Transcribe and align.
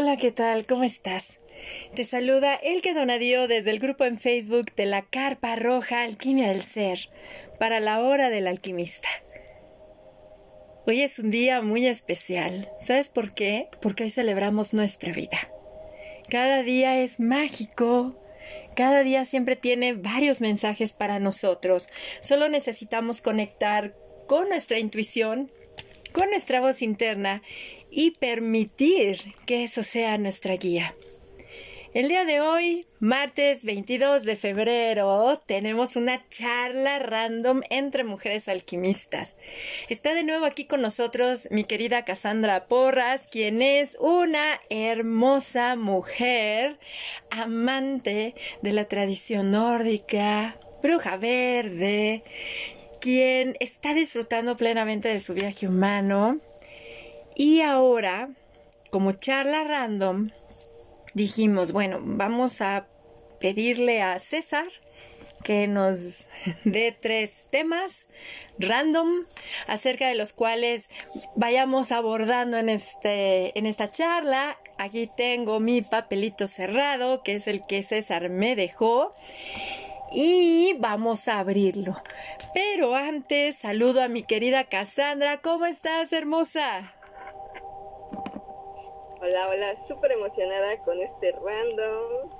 Hola, 0.00 0.16
¿qué 0.16 0.30
tal? 0.30 0.64
¿Cómo 0.64 0.84
estás? 0.84 1.40
Te 1.92 2.04
saluda 2.04 2.54
Elke 2.54 2.94
Donadío 2.94 3.48
desde 3.48 3.72
el 3.72 3.80
grupo 3.80 4.04
en 4.04 4.16
Facebook 4.16 4.72
de 4.76 4.86
la 4.86 5.02
Carpa 5.02 5.56
Roja 5.56 6.04
Alquimia 6.04 6.50
del 6.50 6.62
Ser 6.62 7.10
para 7.58 7.80
la 7.80 8.00
hora 8.00 8.30
del 8.30 8.46
alquimista. 8.46 9.08
Hoy 10.86 11.02
es 11.02 11.18
un 11.18 11.32
día 11.32 11.62
muy 11.62 11.84
especial. 11.88 12.70
¿Sabes 12.78 13.08
por 13.08 13.34
qué? 13.34 13.70
Porque 13.82 14.04
hoy 14.04 14.10
celebramos 14.10 14.72
nuestra 14.72 15.12
vida. 15.12 15.36
Cada 16.30 16.62
día 16.62 17.02
es 17.02 17.18
mágico. 17.18 18.14
Cada 18.76 19.02
día 19.02 19.24
siempre 19.24 19.56
tiene 19.56 19.94
varios 19.94 20.40
mensajes 20.40 20.92
para 20.92 21.18
nosotros. 21.18 21.88
Solo 22.20 22.48
necesitamos 22.48 23.20
conectar 23.20 23.96
con 24.28 24.48
nuestra 24.48 24.78
intuición, 24.78 25.50
con 26.12 26.30
nuestra 26.30 26.60
voz 26.60 26.82
interna 26.82 27.42
y 27.90 28.12
permitir 28.12 29.20
que 29.46 29.64
eso 29.64 29.82
sea 29.82 30.18
nuestra 30.18 30.56
guía. 30.56 30.94
El 31.94 32.08
día 32.08 32.26
de 32.26 32.40
hoy, 32.40 32.86
martes 33.00 33.64
22 33.64 34.24
de 34.24 34.36
febrero, 34.36 35.42
tenemos 35.46 35.96
una 35.96 36.22
charla 36.28 36.98
random 36.98 37.62
entre 37.70 38.04
mujeres 38.04 38.48
alquimistas. 38.48 39.36
Está 39.88 40.12
de 40.12 40.22
nuevo 40.22 40.44
aquí 40.44 40.66
con 40.66 40.82
nosotros 40.82 41.48
mi 41.50 41.64
querida 41.64 42.04
Cassandra 42.04 42.66
Porras, 42.66 43.26
quien 43.26 43.62
es 43.62 43.96
una 44.00 44.60
hermosa 44.68 45.76
mujer, 45.76 46.78
amante 47.30 48.34
de 48.60 48.72
la 48.74 48.84
tradición 48.84 49.50
nórdica, 49.50 50.58
bruja 50.82 51.16
verde, 51.16 52.22
quien 53.00 53.56
está 53.60 53.94
disfrutando 53.94 54.58
plenamente 54.58 55.08
de 55.08 55.20
su 55.20 55.32
viaje 55.32 55.66
humano. 55.66 56.38
Y 57.38 57.60
ahora, 57.60 58.30
como 58.90 59.12
charla 59.12 59.62
random, 59.62 60.30
dijimos, 61.14 61.70
bueno, 61.70 62.00
vamos 62.02 62.60
a 62.60 62.88
pedirle 63.38 64.02
a 64.02 64.18
César 64.18 64.66
que 65.44 65.68
nos 65.68 66.26
dé 66.64 66.90
tres 67.00 67.46
temas 67.48 68.08
random 68.58 69.22
acerca 69.68 70.08
de 70.08 70.16
los 70.16 70.32
cuales 70.32 70.90
vayamos 71.36 71.92
abordando 71.92 72.56
en 72.58 72.68
este 72.68 73.56
en 73.56 73.66
esta 73.66 73.88
charla. 73.88 74.58
Aquí 74.76 75.08
tengo 75.16 75.60
mi 75.60 75.80
papelito 75.80 76.48
cerrado, 76.48 77.22
que 77.22 77.36
es 77.36 77.46
el 77.46 77.64
que 77.64 77.84
César 77.84 78.30
me 78.30 78.56
dejó. 78.56 79.14
Y 80.10 80.74
vamos 80.80 81.28
a 81.28 81.38
abrirlo. 81.38 81.94
Pero 82.52 82.96
antes 82.96 83.58
saludo 83.58 84.02
a 84.02 84.08
mi 84.08 84.24
querida 84.24 84.64
Cassandra. 84.64 85.40
¿Cómo 85.40 85.66
estás, 85.66 86.12
hermosa? 86.12 86.97
Hola, 89.20 89.48
hola, 89.48 89.74
súper 89.88 90.12
emocionada 90.12 90.78
con 90.84 91.00
este 91.02 91.32
random. 91.32 92.30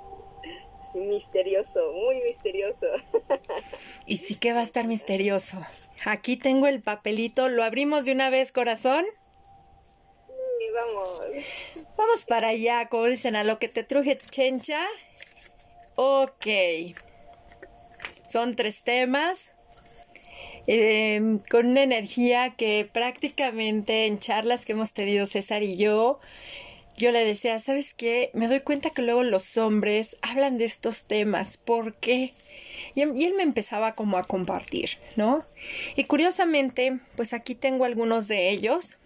Misterioso, 0.93 1.91
muy 1.91 2.21
misterioso. 2.21 2.87
y 4.05 4.17
sí 4.17 4.35
que 4.35 4.53
va 4.53 4.61
a 4.61 4.63
estar 4.63 4.87
misterioso. 4.87 5.57
Aquí 6.05 6.37
tengo 6.37 6.67
el 6.67 6.81
papelito, 6.81 7.49
¿lo 7.49 7.63
abrimos 7.63 8.05
de 8.05 8.13
una 8.13 8.29
vez, 8.29 8.53
corazón? 8.53 9.05
Sí, 10.27 10.65
vamos. 10.73 11.21
Vamos 11.97 12.23
para 12.23 12.49
allá, 12.49 12.87
como 12.87 13.05
dicen, 13.05 13.35
a 13.35 13.43
lo 13.43 13.59
que 13.59 13.67
te 13.67 13.83
truje 13.83 14.17
chencha. 14.17 14.85
Ok. 15.95 16.47
Son 18.29 18.55
tres 18.55 18.83
temas. 18.83 19.53
Em, 20.71 21.39
con 21.39 21.65
una 21.65 21.81
energía 21.81 22.55
que 22.55 22.87
prácticamente 22.91 24.05
en 24.05 24.19
charlas 24.19 24.65
que 24.65 24.73
hemos 24.73 24.93
tenido 24.93 25.25
César 25.25 25.63
y 25.63 25.75
yo, 25.75 26.19
yo 26.99 27.11
le 27.11 27.23
decía, 27.23 27.59
¿sabes 27.59 27.93
qué? 27.93 28.29
Me 28.33 28.49
doy 28.49 28.59
cuenta 28.59 28.89
que 28.89 29.01
luego 29.01 29.23
los 29.23 29.57
hombres 29.57 30.17
hablan 30.21 30.57
de 30.57 30.65
estos 30.65 31.05
temas. 31.05 31.55
¿Por 31.55 31.95
qué? 31.95 32.33
Y, 32.93 33.09
y, 33.09 33.25
él 33.25 33.33
me 33.35 33.43
empezaba 33.43 33.93
como 33.93 34.17
a 34.17 34.23
compartir, 34.23 34.89
¿no? 35.15 35.43
Y 35.95 36.03
curiosamente, 36.03 36.99
pues 37.15 37.31
aquí 37.31 37.55
tengo 37.55 37.85
algunos 37.85 38.27
de 38.27 38.49
ellos. 38.49 38.97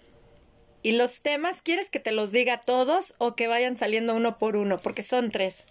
Y 0.82 0.94
los 0.94 1.22
temas, 1.22 1.62
¿quieres 1.62 1.92
que 1.92 2.00
te 2.00 2.12
los 2.12 2.32
diga 2.32 2.60
todos 2.60 3.14
o 3.20 3.36
que 3.36 3.48
vayan 3.48 3.78
saliendo 3.78 4.16
uno 4.16 4.40
por 4.40 4.56
uno? 4.56 4.80
Porque 4.80 5.04
son 5.04 5.30
tres. 5.30 5.66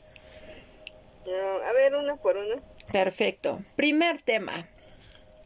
No, 1.27 1.67
a 1.67 1.73
ver, 1.73 1.97
uno 1.97 2.17
por 2.19 2.37
uno. 2.37 2.63
Perfecto. 2.93 3.61
Primer 3.75 4.23
tema, 4.23 4.69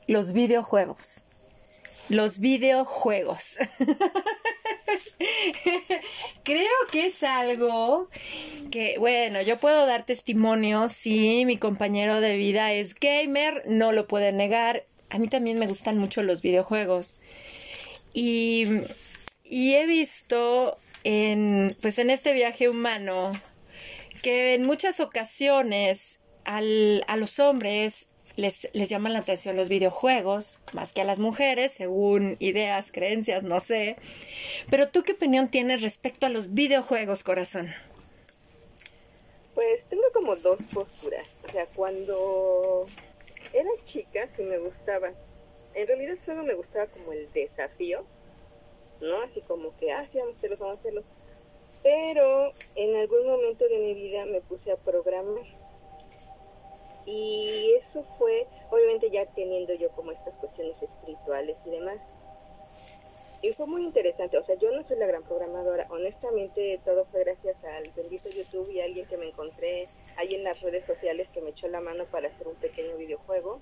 los 0.07 0.35
videojuegos. 0.35 1.23
Los 2.09 2.39
videojuegos. 2.39 3.57
Creo 6.45 6.71
que 6.93 7.07
es 7.07 7.23
algo 7.23 8.09
que, 8.71 8.97
bueno, 8.99 9.41
yo 9.43 9.57
puedo 9.57 9.87
dar 9.87 10.07
testimonio 10.07 10.89
si 10.89 11.45
mi 11.45 11.57
compañero 11.57 12.21
de 12.21 12.37
vida 12.37 12.73
es 12.73 12.95
gamer, 12.95 13.63
no 13.67 13.93
lo 13.93 14.07
puede 14.07 14.33
negar. 14.33 14.87
A 15.11 15.19
mí 15.19 15.29
también 15.29 15.59
me 15.59 15.67
gustan 15.67 15.99
mucho 15.99 16.23
los 16.23 16.43
videojuegos. 16.43 17.15
Y, 18.13 18.65
y 19.45 19.75
he 19.75 19.87
visto 19.87 20.77
en, 21.05 21.77
pues 21.83 21.99
en 21.99 22.11
este 22.11 22.33
viaje 22.33 22.69
humano 22.69 23.33
que 24.23 24.55
en 24.55 24.65
muchas 24.65 25.01
ocasiones 25.01 26.21
al, 26.45 27.05
a 27.09 27.17
los 27.17 27.39
hombres 27.39 28.09
les, 28.37 28.69
les 28.75 28.89
llaman 28.89 29.13
la 29.13 29.21
atención 29.21 29.57
los 29.57 29.69
videojuegos, 29.69 30.59
más 30.75 30.93
que 30.93 31.01
a 31.01 31.05
las 31.05 31.19
mujeres, 31.19 31.73
según 31.73 32.37
ideas, 32.39 32.93
creencias, 32.93 33.43
no 33.43 33.61
sé. 33.61 33.97
Pero 34.71 34.89
tú 34.89 35.03
qué 35.03 35.13
opinión 35.13 35.49
tienes 35.49 35.83
respecto 35.83 36.27
a 36.27 36.29
los 36.29 36.55
videojuegos, 36.55 37.25
corazón? 37.25 37.73
Pues 39.55 39.83
tengo 39.89 40.05
como 40.13 40.37
dos 40.37 40.59
posturas. 40.73 41.41
O 41.45 41.49
sea, 41.49 41.67
cuando 41.75 42.87
era 43.55 43.71
chica 43.87 44.29
sí 44.37 44.43
me 44.43 44.59
gustaba. 44.59 45.13
En 45.75 45.87
realidad 45.87 46.19
solo 46.25 46.43
me 46.43 46.55
gustaba 46.55 46.87
como 46.87 47.13
el 47.13 47.33
desafío, 47.33 48.05
¿no? 49.01 49.23
Así 49.23 49.41
como 49.43 49.75
que, 49.79 49.93
ah, 49.93 50.07
sí, 50.11 50.19
vamos 50.19 50.35
a 50.35 50.39
hacerlo, 50.39 50.57
vamos 50.59 50.77
a 50.77 50.81
hacerlo. 50.81 51.05
Pero 51.83 52.53
en 52.75 52.97
algún 52.97 53.27
momento 53.27 53.67
de 53.69 53.79
mi 53.79 53.95
vida 53.95 54.27
me 54.27 54.43
puse 54.43 54.73
a 54.73 54.77
programar 54.77 55.45
y 57.07 57.73
eso 57.81 58.03
fue, 58.19 58.49
obviamente 58.71 59.11
ya 59.11 59.25
teniendo 59.27 59.73
yo 59.75 59.91
como 59.93 60.11
estas 60.11 60.37
cuestiones 60.37 60.83
espirituales 60.83 61.57
y 61.65 61.71
demás. 61.71 61.99
Y 63.43 63.53
fue 63.53 63.67
muy 63.67 63.85
interesante, 63.85 64.37
o 64.39 64.43
sea, 64.43 64.57
yo 64.57 64.73
no 64.73 64.83
soy 64.89 64.99
la 64.99 65.07
gran 65.07 65.23
programadora, 65.23 65.87
honestamente 65.91 66.81
todo 66.85 67.05
fue 67.07 67.23
gracias 67.23 67.63
al 67.65 67.85
bendito 67.95 68.29
YouTube 68.29 68.69
y 68.73 68.81
a 68.81 68.85
alguien 68.85 69.07
que 69.07 69.17
me 69.17 69.27
encontré 69.27 69.87
ahí 70.17 70.35
en 70.35 70.43
las 70.43 70.61
redes 70.63 70.85
sociales 70.85 71.29
que 71.33 71.41
me 71.41 71.51
echó 71.51 71.69
la 71.69 71.81
mano 71.81 72.07
para 72.07 72.29
hacer 72.29 72.49
un 72.49 72.57
pequeño 72.57 72.97
videojuego. 72.97 73.61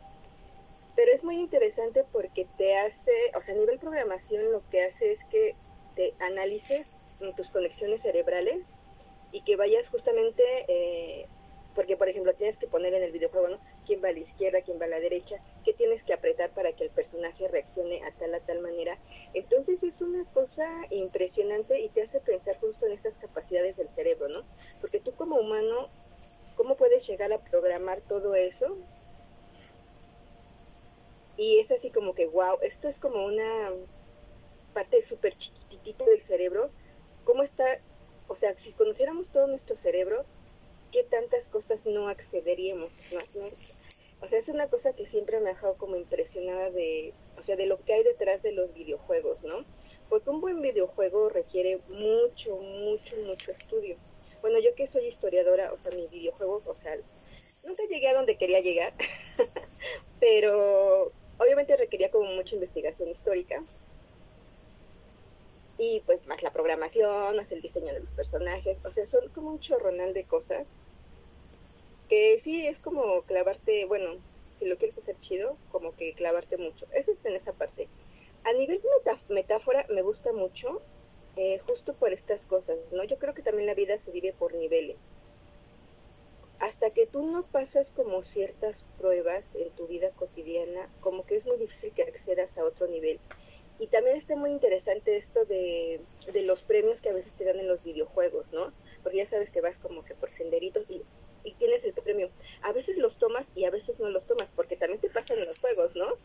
Pero 0.97 1.13
es 1.13 1.25
muy 1.25 1.37
interesante 1.37 2.05
porque 2.13 2.47
te 2.57 2.77
hace, 2.77 3.13
o 3.37 3.43
sea, 3.43 3.55
a 3.55 3.59
nivel 3.59 3.79
programación 3.79 4.53
lo 4.53 4.63
que 4.71 4.85
hace 4.85 5.13
es 5.13 5.25
que 5.25 5.57
te 5.97 6.15
analices 6.21 6.97
tus 7.37 7.51
conexiones 7.51 8.03
cerebrales 8.03 8.65
y 9.33 9.43
que 9.43 9.57
vayas 9.57 9.89
justamente 9.89 10.43
eh, 10.69 11.27
porque 11.75 11.97
por 11.97 12.09
ejemplo 12.09 12.35
tienes 12.35 12.57
que 12.57 12.67
poner 12.67 12.95
en 12.95 13.03
el 13.03 13.13
videojuego, 13.13 13.59
quién 13.87 14.03
va 14.03 14.09
a 14.09 14.13
la 14.13 14.21
izquierda, 14.21 14.63
quién 14.63 14.81
va 14.81 14.85
a 14.85 14.89
la 14.89 15.01
derecha, 15.01 15.37
qué 15.65 15.73
tienes 15.73 16.03
que 16.03 16.13
apretar 16.13 16.51
para 16.51 16.73
que 16.73 16.85
el 16.85 16.91
personaje 16.91 17.49
reaccione 17.49 18.03
a 18.05 18.13
tal 18.13 18.35
a 18.35 18.41
tal 18.41 18.61
manera. 18.61 18.99
Entonces 19.35 19.83
es 19.83 20.01
una 20.01 20.25
cosa 20.33 20.71
impresionante 20.91 21.81
y 21.81 21.89
te 21.89 22.03
hace 22.03 22.21
pensar 22.21 22.59
justo 22.59 22.87
en 22.87 22.93
estas 22.93 23.15
capacidades 23.15 23.77
del 23.77 23.89
cerebro, 23.95 24.29
¿no? 24.29 24.43
Porque 24.81 25.01
tú 25.01 25.15
como 25.15 25.37
humano, 25.37 25.89
¿cómo 26.57 26.77
puedes 26.77 27.07
llegar 27.07 27.33
a 27.33 27.39
programar 27.39 28.01
todo 28.03 28.35
eso? 28.35 28.77
Y 31.37 31.59
es 31.59 31.71
así 31.73 31.91
como 31.91 32.15
que, 32.15 32.27
wow, 32.27 32.59
esto 32.63 32.89
es 32.89 33.01
como 33.01 33.25
una 33.25 33.71
parte 34.73 35.03
súper 35.03 35.37
chiquitita 35.37 36.05
del 36.05 36.23
cerebro. 36.23 36.71
¿Cómo 37.25 37.43
está? 37.43 37.65
O 38.29 38.37
sea, 38.37 38.55
si 38.55 38.73
conociéramos 38.73 39.31
todo 39.31 39.47
nuestro 39.47 39.77
cerebro, 39.77 40.25
qué 40.95 41.03
tantas 41.03 41.49
cosas 41.49 41.87
no 41.87 42.07
accederíamos, 42.09 42.93
O 44.21 44.29
sea, 44.29 44.39
es 44.39 44.49
una 44.49 44.69
cosa 44.69 44.93
que 44.95 45.07
siempre 45.07 45.41
me 45.41 45.51
ha 45.51 45.55
dejado 45.55 45.75
como 45.75 45.97
impresionada 45.97 46.71
de, 46.71 47.13
o 47.37 47.43
sea, 47.43 47.57
de 47.57 47.67
lo 47.67 47.83
que 47.85 47.95
hay 47.95 48.05
detrás 48.05 48.43
de 48.43 48.53
los 48.53 48.73
videojuegos, 48.73 49.43
¿no? 49.43 49.65
Porque 50.09 50.31
un 50.31 50.41
buen 50.41 50.63
videojuego 50.63 51.31
requiere 51.31 51.81
mucho, 51.89 52.57
mucho, 52.59 53.17
mucho 53.27 53.51
estudio. 53.51 53.97
Bueno, 54.41 54.61
yo 54.61 54.77
que 54.77 54.87
soy 54.87 55.07
historiadora, 55.07 55.73
o 55.73 55.79
sea, 55.79 55.91
mi 55.91 56.07
videojuego, 56.07 56.63
o 56.65 56.77
sea, 56.77 56.97
nunca 57.67 57.83
llegué 57.91 58.09
a 58.11 58.15
donde 58.15 58.37
quería 58.37 58.61
llegar, 58.61 58.95
pero 60.21 61.11
obviamente 61.39 61.77
requería 61.77 62.13
como 62.13 62.31
mucha 62.31 62.55
investigación 62.55 63.09
histórica 63.09 63.65
y 65.77 66.05
pues 66.07 66.25
más 66.29 66.41
la 66.45 66.53
programación, 66.53 67.37
más 67.37 67.51
el 67.51 67.63
diseño 67.63 67.93
de 67.93 67.99
los 67.99 68.11
personajes, 68.11 68.79
o 68.85 68.93
sea, 68.93 69.05
son 69.07 69.29
como 69.31 69.51
un 69.51 69.59
chorronal 69.59 70.15
de 70.15 70.23
cosas 70.23 70.69
sí 72.43 72.67
es 72.67 72.79
como 72.79 73.23
clavarte, 73.23 73.87
bueno, 73.87 74.19
si 74.59 74.67
lo 74.67 74.77
quieres 74.77 74.99
hacer 74.99 75.19
chido, 75.21 75.57
como 75.71 75.93
que 75.93 76.15
clavarte 76.15 76.57
mucho. 76.57 76.87
Eso 76.93 77.13
está 77.13 77.29
en 77.29 77.37
esa 77.37 77.53
parte. 77.53 77.89
A 78.45 78.53
nivel 78.53 78.81
metáfora 79.29 79.87
me 79.89 80.03
gusta 80.03 80.33
mucho 80.33 80.83
eh, 81.37 81.59
justo 81.59 81.95
por 81.95 82.13
estas 82.13 82.45
cosas, 82.45 82.79
¿no? 82.93 83.05
Yo 83.05 83.19
creo 83.19 83.35
que 83.35 83.43
también 83.43 83.67
la 83.67 83.75
vida 83.75 83.99
se 83.99 84.11
vive 84.11 84.33
por 84.33 84.55
niveles. 84.55 84.97
Hasta 86.61 86.91
que 86.91 87.07
tú 87.07 87.27
no 87.27 87.45
pasas 87.47 87.91
como 87.91 88.23
ciertas 88.23 88.85
pruebas 88.99 89.45
en 89.55 89.71
tu 89.71 89.87
vida 89.87 90.11
cotidiana, 90.11 90.89
como 91.01 91.25
que 91.25 91.37
es 91.37 91.47
muy 91.47 91.57
difícil 91.57 91.93
que 91.93 92.03
accedas 92.03 92.57
a 92.57 92.65
otro 92.65 92.87
nivel. 92.87 93.19
Y 93.79 93.89
también 93.89 94.17
está 94.17 94.37
muy 94.37 94.51
interesante 94.51 95.17
esto 95.17 95.45
de, 95.47 96.01
de 96.33 96.43
los 96.45 96.61
premios 96.63 97.01
que 97.03 97.11
a 97.11 97.15
veces 97.15 97.35
te 97.35 97.45
dan 97.45 97.59
en 97.59 97.67
los 97.67 97.83
videojuegos, 97.83 98.47
¿no? 98.53 98.73
Porque 99.03 99.19
ya 99.19 99.27
sabes 99.27 99.51
que 99.51 99.61
vas 99.61 99.79
como 99.79 100.05
que 100.05 100.15
por 100.15 100.31
senderitos 100.31 100.89
y, 100.89 101.03
y 101.45 101.55
tienes 101.55 101.85
el 101.85 101.93
premio. 101.93 102.31
A 102.63 102.73
veces 102.73 102.97
los 102.97 103.19
tomas 103.19 103.53
y 103.55 103.65
a 103.65 103.71
veces 103.71 104.01
no 104.01 104.09
los 104.09 104.27
tomas, 104.27 104.49
porque 104.57 104.77
también 104.77 105.01
te 105.01 105.11
pasan 105.11 105.39
en 105.39 105.47
los 105.47 105.59
juegos, 105.59 105.95
¿no? 105.95 106.17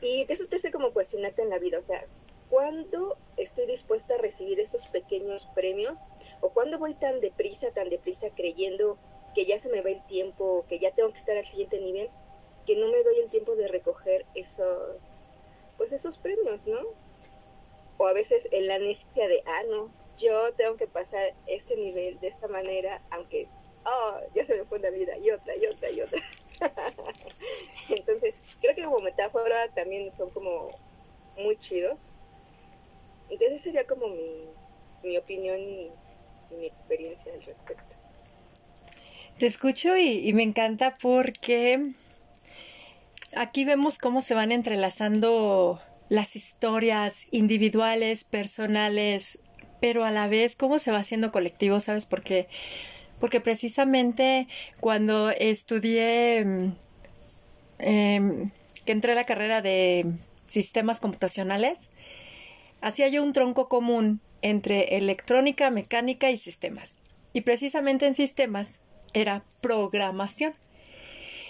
Y 0.00 0.24
eso 0.28 0.46
te 0.46 0.56
hace 0.56 0.72
como 0.72 0.92
cuestionarte 0.92 1.42
en 1.42 1.50
la 1.50 1.58
vida, 1.58 1.78
o 1.78 1.82
sea, 1.82 2.06
¿cuándo 2.48 3.16
estoy 3.36 3.66
dispuesta 3.66 4.14
a 4.14 4.18
recibir 4.18 4.60
esos 4.60 4.86
pequeños 4.88 5.46
premios? 5.54 5.98
¿O 6.40 6.50
cuándo 6.50 6.78
voy 6.78 6.94
tan 6.94 7.20
deprisa, 7.20 7.72
tan 7.72 7.88
deprisa 7.88 8.28
creyendo 8.34 8.98
que 9.34 9.46
ya 9.46 9.60
se 9.60 9.68
me 9.68 9.80
va 9.80 9.90
el 9.90 10.04
tiempo, 10.06 10.64
que 10.68 10.78
ya 10.78 10.90
tengo 10.92 11.12
que 11.12 11.18
estar 11.18 11.36
al 11.36 11.46
siguiente 11.46 11.80
nivel, 11.80 12.10
que 12.66 12.76
no 12.76 12.88
me 12.88 13.02
doy 13.02 13.18
el 13.18 13.30
tiempo 13.30 13.56
de 13.56 13.68
recoger 13.68 14.26
esos, 14.34 14.96
pues 15.76 15.92
esos 15.92 16.18
premios, 16.18 16.64
¿no? 16.66 16.80
O 17.98 18.06
a 18.06 18.12
veces 18.12 18.46
en 18.50 18.66
la 18.66 18.78
necesidad 18.78 19.28
de, 19.28 19.42
ah, 19.46 19.62
no, 19.68 19.92
yo 20.18 20.52
tengo 20.54 20.76
que 20.76 20.86
pasar 20.86 21.34
ese 21.46 21.76
nivel 21.76 22.20
de 22.20 22.28
esta 22.28 22.48
manera, 22.48 23.02
aunque, 23.10 23.48
oh, 23.84 24.20
ya 24.34 24.46
se 24.46 24.56
me 24.56 24.64
fue 24.64 24.78
la 24.78 24.90
vida, 24.90 25.16
y 25.18 25.30
otra, 25.30 25.54
y 25.56 25.66
otra, 25.66 25.90
y 25.90 26.00
otra. 26.00 26.22
Entonces, 27.88 28.34
creo 28.60 28.74
que 28.74 28.84
como 28.84 28.98
metáfora 29.00 29.68
también 29.74 30.14
son 30.14 30.30
como 30.30 30.68
muy 31.36 31.58
chidos. 31.58 31.98
Entonces 33.30 33.62
sería 33.62 33.86
como 33.86 34.08
mi, 34.08 34.48
mi 35.02 35.16
opinión 35.16 35.58
y, 35.58 35.90
mi 36.58 36.66
experiencia 36.66 37.32
al 37.32 37.42
respecto. 37.42 37.94
Te 39.38 39.46
escucho 39.46 39.96
y 39.96 40.30
me 40.34 40.42
encanta 40.42 40.94
porque 41.00 41.92
aquí 43.34 43.64
vemos 43.64 43.98
cómo 43.98 44.20
se 44.20 44.34
van 44.34 44.52
entrelazando 44.52 45.80
las 46.08 46.36
historias 46.36 47.26
individuales, 47.30 48.24
personales, 48.24 49.42
pero 49.80 50.04
a 50.04 50.10
la 50.10 50.28
vez 50.28 50.56
cómo 50.56 50.78
se 50.78 50.90
va 50.90 50.98
haciendo 50.98 51.32
colectivo, 51.32 51.80
¿sabes? 51.80 52.06
Porque, 52.06 52.48
porque 53.22 53.40
precisamente 53.40 54.48
cuando 54.80 55.30
estudié, 55.30 56.44
eh, 57.78 58.50
que 58.84 58.92
entré 58.92 59.12
a 59.12 59.14
la 59.14 59.22
carrera 59.22 59.62
de 59.62 60.04
sistemas 60.44 60.98
computacionales, 60.98 61.88
hacía 62.80 63.06
yo 63.06 63.22
un 63.22 63.32
tronco 63.32 63.68
común 63.68 64.20
entre 64.42 64.96
electrónica, 64.96 65.70
mecánica 65.70 66.32
y 66.32 66.36
sistemas. 66.36 66.98
Y 67.32 67.42
precisamente 67.42 68.08
en 68.08 68.14
sistemas 68.14 68.80
era 69.14 69.44
programación. 69.60 70.52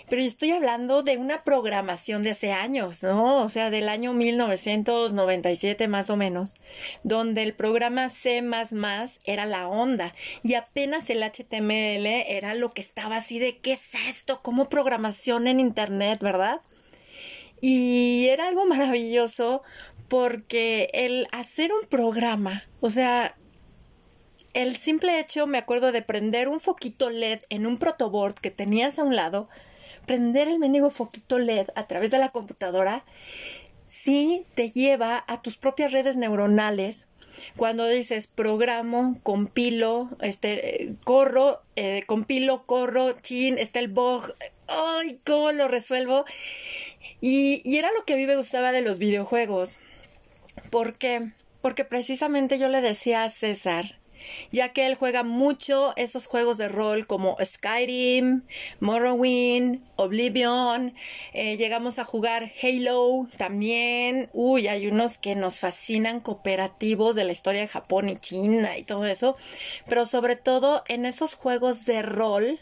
Pero 0.08 0.22
yo 0.22 0.28
estoy 0.28 0.50
hablando 0.52 1.02
de 1.02 1.16
una 1.16 1.38
programación 1.38 2.22
de 2.22 2.30
hace 2.30 2.52
años, 2.52 3.02
¿no? 3.02 3.42
O 3.42 3.48
sea, 3.48 3.70
del 3.70 3.88
año 3.88 4.12
1997 4.12 5.88
más 5.88 6.10
o 6.10 6.16
menos, 6.16 6.54
donde 7.02 7.42
el 7.42 7.54
programa 7.54 8.08
C 8.10 8.42
era 9.24 9.46
la 9.46 9.68
onda 9.68 10.14
y 10.42 10.54
apenas 10.54 11.08
el 11.10 11.22
HTML 11.22 12.06
era 12.06 12.54
lo 12.54 12.68
que 12.68 12.80
estaba 12.80 13.16
así 13.16 13.38
de 13.38 13.58
¿qué 13.58 13.72
es 13.72 13.94
esto? 14.08 14.40
¿Cómo 14.42 14.68
programación 14.68 15.46
en 15.46 15.60
Internet, 15.60 16.20
verdad? 16.20 16.60
Y 17.60 18.26
era 18.28 18.48
algo 18.48 18.64
maravilloso 18.66 19.62
porque 20.08 20.90
el 20.92 21.26
hacer 21.32 21.70
un 21.72 21.86
programa, 21.88 22.64
o 22.80 22.90
sea, 22.90 23.36
el 24.54 24.76
simple 24.76 25.18
hecho, 25.18 25.46
me 25.46 25.58
acuerdo 25.58 25.92
de 25.92 26.02
prender 26.02 26.48
un 26.48 26.60
foquito 26.60 27.08
LED 27.08 27.40
en 27.48 27.66
un 27.66 27.78
protoboard 27.78 28.34
que 28.34 28.50
tenías 28.50 28.98
a 28.98 29.04
un 29.04 29.16
lado, 29.16 29.48
prender 30.06 30.48
el 30.48 30.58
mendigo 30.58 30.90
foquito 30.90 31.38
LED 31.38 31.68
a 31.74 31.86
través 31.86 32.10
de 32.10 32.18
la 32.18 32.28
computadora, 32.28 33.04
sí 33.86 34.46
te 34.54 34.68
lleva 34.68 35.24
a 35.26 35.42
tus 35.42 35.56
propias 35.56 35.92
redes 35.92 36.16
neuronales. 36.16 37.08
Cuando 37.56 37.86
dices 37.86 38.26
programo, 38.26 39.18
compilo, 39.22 40.10
este, 40.20 40.94
corro, 41.04 41.62
eh, 41.76 42.02
compilo, 42.06 42.66
corro, 42.66 43.12
chin, 43.12 43.58
está 43.58 43.80
el 43.80 43.88
bug, 43.88 44.34
ay, 44.68 45.18
¿cómo 45.24 45.52
lo 45.52 45.68
resuelvo? 45.68 46.26
Y, 47.20 47.62
y 47.64 47.78
era 47.78 47.90
lo 47.92 48.04
que 48.04 48.14
a 48.14 48.16
mí 48.16 48.26
me 48.26 48.36
gustaba 48.36 48.72
de 48.72 48.82
los 48.82 48.98
videojuegos. 48.98 49.78
¿Por 50.70 50.98
qué? 50.98 51.32
Porque 51.62 51.84
precisamente 51.84 52.58
yo 52.58 52.68
le 52.68 52.82
decía 52.82 53.24
a 53.24 53.30
César, 53.30 53.98
ya 54.50 54.70
que 54.70 54.86
él 54.86 54.94
juega 54.94 55.22
mucho 55.22 55.92
esos 55.96 56.26
juegos 56.26 56.58
de 56.58 56.68
rol 56.68 57.06
como 57.06 57.36
Skyrim, 57.42 58.42
Morrowind, 58.80 59.80
Oblivion, 59.96 60.94
eh, 61.32 61.56
llegamos 61.56 61.98
a 61.98 62.04
jugar 62.04 62.50
Halo 62.62 63.28
también, 63.36 64.28
uy, 64.32 64.68
hay 64.68 64.86
unos 64.86 65.18
que 65.18 65.34
nos 65.34 65.60
fascinan 65.60 66.20
cooperativos 66.20 67.14
de 67.14 67.24
la 67.24 67.32
historia 67.32 67.62
de 67.62 67.68
Japón 67.68 68.08
y 68.08 68.16
China 68.16 68.76
y 68.76 68.84
todo 68.84 69.06
eso, 69.06 69.36
pero 69.86 70.06
sobre 70.06 70.36
todo 70.36 70.84
en 70.88 71.06
esos 71.06 71.34
juegos 71.34 71.84
de 71.84 72.02
rol, 72.02 72.60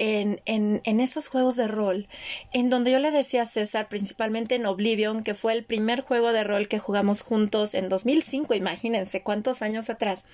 en, 0.00 1.00
esos 1.00 1.28
juegos 1.28 1.56
de 1.56 1.68
rol, 1.68 2.08
en 2.52 2.70
donde 2.70 2.90
yo 2.90 2.98
le 2.98 3.10
decía 3.10 3.42
a 3.42 3.46
César, 3.46 3.88
principalmente 3.88 4.54
en 4.54 4.64
Oblivion, 4.64 5.22
que 5.22 5.34
fue 5.34 5.52
el 5.52 5.64
primer 5.64 6.00
juego 6.00 6.32
de 6.32 6.42
rol 6.42 6.68
que 6.68 6.78
jugamos 6.78 7.20
juntos 7.20 7.74
en 7.74 7.90
2005, 7.90 8.54
imagínense 8.54 9.22
cuántos 9.22 9.60
años 9.60 9.90
atrás, 9.90 10.24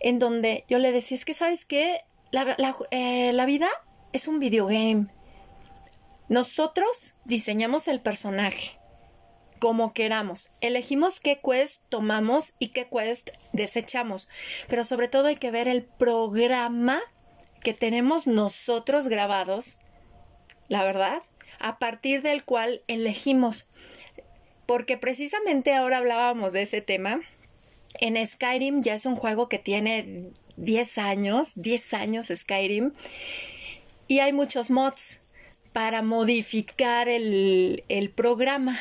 en 0.00 0.18
donde 0.18 0.64
yo 0.68 0.78
le 0.78 0.90
decía, 0.90 1.14
es 1.16 1.24
que 1.24 1.34
sabes 1.34 1.64
qué, 1.64 2.00
la, 2.32 2.56
la, 2.58 2.74
eh, 2.90 3.32
la 3.32 3.46
vida 3.46 3.68
es 4.12 4.26
un 4.26 4.40
videogame. 4.40 5.06
Nosotros 6.28 7.14
diseñamos 7.24 7.86
el 7.86 8.00
personaje 8.00 8.78
como 9.60 9.92
queramos. 9.92 10.48
Elegimos 10.62 11.20
qué 11.20 11.40
quest 11.44 11.82
tomamos 11.90 12.54
y 12.58 12.68
qué 12.68 12.88
quest 12.88 13.30
desechamos. 13.52 14.28
Pero 14.68 14.84
sobre 14.84 15.08
todo 15.08 15.26
hay 15.26 15.36
que 15.36 15.50
ver 15.50 15.68
el 15.68 15.84
programa 15.84 17.00
que 17.62 17.74
tenemos 17.74 18.26
nosotros 18.26 19.08
grabados, 19.08 19.76
la 20.68 20.84
verdad, 20.84 21.22
a 21.58 21.78
partir 21.78 22.22
del 22.22 22.44
cual 22.44 22.82
elegimos. 22.88 23.66
Porque 24.66 24.96
precisamente 24.96 25.74
ahora 25.74 25.98
hablábamos 25.98 26.52
de 26.52 26.62
ese 26.62 26.80
tema. 26.80 27.20
En 28.00 28.24
Skyrim 28.26 28.82
ya 28.82 28.94
es 28.94 29.04
un 29.04 29.16
juego 29.16 29.48
que 29.48 29.58
tiene 29.58 30.30
10 30.56 30.98
años, 30.98 31.52
10 31.56 31.94
años 31.94 32.32
Skyrim, 32.34 32.92
y 34.08 34.20
hay 34.20 34.32
muchos 34.32 34.70
mods 34.70 35.20
para 35.72 36.02
modificar 36.02 37.08
el, 37.08 37.84
el 37.88 38.10
programa. 38.10 38.78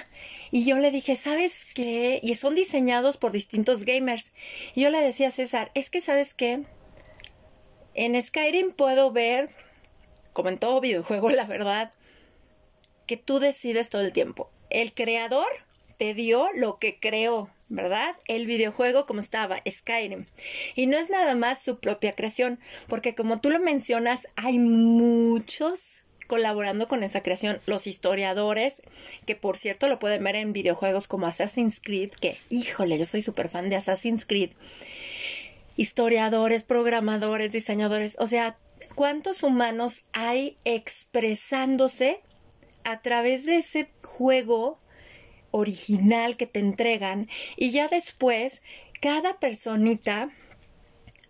Y 0.51 0.65
yo 0.65 0.77
le 0.77 0.89
dije, 0.89 1.15
¿sabes 1.15 1.65
qué? 1.75 2.19
Y 2.23 2.33
son 2.35 2.55
diseñados 2.55 3.17
por 3.17 3.31
distintos 3.31 3.83
gamers. 3.83 4.33
Y 4.73 4.81
yo 4.81 4.89
le 4.89 4.99
decía 4.99 5.27
a 5.27 5.31
César, 5.31 5.71
es 5.75 5.89
que, 5.89 6.01
¿sabes 6.01 6.33
qué? 6.33 6.63
En 7.93 8.21
Skyrim 8.21 8.71
puedo 8.71 9.11
ver, 9.11 9.49
como 10.33 10.49
en 10.49 10.57
todo 10.57 10.81
videojuego, 10.81 11.29
la 11.31 11.45
verdad, 11.45 11.91
que 13.07 13.17
tú 13.17 13.39
decides 13.39 13.89
todo 13.89 14.01
el 14.01 14.13
tiempo. 14.13 14.49
El 14.69 14.93
creador 14.93 15.47
te 15.97 16.13
dio 16.13 16.49
lo 16.53 16.79
que 16.79 16.99
creó, 16.99 17.49
¿verdad? 17.67 18.15
El 18.27 18.45
videojuego 18.45 19.05
como 19.05 19.19
estaba, 19.19 19.61
Skyrim. 19.69 20.25
Y 20.75 20.85
no 20.85 20.97
es 20.97 21.09
nada 21.09 21.35
más 21.35 21.61
su 21.61 21.79
propia 21.79 22.13
creación, 22.13 22.59
porque 22.87 23.15
como 23.15 23.41
tú 23.41 23.49
lo 23.49 23.59
mencionas, 23.59 24.27
hay 24.35 24.59
muchos 24.59 26.03
colaborando 26.29 26.87
con 26.87 27.03
esa 27.03 27.23
creación, 27.23 27.59
los 27.65 27.87
historiadores, 27.87 28.83
que 29.25 29.35
por 29.35 29.57
cierto 29.57 29.87
lo 29.87 29.97
pueden 29.97 30.23
ver 30.23 30.35
en 30.35 30.53
videojuegos 30.53 31.07
como 31.07 31.25
Assassin's 31.25 31.81
Creed, 31.81 32.11
que 32.11 32.37
híjole, 32.49 32.99
yo 32.99 33.05
soy 33.07 33.23
súper 33.23 33.49
fan 33.49 33.69
de 33.69 33.75
Assassin's 33.75 34.27
Creed 34.27 34.51
historiadores, 35.79 36.63
programadores, 36.63 37.53
diseñadores, 37.53 38.17
o 38.19 38.27
sea, 38.27 38.57
¿cuántos 38.95 39.43
humanos 39.43 40.03
hay 40.11 40.57
expresándose 40.65 42.19
a 42.83 43.01
través 43.01 43.45
de 43.45 43.59
ese 43.59 43.89
juego 44.03 44.77
original 45.51 46.35
que 46.35 46.47
te 46.47 46.59
entregan 46.59 47.29
y 47.55 47.71
ya 47.71 47.87
después 47.87 48.61
cada 48.99 49.39
personita 49.39 50.29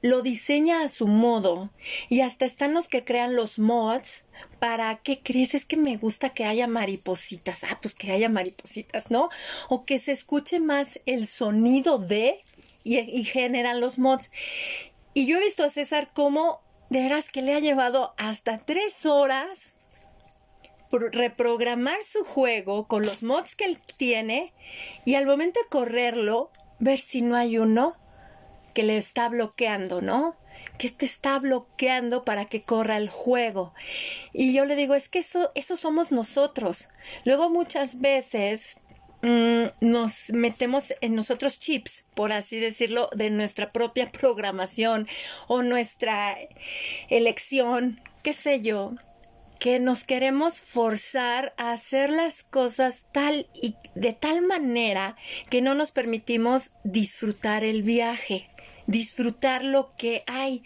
lo 0.01 0.24
diseña 0.24 0.82
a 0.82 0.89
su 0.89 1.08
modo 1.08 1.70
y 2.10 2.22
hasta 2.22 2.46
están 2.46 2.74
los 2.74 2.88
que 2.88 3.03
crean 3.03 3.36
los 3.36 3.60
mods 3.60 4.24
para 4.58 4.96
qué 5.03 5.22
crees 5.22 5.53
es 5.53 5.65
que 5.65 5.77
me 5.77 5.98
gusta 5.98 6.32
que 6.32 6.46
haya 6.46 6.65
maripositas. 6.65 7.63
Ah 7.65 7.77
pues 7.79 7.94
que 7.94 8.12
haya 8.12 8.29
maripositas 8.29 9.12
no 9.12 9.29
o 9.68 9.86
que 9.86 10.00
se 10.00 10.12
escuche 10.12 10.60
más 10.60 11.00
el 11.06 11.27
sonido 11.27 12.00
de 12.00 12.44
y, 12.98 13.24
generan 13.24 13.79
los 13.79 14.00
mods. 14.00 14.29
Y 15.13 15.25
yo 15.25 15.38
he 15.38 15.41
visto 15.41 15.63
a 15.63 15.69
César 15.69 16.10
como 16.13 16.62
de 16.89 17.01
veras 17.01 17.29
que 17.29 17.41
le 17.41 17.53
ha 17.53 17.60
llevado 17.60 18.13
hasta 18.17 18.58
tres 18.58 19.05
horas 19.05 19.74
reprogramar 20.91 22.01
su 22.03 22.24
juego 22.24 22.88
con 22.88 23.05
los 23.05 23.22
mods 23.22 23.55
que 23.55 23.65
él 23.65 23.79
tiene 23.98 24.53
y 25.05 25.13
al 25.13 25.27
momento 25.27 25.60
de 25.62 25.69
correrlo 25.69 26.50
ver 26.79 27.00
si 27.00 27.22
no 27.22 27.36
hay 27.36 27.60
uno 27.60 27.96
que 28.74 28.81
le 28.81 28.98
está 28.98 29.29
bloqueando, 29.29 30.01
¿no? 30.01 30.36
Que 30.79 30.89
te 30.89 31.05
está 31.05 31.38
bloqueando 31.38 32.24
para 32.24 32.46
que 32.46 32.62
corra 32.63 32.98
el 32.98 33.10
juego. 33.10 33.74
Y 34.34 34.53
yo 34.53 34.65
le 34.65 34.75
digo, 34.75 34.96
es 34.96 35.10
que 35.10 35.19
eso, 35.19 35.51
eso 35.53 35.75
somos 35.75 36.12
nosotros. 36.12 36.89
Luego 37.25 37.50
muchas 37.50 38.00
veces 38.00 38.77
mm, 39.21 39.65
nos 39.81 40.29
metemos 40.31 40.93
en 41.01 41.15
nosotros 41.15 41.59
chips, 41.59 42.05
por 42.15 42.31
así 42.31 42.59
decirlo, 42.59 43.09
de 43.15 43.29
nuestra 43.29 43.69
propia 43.69 44.11
programación 44.11 45.07
o 45.47 45.61
nuestra 45.61 46.38
elección, 47.09 48.01
qué 48.23 48.33
sé 48.33 48.61
yo, 48.61 48.95
que 49.59 49.79
nos 49.79 50.05
queremos 50.05 50.61
forzar 50.61 51.53
a 51.57 51.73
hacer 51.73 52.09
las 52.09 52.43
cosas 52.43 53.07
tal 53.11 53.47
y 53.53 53.75
de 53.93 54.13
tal 54.13 54.41
manera 54.41 55.17
que 55.49 55.61
no 55.61 55.75
nos 55.75 55.91
permitimos 55.91 56.71
disfrutar 56.85 57.65
el 57.65 57.83
viaje, 57.83 58.47
disfrutar 58.88 59.65
lo 59.65 59.93
que 59.97 60.23
hay. 60.27 60.63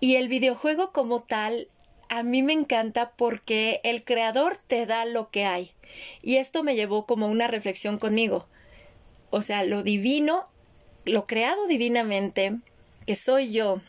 Y 0.00 0.16
el 0.16 0.28
videojuego 0.28 0.92
como 0.92 1.22
tal 1.22 1.66
a 2.08 2.22
mí 2.22 2.42
me 2.42 2.52
encanta 2.52 3.12
porque 3.16 3.80
el 3.84 4.04
creador 4.04 4.56
te 4.66 4.86
da 4.86 5.04
lo 5.04 5.30
que 5.30 5.44
hay. 5.44 5.72
Y 6.22 6.36
esto 6.36 6.62
me 6.62 6.76
llevó 6.76 7.06
como 7.06 7.28
una 7.28 7.46
reflexión 7.46 7.98
conmigo. 7.98 8.48
O 9.30 9.42
sea, 9.42 9.64
lo 9.64 9.82
divino, 9.82 10.44
lo 11.04 11.26
creado 11.26 11.66
divinamente, 11.66 12.58
que 13.06 13.16
soy 13.16 13.52
yo, 13.52 13.80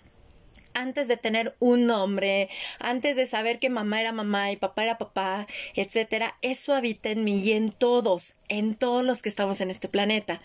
antes 0.75 1.07
de 1.07 1.17
tener 1.17 1.55
un 1.59 1.87
nombre, 1.87 2.49
antes 2.79 3.15
de 3.15 3.25
saber 3.25 3.59
que 3.59 3.69
mamá 3.69 4.01
era 4.01 4.11
mamá 4.11 4.51
y 4.51 4.57
papá 4.57 4.83
era 4.83 4.97
papá, 4.97 5.47
etcétera, 5.73 6.37
eso 6.41 6.73
habita 6.73 7.09
en 7.09 7.23
mí 7.23 7.39
y 7.39 7.53
en 7.53 7.71
todos, 7.71 8.35
en 8.49 8.75
todos 8.75 9.03
los 9.03 9.21
que 9.21 9.29
estamos 9.29 9.61
en 9.61 9.71
este 9.71 9.87
planeta. 9.87 10.41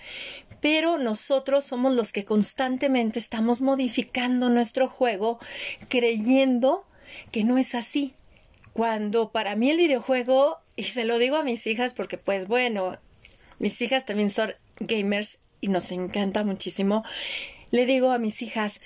Pero 0.60 0.98
nosotros 0.98 1.64
somos 1.64 1.94
los 1.94 2.12
que 2.12 2.24
constantemente 2.24 3.18
estamos 3.18 3.60
modificando 3.60 4.48
nuestro 4.48 4.88
juego 4.88 5.38
creyendo 5.88 6.86
que 7.32 7.44
no 7.44 7.58
es 7.58 7.74
así. 7.74 8.14
Cuando 8.72 9.32
para 9.32 9.56
mí 9.56 9.70
el 9.70 9.76
videojuego, 9.76 10.58
y 10.76 10.84
se 10.84 11.04
lo 11.04 11.18
digo 11.18 11.36
a 11.36 11.44
mis 11.44 11.66
hijas 11.66 11.94
porque 11.94 12.18
pues 12.18 12.46
bueno, 12.46 12.98
mis 13.58 13.80
hijas 13.82 14.06
también 14.06 14.30
son 14.30 14.54
gamers 14.78 15.40
y 15.60 15.68
nos 15.68 15.90
encanta 15.92 16.44
muchísimo, 16.44 17.04
le 17.70 17.86
digo 17.86 18.10
a 18.12 18.18
mis 18.18 18.42
hijas, 18.42 18.80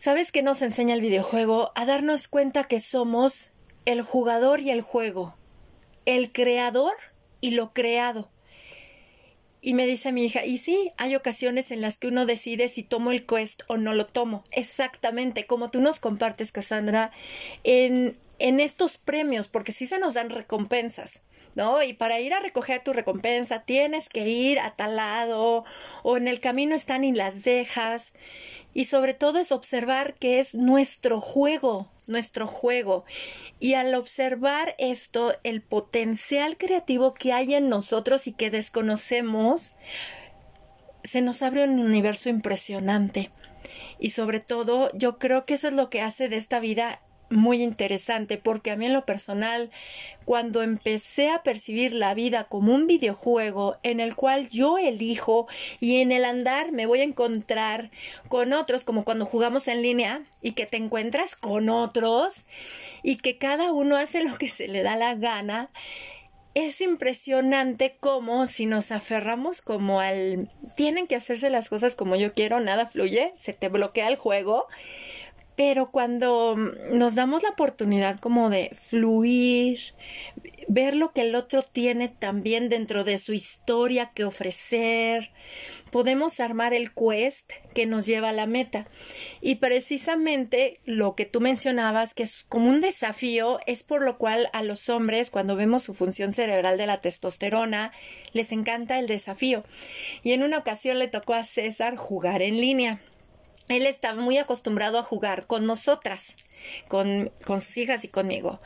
¿Sabes 0.00 0.30
qué 0.30 0.42
nos 0.44 0.62
enseña 0.62 0.94
el 0.94 1.00
videojuego? 1.00 1.72
A 1.74 1.84
darnos 1.84 2.28
cuenta 2.28 2.62
que 2.62 2.78
somos 2.78 3.50
el 3.84 4.02
jugador 4.02 4.60
y 4.60 4.70
el 4.70 4.80
juego, 4.80 5.34
el 6.06 6.30
creador 6.30 6.92
y 7.40 7.50
lo 7.50 7.72
creado. 7.72 8.30
Y 9.60 9.74
me 9.74 9.86
dice 9.86 10.12
mi 10.12 10.24
hija, 10.24 10.44
y 10.44 10.58
sí, 10.58 10.92
hay 10.96 11.16
ocasiones 11.16 11.70
en 11.70 11.80
las 11.80 11.98
que 11.98 12.08
uno 12.08 12.26
decide 12.26 12.68
si 12.68 12.82
tomo 12.82 13.10
el 13.10 13.26
quest 13.26 13.62
o 13.66 13.76
no 13.76 13.92
lo 13.92 14.06
tomo. 14.06 14.44
Exactamente, 14.52 15.46
como 15.46 15.70
tú 15.70 15.80
nos 15.80 15.98
compartes, 15.98 16.52
Cassandra, 16.52 17.10
en, 17.64 18.16
en 18.38 18.60
estos 18.60 18.98
premios, 18.98 19.48
porque 19.48 19.72
sí 19.72 19.86
se 19.86 19.98
nos 19.98 20.14
dan 20.14 20.30
recompensas. 20.30 21.22
¿No? 21.54 21.82
Y 21.82 21.92
para 21.92 22.20
ir 22.20 22.34
a 22.34 22.40
recoger 22.40 22.82
tu 22.82 22.92
recompensa 22.92 23.62
tienes 23.62 24.08
que 24.08 24.28
ir 24.28 24.58
a 24.60 24.76
tal 24.76 24.96
lado 24.96 25.64
o 26.02 26.16
en 26.16 26.28
el 26.28 26.40
camino 26.40 26.74
están 26.74 27.04
y 27.04 27.12
las 27.12 27.42
dejas 27.42 28.12
y 28.74 28.84
sobre 28.84 29.14
todo 29.14 29.38
es 29.38 29.50
observar 29.50 30.14
que 30.14 30.38
es 30.38 30.54
nuestro 30.54 31.20
juego, 31.20 31.90
nuestro 32.06 32.46
juego. 32.46 33.04
Y 33.58 33.74
al 33.74 33.94
observar 33.94 34.76
esto, 34.78 35.34
el 35.42 35.62
potencial 35.62 36.56
creativo 36.56 37.12
que 37.12 37.32
hay 37.32 37.54
en 37.54 37.68
nosotros 37.68 38.26
y 38.26 38.32
que 38.32 38.50
desconocemos, 38.50 39.72
se 41.02 41.22
nos 41.22 41.42
abre 41.42 41.64
un 41.64 41.80
universo 41.80 42.28
impresionante. 42.28 43.30
Y 43.98 44.10
sobre 44.10 44.38
todo, 44.38 44.92
yo 44.94 45.18
creo 45.18 45.44
que 45.44 45.54
eso 45.54 45.68
es 45.68 45.74
lo 45.74 45.90
que 45.90 46.02
hace 46.02 46.28
de 46.28 46.36
esta 46.36 46.60
vida 46.60 47.00
muy 47.30 47.62
interesante 47.62 48.38
porque 48.38 48.70
a 48.70 48.76
mí 48.76 48.86
en 48.86 48.92
lo 48.92 49.04
personal 49.04 49.70
cuando 50.24 50.62
empecé 50.62 51.30
a 51.30 51.42
percibir 51.42 51.94
la 51.94 52.14
vida 52.14 52.44
como 52.44 52.74
un 52.74 52.86
videojuego 52.86 53.76
en 53.82 54.00
el 54.00 54.14
cual 54.14 54.48
yo 54.50 54.78
elijo 54.78 55.46
y 55.80 56.00
en 56.00 56.12
el 56.12 56.24
andar 56.24 56.72
me 56.72 56.86
voy 56.86 57.00
a 57.00 57.04
encontrar 57.04 57.90
con 58.28 58.52
otros 58.52 58.84
como 58.84 59.04
cuando 59.04 59.24
jugamos 59.24 59.68
en 59.68 59.82
línea 59.82 60.22
y 60.42 60.52
que 60.52 60.66
te 60.66 60.76
encuentras 60.76 61.36
con 61.36 61.68
otros 61.68 62.44
y 63.02 63.16
que 63.16 63.38
cada 63.38 63.72
uno 63.72 63.96
hace 63.96 64.22
lo 64.22 64.36
que 64.36 64.48
se 64.48 64.68
le 64.68 64.82
da 64.82 64.96
la 64.96 65.14
gana 65.14 65.70
es 66.54 66.80
impresionante 66.80 67.96
como 68.00 68.46
si 68.46 68.66
nos 68.66 68.90
aferramos 68.90 69.62
como 69.62 70.00
al 70.00 70.50
tienen 70.76 71.06
que 71.06 71.14
hacerse 71.14 71.50
las 71.50 71.68
cosas 71.68 71.94
como 71.94 72.16
yo 72.16 72.32
quiero, 72.32 72.58
nada 72.58 72.86
fluye, 72.86 73.32
se 73.36 73.52
te 73.52 73.68
bloquea 73.68 74.08
el 74.08 74.16
juego 74.16 74.66
pero 75.58 75.90
cuando 75.90 76.54
nos 76.92 77.16
damos 77.16 77.42
la 77.42 77.48
oportunidad 77.48 78.20
como 78.20 78.48
de 78.48 78.70
fluir, 78.80 79.80
ver 80.68 80.94
lo 80.94 81.10
que 81.12 81.22
el 81.22 81.34
otro 81.34 81.62
tiene 81.62 82.06
también 82.06 82.68
dentro 82.68 83.02
de 83.02 83.18
su 83.18 83.32
historia 83.32 84.12
que 84.14 84.22
ofrecer, 84.22 85.32
podemos 85.90 86.38
armar 86.38 86.74
el 86.74 86.92
quest 86.92 87.50
que 87.74 87.86
nos 87.86 88.06
lleva 88.06 88.28
a 88.28 88.32
la 88.32 88.46
meta. 88.46 88.86
Y 89.40 89.56
precisamente 89.56 90.78
lo 90.84 91.16
que 91.16 91.26
tú 91.26 91.40
mencionabas, 91.40 92.14
que 92.14 92.22
es 92.22 92.44
como 92.48 92.70
un 92.70 92.80
desafío, 92.80 93.58
es 93.66 93.82
por 93.82 94.02
lo 94.02 94.16
cual 94.16 94.50
a 94.52 94.62
los 94.62 94.88
hombres, 94.88 95.28
cuando 95.28 95.56
vemos 95.56 95.82
su 95.82 95.92
función 95.92 96.34
cerebral 96.34 96.78
de 96.78 96.86
la 96.86 97.00
testosterona, 97.00 97.90
les 98.32 98.52
encanta 98.52 99.00
el 99.00 99.08
desafío. 99.08 99.64
Y 100.22 100.34
en 100.34 100.44
una 100.44 100.58
ocasión 100.58 101.00
le 101.00 101.08
tocó 101.08 101.34
a 101.34 101.42
César 101.42 101.96
jugar 101.96 102.42
en 102.42 102.60
línea 102.60 103.00
él 103.68 103.86
está 103.86 104.14
muy 104.14 104.38
acostumbrado 104.38 104.98
a 104.98 105.02
jugar 105.02 105.46
con 105.46 105.66
nosotras, 105.66 106.34
con, 106.88 107.30
con, 107.44 107.60
sus 107.60 107.76
hijas 107.78 108.04
y 108.04 108.08
conmigo. 108.08 108.60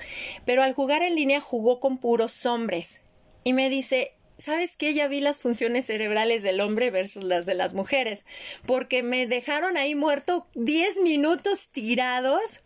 Pero 0.44 0.62
al 0.62 0.74
jugar 0.74 1.02
en 1.02 1.14
línea 1.14 1.40
jugó 1.40 1.80
con 1.80 1.98
puros 1.98 2.46
hombres. 2.46 3.00
Y 3.44 3.52
me 3.52 3.68
dice, 3.68 4.14
¿sabes 4.38 4.76
qué? 4.76 4.94
Ya 4.94 5.08
vi 5.08 5.20
las 5.20 5.38
funciones 5.38 5.86
cerebrales 5.86 6.42
del 6.42 6.60
hombre 6.60 6.90
versus 6.90 7.24
las 7.24 7.46
de 7.46 7.54
las 7.54 7.74
mujeres. 7.74 8.24
Porque 8.66 9.02
me 9.02 9.26
dejaron 9.26 9.76
ahí 9.76 9.94
muerto 9.94 10.46
10 10.54 11.00
minutos 11.00 11.68
tirados. 11.68 12.60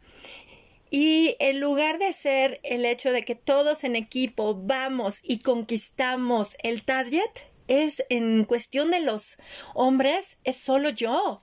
Y 0.91 1.37
en 1.41 1.61
lugar 1.61 1.99
de 1.99 2.13
ser 2.13 2.61
el 2.63 2.85
hecho 2.85 3.13
de 3.13 3.25
que 3.25 3.35
todos 3.35 3.85
en 3.85 3.97
equipo 3.97 4.55
vamos 4.55 5.21
y 5.23 5.41
conquistamos 5.41 6.57
el 6.63 6.85
target, 6.85 7.31
es 7.69 8.05
en 8.11 8.45
cuestión 8.45 8.91
de 8.91 9.01
los 9.01 9.39
hombres, 9.75 10.39
es 10.45 10.57
solo 10.57 10.91
yo. 10.91 11.41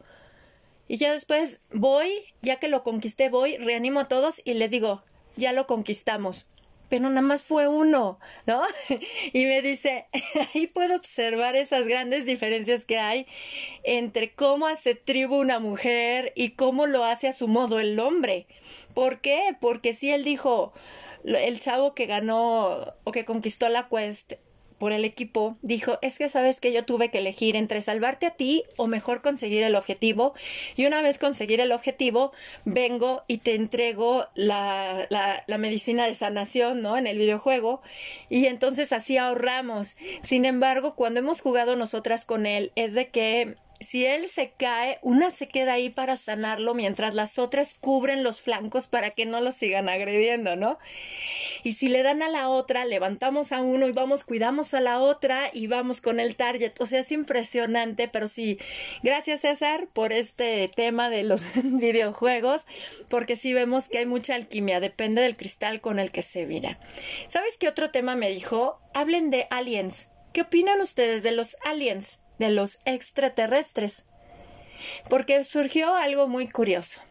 Y 0.88 0.98
ya 0.98 1.12
después 1.12 1.60
voy, 1.72 2.12
ya 2.42 2.58
que 2.58 2.68
lo 2.68 2.84
conquisté, 2.84 3.30
voy, 3.30 3.58
reanimo 3.58 4.02
a 4.02 4.08
todos 4.08 4.42
y 4.44 4.54
les 4.54 4.72
digo, 4.72 5.04
ya 5.36 5.54
lo 5.54 5.66
conquistamos. 5.68 6.48
Pero 6.90 7.10
nada 7.10 7.22
más 7.22 7.44
fue 7.44 7.68
uno, 7.68 8.20
¿no? 8.46 8.62
y 9.34 9.46
me 9.46 9.62
dice, 9.62 10.06
ahí 10.54 10.68
puedo 10.68 10.96
observar 10.96 11.56
esas 11.56 11.88
grandes 11.88 12.26
diferencias 12.26 12.86
que 12.86 13.00
hay 13.00 13.26
entre 13.84 14.34
cómo 14.34 14.68
hace 14.68 14.94
tribu 14.94 15.38
una 15.38 15.60
mujer 15.60 16.34
y 16.36 16.52
cómo 16.52 16.86
lo 16.86 17.04
hace 17.04 17.28
a 17.28 17.34
su 17.34 17.48
modo 17.48 17.80
el 17.80 18.00
hombre. 18.00 18.46
¿Por 18.94 19.22
qué? 19.22 19.56
Porque 19.60 19.94
si 19.94 20.12
él 20.12 20.24
dijo, 20.24 20.74
el 21.24 21.60
chavo 21.60 21.96
que 21.96 22.06
ganó 22.06 22.94
o 23.04 23.12
que 23.12 23.26
conquistó 23.26 23.70
la 23.70 23.88
quest 23.88 24.34
por 24.84 24.92
el 24.92 25.06
equipo, 25.06 25.56
dijo, 25.62 25.98
es 26.02 26.18
que 26.18 26.28
sabes 26.28 26.60
que 26.60 26.74
yo 26.74 26.84
tuve 26.84 27.10
que 27.10 27.20
elegir 27.20 27.56
entre 27.56 27.80
salvarte 27.80 28.26
a 28.26 28.32
ti 28.32 28.64
o 28.76 28.86
mejor 28.88 29.22
conseguir 29.22 29.64
el 29.64 29.76
objetivo. 29.76 30.34
Y 30.76 30.86
una 30.86 31.02
vez 31.02 31.20
conseguir 31.20 31.62
el 31.62 31.72
objetivo, 31.72 32.34
vengo 32.66 33.24
y 33.30 33.38
te 33.38 33.56
entrego 33.56 34.26
la, 34.36 35.08
la, 35.10 35.58
medicina 35.58 36.06
de 36.06 36.14
sanación, 36.14 36.82
¿no? 36.82 36.98
En 36.98 37.08
el 37.08 37.18
videojuego. 37.18 37.82
Y 38.30 38.48
entonces 38.48 38.92
así 38.92 39.16
ahorramos. 39.16 39.96
Sin 40.22 40.44
embargo, 40.44 40.96
cuando 40.96 41.22
hemos 41.22 41.40
jugado 41.40 41.78
nosotras 41.78 42.26
con 42.26 42.46
él, 42.46 42.74
es 42.76 42.94
de 42.94 43.08
que 43.08 43.56
si 43.80 44.06
él 44.06 44.28
se 44.28 44.52
cae, 44.52 45.00
una 45.02 45.32
se 45.32 45.48
queda 45.48 45.74
ahí 45.74 45.90
para 45.90 46.16
sanarlo 46.16 46.74
mientras 46.74 47.14
las 47.14 47.38
otras 47.38 47.76
cubren 47.80 48.24
los 48.24 48.42
flancos 48.42 48.88
para 48.88 49.12
que 49.12 49.26
no 49.26 49.42
lo 49.42 49.52
sigan 49.52 49.90
agrediendo, 49.90 50.56
¿no? 50.56 50.80
Y 51.64 51.74
si 51.74 51.90
le 51.90 52.04
dan 52.04 52.22
a 52.22 52.30
la 52.30 52.50
otra, 52.50 52.86
levantamos 52.86 53.52
a 53.52 53.62
uno 53.62 53.88
y 53.88 53.92
vamos, 53.92 54.24
cuidamos 54.24 54.74
a 54.74 54.82
la 54.82 55.00
otra 55.00 55.50
y 55.54 55.68
vamos 55.68 56.02
con 56.02 56.20
el 56.20 56.36
target. 56.36 56.74
O 56.80 56.86
sea, 56.86 57.02
es 57.02 57.12
impresionante, 57.12 58.08
pero 58.08 58.28
sí, 58.28 58.58
gracias 59.02 59.42
César 59.42 59.88
por 59.94 60.14
este 60.14 60.70
tema 60.74 61.10
de 61.10 61.24
los 61.24 61.44
videojuegos, 61.64 62.66
porque 63.10 63.36
sí 63.36 63.54
vemos 63.54 63.90
que 63.90 64.00
hay 64.00 64.06
mucha 64.06 64.36
alquimia, 64.36 64.80
depende 64.80 65.22
del 65.22 65.38
cristal 65.38 65.82
con 65.82 66.00
el 66.00 66.12
que 66.12 66.24
se 66.24 66.46
mira. 66.46 66.80
¿Sabes 67.28 67.58
qué 67.58 67.68
otro 67.68 67.92
tema 67.92 68.16
me 68.16 68.30
dijo? 68.30 68.80
Hablen 68.94 69.30
de 69.30 69.48
aliens. 69.50 70.10
¿Qué 70.32 70.42
opinan 70.42 70.82
ustedes 70.82 71.22
de 71.22 71.32
los 71.32 71.58
aliens? 71.64 72.23
De 72.44 72.52
los 72.52 72.80
extraterrestres. 72.86 74.04
Porque 75.10 75.44
surgió 75.44 75.96
algo 75.96 76.28
muy 76.28 76.48
curioso. 76.48 77.02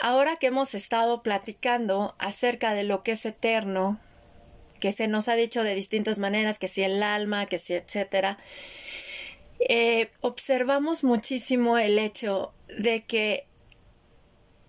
Ahora 0.00 0.36
que 0.36 0.46
hemos 0.46 0.74
estado 0.74 1.22
platicando 1.22 2.14
acerca 2.18 2.74
de 2.74 2.84
lo 2.84 3.02
que 3.02 3.12
es 3.12 3.26
eterno, 3.26 4.00
que 4.80 4.92
se 4.92 5.08
nos 5.08 5.28
ha 5.28 5.34
dicho 5.34 5.62
de 5.62 5.74
distintas 5.74 6.18
maneras, 6.18 6.58
que 6.58 6.68
si 6.68 6.82
el 6.82 7.02
alma, 7.02 7.46
que 7.46 7.58
si 7.58 7.74
etcétera, 7.74 8.38
eh, 9.68 10.10
observamos 10.20 11.04
muchísimo 11.04 11.78
el 11.78 11.98
hecho 11.98 12.52
de 12.68 13.04
que 13.04 13.46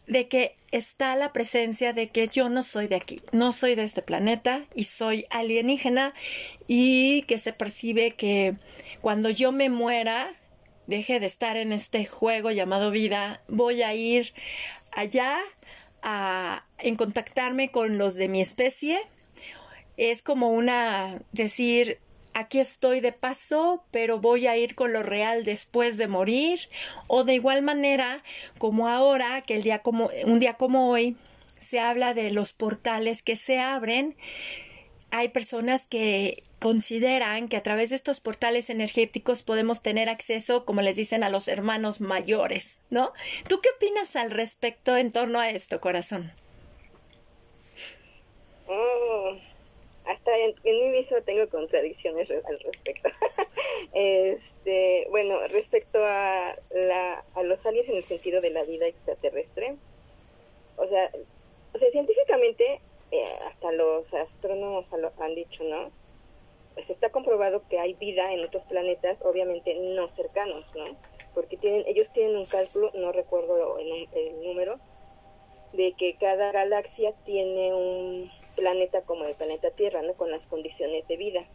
de 0.05 0.27
que 0.27 0.57
está 0.71 1.15
la 1.15 1.31
presencia 1.31 1.93
de 1.93 2.07
que 2.07 2.27
yo 2.27 2.49
no 2.49 2.61
soy 2.61 2.87
de 2.87 2.95
aquí, 2.95 3.21
no 3.31 3.53
soy 3.53 3.75
de 3.75 3.83
este 3.83 4.01
planeta 4.01 4.65
y 4.75 4.83
soy 4.83 5.25
alienígena 5.29 6.13
y 6.67 7.21
que 7.23 7.37
se 7.37 7.53
percibe 7.53 8.11
que 8.11 8.55
cuando 9.03 9.29
yo 9.29 9.51
me 9.51 9.69
muera, 9.69 10.33
deje 10.87 11.19
de 11.19 11.25
estar 11.25 11.57
en 11.57 11.73
este 11.73 12.05
juego 12.05 12.51
llamado 12.51 12.89
vida, 12.89 13.41
voy 13.49 13.81
a 13.81 13.93
ir 13.93 14.33
allá 14.93 15.39
a 16.01 16.63
contactarme 16.97 17.69
con 17.69 17.97
los 17.97 18.15
de 18.15 18.29
mi 18.29 18.39
especie. 18.39 18.97
Es 19.97 20.21
como 20.21 20.51
una 20.51 21.21
decir, 21.33 21.99
aquí 22.33 22.59
estoy 22.59 23.01
de 23.01 23.11
paso, 23.11 23.83
pero 23.91 24.21
voy 24.21 24.47
a 24.47 24.55
ir 24.55 24.73
con 24.73 24.93
lo 24.93 25.03
real 25.03 25.43
después 25.43 25.97
de 25.97 26.07
morir. 26.07 26.69
O 27.07 27.25
de 27.25 27.33
igual 27.33 27.61
manera, 27.61 28.23
como 28.57 28.87
ahora, 28.87 29.41
que 29.41 29.57
el 29.57 29.63
día 29.63 29.79
como, 29.79 30.11
un 30.23 30.39
día 30.39 30.53
como 30.53 30.89
hoy, 30.89 31.17
se 31.57 31.81
habla 31.81 32.13
de 32.13 32.31
los 32.31 32.53
portales 32.53 33.21
que 33.21 33.35
se 33.35 33.59
abren. 33.59 34.15
Hay 35.15 35.29
personas 35.29 35.87
que 35.87 36.41
consideran 36.59 37.47
que 37.47 37.57
a 37.57 37.63
través 37.63 37.91
de 37.91 37.95
estos 37.95 38.19
portales 38.19 38.71
energéticos 38.71 39.43
podemos 39.43 39.83
tener 39.83 40.09
acceso, 40.09 40.65
como 40.65 40.81
les 40.81 40.95
dicen, 40.95 41.23
a 41.23 41.29
los 41.29 41.47
hermanos 41.47 42.01
mayores, 42.01 42.79
¿no? 42.89 43.13
¿Tú 43.47 43.61
qué 43.61 43.69
opinas 43.75 44.15
al 44.15 44.31
respecto 44.31 44.97
en 44.97 45.11
torno 45.11 45.39
a 45.39 45.51
esto, 45.51 45.79
corazón? 45.79 46.31
Oh 48.67 49.37
hasta 50.05 50.31
en, 50.37 50.55
mi 50.63 50.89
mismo 50.89 51.21
tengo 51.21 51.47
contradicciones 51.49 52.29
al 52.29 52.59
respecto. 52.59 53.09
este, 53.93 55.07
bueno, 55.09 55.39
respecto 55.47 55.99
a, 56.03 56.55
la, 56.75 57.23
a 57.35 57.43
los 57.43 57.65
aliens 57.65 57.89
en 57.89 57.97
el 57.97 58.03
sentido 58.03 58.41
de 58.41 58.49
la 58.49 58.63
vida 58.63 58.87
extraterrestre, 58.87 59.75
o 60.77 60.87
sea, 60.87 61.09
o 61.73 61.77
sea 61.77 61.89
científicamente, 61.91 62.81
eh, 63.13 63.29
hasta 63.45 63.71
los 63.71 64.11
astrónomos 64.11 64.91
han 65.19 65.35
dicho, 65.35 65.63
¿no? 65.63 65.91
Pues 66.73 66.89
está 66.89 67.11
comprobado 67.11 67.61
que 67.69 67.77
hay 67.77 67.93
vida 67.93 68.33
en 68.33 68.43
otros 68.43 68.63
planetas, 68.63 69.19
obviamente 69.21 69.75
no 69.75 70.11
cercanos, 70.11 70.65
¿no? 70.75 70.85
Porque 71.35 71.55
tienen, 71.57 71.83
ellos 71.85 72.11
tienen 72.11 72.35
un 72.35 72.47
cálculo, 72.47 72.89
no 72.95 73.11
recuerdo 73.11 73.77
el, 73.77 74.09
el 74.13 74.43
número, 74.43 74.79
de 75.73 75.93
que 75.93 76.15
cada 76.15 76.51
galaxia 76.51 77.13
tiene 77.23 77.75
un 77.75 78.31
planeta 78.55 79.03
como 79.03 79.25
el 79.25 79.35
planeta 79.35 79.69
Tierra, 79.69 80.01
¿no? 80.01 80.15
Con 80.15 80.31
las 80.31 80.47
condiciones 80.47 81.07
de 81.07 81.17
vida. 81.17 81.45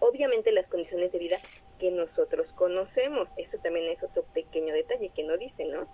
Obviamente 0.00 0.52
las 0.52 0.68
condiciones 0.68 1.12
de 1.12 1.18
vida 1.18 1.36
que 1.78 1.90
nosotros 1.90 2.46
conocemos, 2.54 3.28
eso 3.36 3.58
también 3.58 3.90
es 3.90 4.02
otro 4.02 4.22
pequeño 4.32 4.72
detalle 4.72 5.10
que 5.10 5.22
no 5.22 5.36
dice, 5.36 5.66
¿no? 5.66 5.86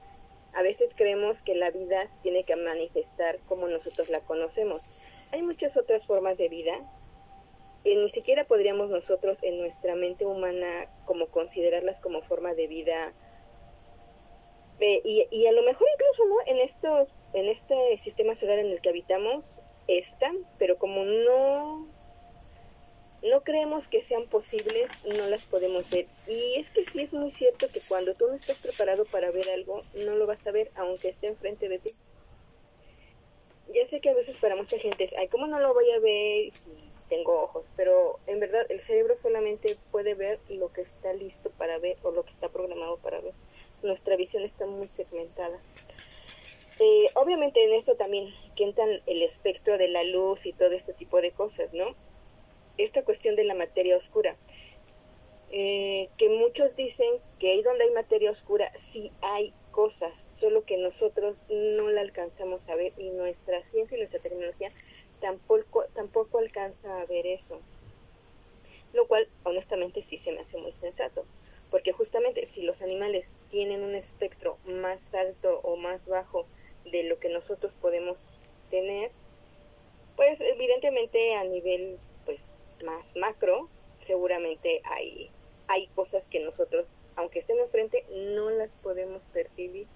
A 0.54 0.62
veces 0.62 0.90
creemos 0.94 1.42
que 1.42 1.54
la 1.54 1.71
vida 1.71 2.09
tiene 2.23 2.44
que 2.44 2.56
manifestar 2.56 3.38
como 3.47 3.68
nosotros 3.68 4.11
la 4.11 4.21
conocemos. 4.21 4.80
Hay 5.32 5.42
muchas 5.42 5.76
otras 5.76 6.04
formas 6.06 6.37
de 6.38 6.49
vida 6.49 6.78
que 7.85 7.97
ni 7.97 8.11
siquiera 8.11 8.44
podríamos 8.44 8.90
nosotros 8.90 9.38
en 9.42 9.59
nuestra 9.59 9.94
mente 9.94 10.26
humana 10.26 10.88
como 11.04 11.28
considerarlas 11.28 12.00
como 12.00 12.23
forma 12.23 12.54
de 12.54 12.66
vida 12.66 13.12
y, 14.78 15.28
y, 15.30 15.47
a 15.47 15.52
lo 15.52 15.62
mejor 15.62 15.87
incluso 15.94 16.25
no 16.26 16.37
en 16.47 16.59
estos 16.59 17.09
en 17.35 17.49
este 17.49 17.99
sistema 17.99 18.35
solar 18.35 18.59
en 18.59 18.66
el 18.66 18.80
que 18.80 18.88
habitamos 18.88 19.44
están, 19.87 20.37
pero 20.59 20.76
como 20.76 21.04
no 21.04 21.87
no 23.23 23.43
creemos 23.43 23.87
que 23.87 24.02
sean 24.02 24.26
posibles, 24.26 24.89
no 25.04 25.26
las 25.26 25.45
podemos 25.45 25.89
ver. 25.91 26.06
Y 26.26 26.56
es 26.56 26.71
que 26.71 26.85
sí 26.85 27.02
es 27.02 27.13
muy 27.13 27.30
cierto 27.30 27.67
que 27.73 27.80
cuando 27.89 28.15
tú 28.15 28.26
no 28.26 28.35
estás 28.35 28.61
preparado 28.61 29.04
para 29.04 29.30
ver 29.30 29.49
algo, 29.50 29.82
no 30.04 30.17
lo 30.17 30.26
vas 30.26 30.45
a 30.47 30.50
ver, 30.50 30.71
aunque 30.75 31.11
esté 31.11 31.28
enfrente 31.28 31.69
de 31.69 31.78
ti. 31.78 31.93
Ya 33.73 33.87
sé 33.87 34.00
que 34.00 34.11
a 34.11 34.15
veces 34.15 34.37
para 34.37 34.56
mucha 34.56 34.76
gente 34.78 35.04
es, 35.04 35.15
ay, 35.17 35.28
¿cómo 35.28 35.47
no 35.47 35.61
lo 35.61 35.73
voy 35.73 35.91
a 35.93 36.00
ver 36.00 36.52
si 36.52 36.71
tengo 37.08 37.43
ojos? 37.43 37.65
Pero 37.76 38.19
en 38.26 38.41
verdad 38.41 38.67
el 38.69 38.82
cerebro 38.82 39.17
solamente 39.23 39.76
puede 39.93 40.15
ver 40.15 40.41
lo 40.49 40.73
que 40.73 40.82
está 40.82 41.13
listo 41.15 41.50
para 41.50 41.78
ver 41.78 41.97
o 42.02 42.11
lo 42.11 42.25
que 42.25 42.32
está 42.32 42.49
programado 42.49 42.99
para 42.99 43.21
ver. 43.21 43.35
Nuestra 43.82 44.17
visión 44.17 44.43
está 44.43 44.67
muy 44.67 44.89
segmentada. 44.89 45.58
Eh, 46.80 47.06
obviamente 47.15 47.65
en 47.65 47.73
eso 47.73 47.95
también 47.95 48.35
que 48.56 48.65
entran 48.65 49.00
el 49.06 49.23
espectro 49.23 49.78
de 49.78 49.89
la 49.89 50.02
luz 50.02 50.45
y 50.45 50.52
todo 50.52 50.73
este 50.73 50.93
tipo 50.93 51.21
de 51.21 51.30
cosas, 51.30 51.73
¿no? 51.73 51.95
Esta 52.78 53.04
cuestión 53.04 53.37
de 53.37 53.45
la 53.45 53.54
materia 53.54 53.97
oscura. 53.97 54.37
Eh, 55.54 56.08
que 56.17 56.30
muchos 56.30 56.76
dicen 56.76 57.21
que 57.39 57.50
ahí 57.50 57.63
donde 57.63 57.85
hay 57.85 57.91
materia 57.91 58.30
oscura 58.30 58.73
sí 58.75 59.13
hay 59.21 59.52
cosas, 59.71 60.26
solo 60.35 60.65
que 60.65 60.78
nosotros 60.78 61.37
no 61.50 61.91
la 61.91 62.00
alcanzamos 62.00 62.69
a 62.71 62.75
ver 62.75 62.95
y 62.97 63.11
nuestra 63.11 63.63
ciencia 63.65 63.97
y 63.97 64.00
nuestra 64.00 64.21
tecnología 64.21 64.71
tampoco, 65.21 65.85
tampoco 65.95 66.39
alcanza 66.39 67.00
a 67.00 67.06
ver 67.06 67.26
eso. 67.26 67.61
Lo 68.95 69.06
cual 69.08 69.28
honestamente 69.45 70.02
sí 70.02 70.17
se 70.17 70.32
me 70.32 70.41
hace 70.41 70.58
muy 70.58 70.73
sensato, 70.73 71.26
porque 71.71 71.93
justamente 71.93 72.47
si 72.47 72.63
los 72.63 72.80
animales 72.80 73.26
tienen 73.50 73.82
un 73.82 73.95
espectro 73.95 74.58
más 74.65 75.13
alto 75.15 75.61
o 75.63 75.76
más 75.76 76.06
bajo 76.08 76.47
de 76.91 77.04
lo 77.04 77.19
que 77.19 77.28
nosotros 77.28 77.73
podemos 77.80 78.41
tener, 78.71 79.11
pues 80.17 80.41
evidentemente 80.41 81.35
a 81.37 81.45
nivel 81.45 81.99
pues 82.25 82.49
más 82.82 83.14
macro, 83.16 83.68
seguramente 84.00 84.82
hay, 84.84 85.30
hay 85.68 85.86
cosas 85.88 86.28
que 86.28 86.40
nosotros, 86.40 86.86
aunque 87.16 87.40
estén 87.40 87.58
enfrente, 87.58 88.04
no 88.10 88.50
las 88.50 88.73
podemos 88.76 89.23
percibir. 89.32 89.86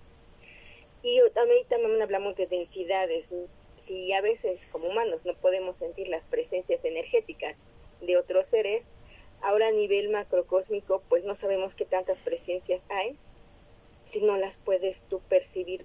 Y 1.02 1.20
también, 1.34 1.66
también 1.68 2.02
hablamos 2.02 2.36
de 2.36 2.46
densidades. 2.46 3.30
Si 3.78 4.12
a 4.12 4.20
veces 4.20 4.68
como 4.72 4.88
humanos 4.88 5.20
no 5.24 5.34
podemos 5.34 5.76
sentir 5.76 6.08
las 6.08 6.26
presencias 6.26 6.84
energéticas 6.84 7.56
de 8.00 8.16
otros 8.16 8.48
seres, 8.48 8.82
ahora 9.42 9.68
a 9.68 9.72
nivel 9.72 10.08
macrocósmico 10.10 11.02
pues 11.08 11.24
no 11.24 11.34
sabemos 11.34 11.74
qué 11.74 11.84
tantas 11.84 12.18
presencias 12.18 12.82
hay 12.88 13.16
si 14.06 14.20
no 14.20 14.36
las 14.38 14.58
puedes 14.58 15.02
tú 15.04 15.20
percibir 15.28 15.84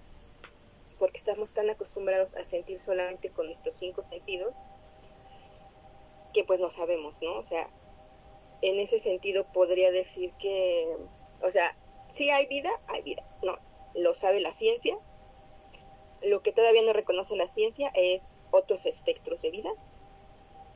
porque 1.00 1.18
estamos 1.18 1.54
tan 1.54 1.70
acostumbrados 1.70 2.34
a 2.36 2.46
sentir 2.46 2.80
solamente 2.80 3.30
con 3.30 3.48
nuestros 3.48 3.76
cinco 3.80 4.06
sentidos 4.10 4.54
que 6.34 6.44
pues 6.44 6.60
no 6.60 6.70
sabemos, 6.70 7.16
¿no? 7.22 7.38
O 7.38 7.44
sea, 7.44 7.70
en 8.62 8.80
ese 8.80 9.00
sentido 9.00 9.46
podría 9.52 9.92
decir 9.92 10.32
que, 10.40 10.98
o 11.42 11.52
sea, 11.52 11.76
si 12.10 12.30
hay 12.30 12.46
vida, 12.48 12.70
hay 12.88 13.02
vida, 13.02 13.24
no, 13.44 13.58
lo 13.96 14.14
sabe 14.16 14.40
la 14.40 14.54
ciencia, 14.54 14.98
lo 16.22 16.42
que 16.42 16.52
todavía 16.52 16.84
no 16.84 16.94
reconoce 16.94 17.36
la 17.36 17.48
ciencia 17.48 17.92
es 17.96 18.22
otros 18.52 18.86
espectros 18.86 19.42
de 19.42 19.52
vida, 19.52 19.72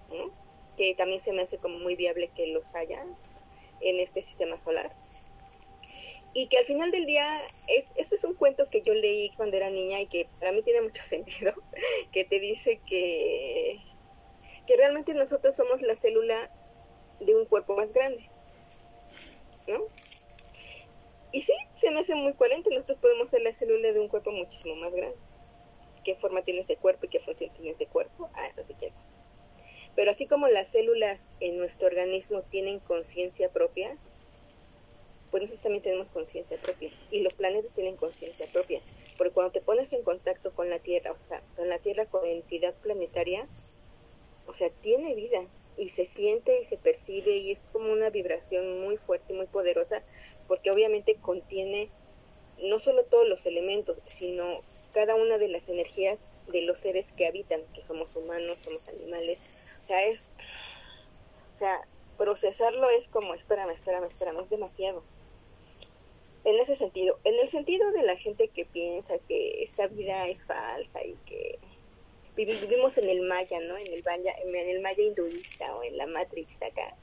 ¿no? 0.09 0.31
que 0.77 0.93
también 0.95 1.21
se 1.21 1.31
me 1.31 1.43
hace 1.43 1.57
como 1.57 1.79
muy 1.79 1.95
viable 1.95 2.29
que 2.35 2.47
los 2.47 2.75
haya 2.75 3.05
en 3.81 3.99
este 3.99 4.21
sistema 4.21 4.59
solar 4.59 4.93
y 6.35 6.47
que 6.47 6.57
al 6.57 6.65
final 6.65 6.91
del 6.91 7.05
día, 7.05 7.25
es, 7.69 7.93
eso 7.95 8.15
es 8.15 8.23
un 8.25 8.35
cuento 8.35 8.69
que 8.69 8.81
yo 8.81 8.93
leí 8.93 9.29
cuando 9.37 9.55
era 9.55 9.69
niña 9.69 10.01
y 10.01 10.07
que 10.07 10.27
para 10.37 10.51
mí 10.51 10.61
tiene 10.63 10.81
mucho 10.81 11.01
sentido, 11.09 11.53
que 12.11 12.25
te 12.25 12.39
dice 12.39 12.81
que, 12.85 13.79
que 14.65 14.77
realmente 14.77 15.13
nosotros 15.13 15.55
somos 15.55 15.81
la 15.81 15.95
célula 15.95 16.51
de 17.19 17.35
un 17.35 17.45
cuerpo 17.45 17.75
más 17.75 17.93
grande, 17.93 18.29
¿no? 19.67 19.85
Y 21.31 21.41
sí, 21.41 21.53
se 21.75 21.91
me 21.91 21.99
hace 21.99 22.15
muy 22.15 22.33
coherente, 22.33 22.69
nosotros 22.69 22.97
podemos 22.99 23.29
ser 23.29 23.41
la 23.41 23.53
célula 23.53 23.91
de 23.91 23.99
un 23.99 24.07
cuerpo 24.07 24.31
muchísimo 24.31 24.75
más 24.75 24.93
grande. 24.93 25.17
¿Qué 26.03 26.15
forma 26.15 26.43
tiene 26.43 26.61
ese 26.61 26.77
cuerpo 26.77 27.05
y 27.05 27.09
qué 27.09 27.19
función 27.19 27.51
tiene 27.51 27.71
ese 27.71 27.87
cuerpo? 27.87 28.29
Ah, 28.35 28.47
eso 28.47 28.63
sí 28.67 28.73
que 28.75 28.91
Pero 29.95 30.11
así 30.11 30.27
como 30.27 30.47
las 30.47 30.69
células 30.69 31.27
en 31.39 31.57
nuestro 31.57 31.87
organismo 31.87 32.43
tienen 32.43 32.79
conciencia 32.79 33.49
propia, 33.49 33.97
pues 35.31 35.43
nosotros 35.43 35.63
también 35.63 35.83
tenemos 35.83 36.09
conciencia 36.09 36.55
propia 36.55 36.89
y 37.11 37.19
los 37.19 37.33
planetas 37.33 37.73
tienen 37.73 37.97
conciencia 37.97 38.45
propia, 38.53 38.79
porque 39.17 39.33
cuando 39.33 39.51
te 39.51 39.59
pones 39.59 39.91
en 39.91 40.03
contacto 40.03 40.53
con 40.53 40.69
la 40.69 40.79
Tierra, 40.79 41.11
o 41.11 41.17
sea, 41.17 41.41
con 41.57 41.67
la 41.67 41.79
Tierra 41.79 42.05
como 42.05 42.23
entidad 42.25 42.73
planetaria, 42.75 43.45
o 44.47 44.53
sea, 44.53 44.69
tiene 44.69 45.15
vida 45.15 45.45
y 45.77 45.89
se 45.89 46.05
siente 46.05 46.61
y 46.61 46.65
se 46.65 46.77
percibe 46.77 47.35
y 47.35 47.51
es 47.51 47.59
como 47.71 47.91
una 47.91 48.09
vibración 48.09 48.81
muy 48.81 48.97
fuerte 48.97 49.33
muy 49.33 49.47
poderosa, 49.47 50.03
porque 50.47 50.71
obviamente 50.71 51.15
contiene 51.15 51.89
no 52.61 52.79
solo 52.79 53.03
todos 53.03 53.27
los 53.27 53.45
elementos, 53.45 53.97
sino 54.07 54.59
cada 54.93 55.15
una 55.15 55.37
de 55.37 55.49
las 55.49 55.67
energías 55.67 56.29
de 56.47 56.61
los 56.61 56.79
seres 56.79 57.11
que 57.11 57.27
habitan, 57.27 57.61
que 57.73 57.81
somos 57.83 58.15
humanos, 58.15 58.57
somos 58.57 58.87
animales, 58.89 59.63
o 59.83 59.87
sea, 59.87 60.05
es, 60.05 60.29
o 61.55 61.59
sea, 61.59 61.81
procesarlo 62.17 62.89
es 62.89 63.09
como, 63.09 63.33
espérame, 63.33 63.71
espérame, 63.71 64.05
espérame, 64.05 64.39
es 64.41 64.49
demasiado 64.49 65.03
en 66.45 66.59
ese 66.59 66.75
sentido. 66.75 67.19
En 67.23 67.37
el 67.39 67.49
sentido 67.49 67.91
de 67.91 68.03
la 68.03 68.15
gente 68.15 68.47
que 68.49 68.65
piensa 68.65 69.17
que 69.27 69.63
esta 69.63 69.87
vida 69.87 70.27
es 70.27 70.45
falsa 70.45 71.03
y 71.03 71.15
que 71.25 71.59
vivimos 72.35 72.97
en 72.97 73.09
el 73.09 73.21
maya, 73.21 73.59
¿no? 73.61 73.77
En 73.77 73.91
el 73.91 74.03
maya, 74.05 74.33
en 74.43 74.55
el 74.55 74.81
maya 74.81 75.01
hinduista 75.01 75.75
o 75.75 75.83
en 75.83 75.97
la 75.97 76.05
Matrix 76.05 76.61
acá. 76.61 76.95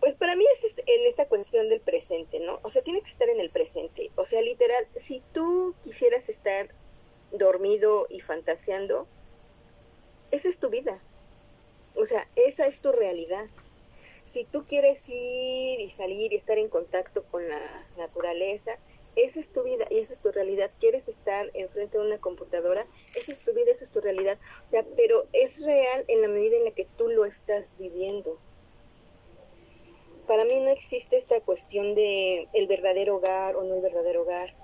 Pues 0.00 0.14
para 0.14 0.36
mí 0.36 0.44
es 0.62 0.78
en 0.78 1.06
esa 1.06 1.26
cuestión 1.26 1.68
del 1.68 1.80
presente, 1.80 2.40
¿no? 2.40 2.60
O 2.62 2.70
sea, 2.70 2.82
tienes 2.82 3.02
que 3.02 3.10
estar 3.10 3.28
en 3.28 3.40
el 3.40 3.50
presente. 3.50 4.10
O 4.16 4.26
sea, 4.26 4.42
literal, 4.42 4.86
si 4.96 5.22
tú 5.32 5.74
quisieras 5.84 6.28
estar 6.28 6.68
dormido 7.32 8.06
y 8.08 8.20
fantaseando, 8.20 9.06
esa 10.30 10.48
es 10.48 10.60
tu 10.60 10.68
vida. 10.70 11.00
O 11.94 12.06
sea, 12.06 12.28
esa 12.36 12.66
es 12.66 12.80
tu 12.80 12.92
realidad. 12.92 13.46
Si 14.28 14.44
tú 14.44 14.64
quieres 14.66 15.08
ir 15.08 15.80
y 15.80 15.90
salir 15.90 16.32
y 16.32 16.36
estar 16.36 16.58
en 16.58 16.68
contacto 16.68 17.24
con 17.24 17.48
la 17.48 17.86
naturaleza, 17.96 18.78
esa 19.18 19.40
es 19.40 19.52
tu 19.52 19.62
vida 19.62 19.84
y 19.90 19.98
esa 19.98 20.14
es 20.14 20.20
tu 20.20 20.30
realidad. 20.30 20.70
¿Quieres 20.78 21.08
estar 21.08 21.50
enfrente 21.54 21.98
de 21.98 22.06
una 22.06 22.18
computadora? 22.18 22.86
Esa 23.16 23.32
es 23.32 23.44
tu 23.44 23.52
vida, 23.52 23.70
esa 23.70 23.84
es 23.84 23.90
tu 23.90 24.00
realidad. 24.00 24.38
O 24.66 24.70
sea, 24.70 24.84
pero 24.96 25.26
es 25.32 25.64
real 25.64 26.04
en 26.08 26.22
la 26.22 26.28
medida 26.28 26.56
en 26.56 26.64
la 26.64 26.70
que 26.70 26.86
tú 26.96 27.08
lo 27.08 27.24
estás 27.24 27.76
viviendo. 27.78 28.38
Para 30.26 30.44
mí 30.44 30.60
no 30.60 30.70
existe 30.70 31.16
esta 31.16 31.40
cuestión 31.40 31.94
de 31.94 32.48
el 32.52 32.66
verdadero 32.66 33.16
hogar 33.16 33.56
o 33.56 33.64
no 33.64 33.74
el 33.74 33.80
verdadero 33.80 34.22
hogar. 34.22 34.54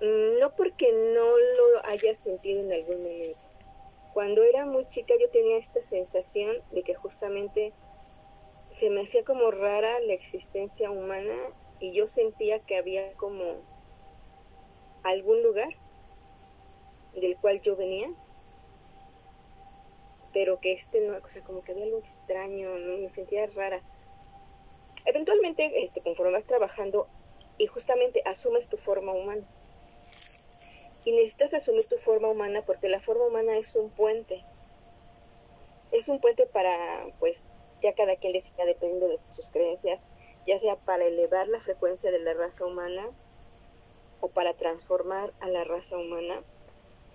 Mm, 0.00 0.38
no 0.38 0.54
porque 0.54 0.92
no 0.92 1.36
lo 1.36 1.84
haya 1.84 2.14
sentido 2.14 2.60
en 2.60 2.72
algún 2.72 3.02
momento. 3.02 3.38
Cuando 4.12 4.42
era 4.42 4.66
muy 4.66 4.88
chica 4.90 5.14
yo 5.18 5.30
tenía 5.30 5.56
esta 5.56 5.80
sensación 5.80 6.56
de 6.70 6.82
que 6.82 6.94
justamente 6.94 7.72
se 8.72 8.90
me 8.90 9.02
hacía 9.02 9.24
como 9.24 9.50
rara 9.50 10.00
la 10.00 10.12
existencia 10.12 10.90
humana 10.90 11.34
y 11.82 11.92
yo 11.92 12.06
sentía 12.06 12.60
que 12.60 12.76
había 12.76 13.12
como 13.14 13.56
algún 15.02 15.42
lugar 15.42 15.68
del 17.12 17.36
cual 17.36 17.60
yo 17.60 17.74
venía, 17.74 18.08
pero 20.32 20.60
que 20.60 20.74
este 20.74 21.00
no, 21.00 21.16
o 21.16 21.28
sea, 21.28 21.42
como 21.42 21.64
que 21.64 21.72
había 21.72 21.84
algo 21.84 21.98
extraño, 21.98 22.70
me 22.74 23.10
sentía 23.10 23.48
rara. 23.48 23.82
Eventualmente, 25.06 25.82
este, 25.82 26.00
conforme 26.02 26.30
vas 26.30 26.46
trabajando 26.46 27.08
y 27.58 27.66
justamente 27.66 28.22
asumes 28.26 28.68
tu 28.68 28.76
forma 28.76 29.12
humana. 29.12 29.42
Y 31.04 31.10
necesitas 31.10 31.52
asumir 31.52 31.84
tu 31.88 31.96
forma 31.96 32.28
humana 32.28 32.62
porque 32.64 32.88
la 32.88 33.00
forma 33.00 33.26
humana 33.26 33.56
es 33.56 33.74
un 33.74 33.90
puente. 33.90 34.44
Es 35.90 36.06
un 36.06 36.20
puente 36.20 36.46
para, 36.46 37.06
pues, 37.18 37.38
ya 37.82 37.92
cada 37.92 38.14
quien 38.14 38.32
decida 38.32 38.64
dependiendo 38.64 39.08
de 39.08 39.18
sus 39.34 39.48
creencias, 39.48 40.04
ya 40.46 40.58
sea 40.58 40.76
para 40.76 41.04
elevar 41.04 41.48
la 41.48 41.60
frecuencia 41.60 42.10
de 42.10 42.20
la 42.20 42.34
raza 42.34 42.66
humana 42.66 43.08
o 44.20 44.28
para 44.28 44.54
transformar 44.54 45.32
a 45.40 45.48
la 45.48 45.64
raza 45.64 45.96
humana, 45.96 46.42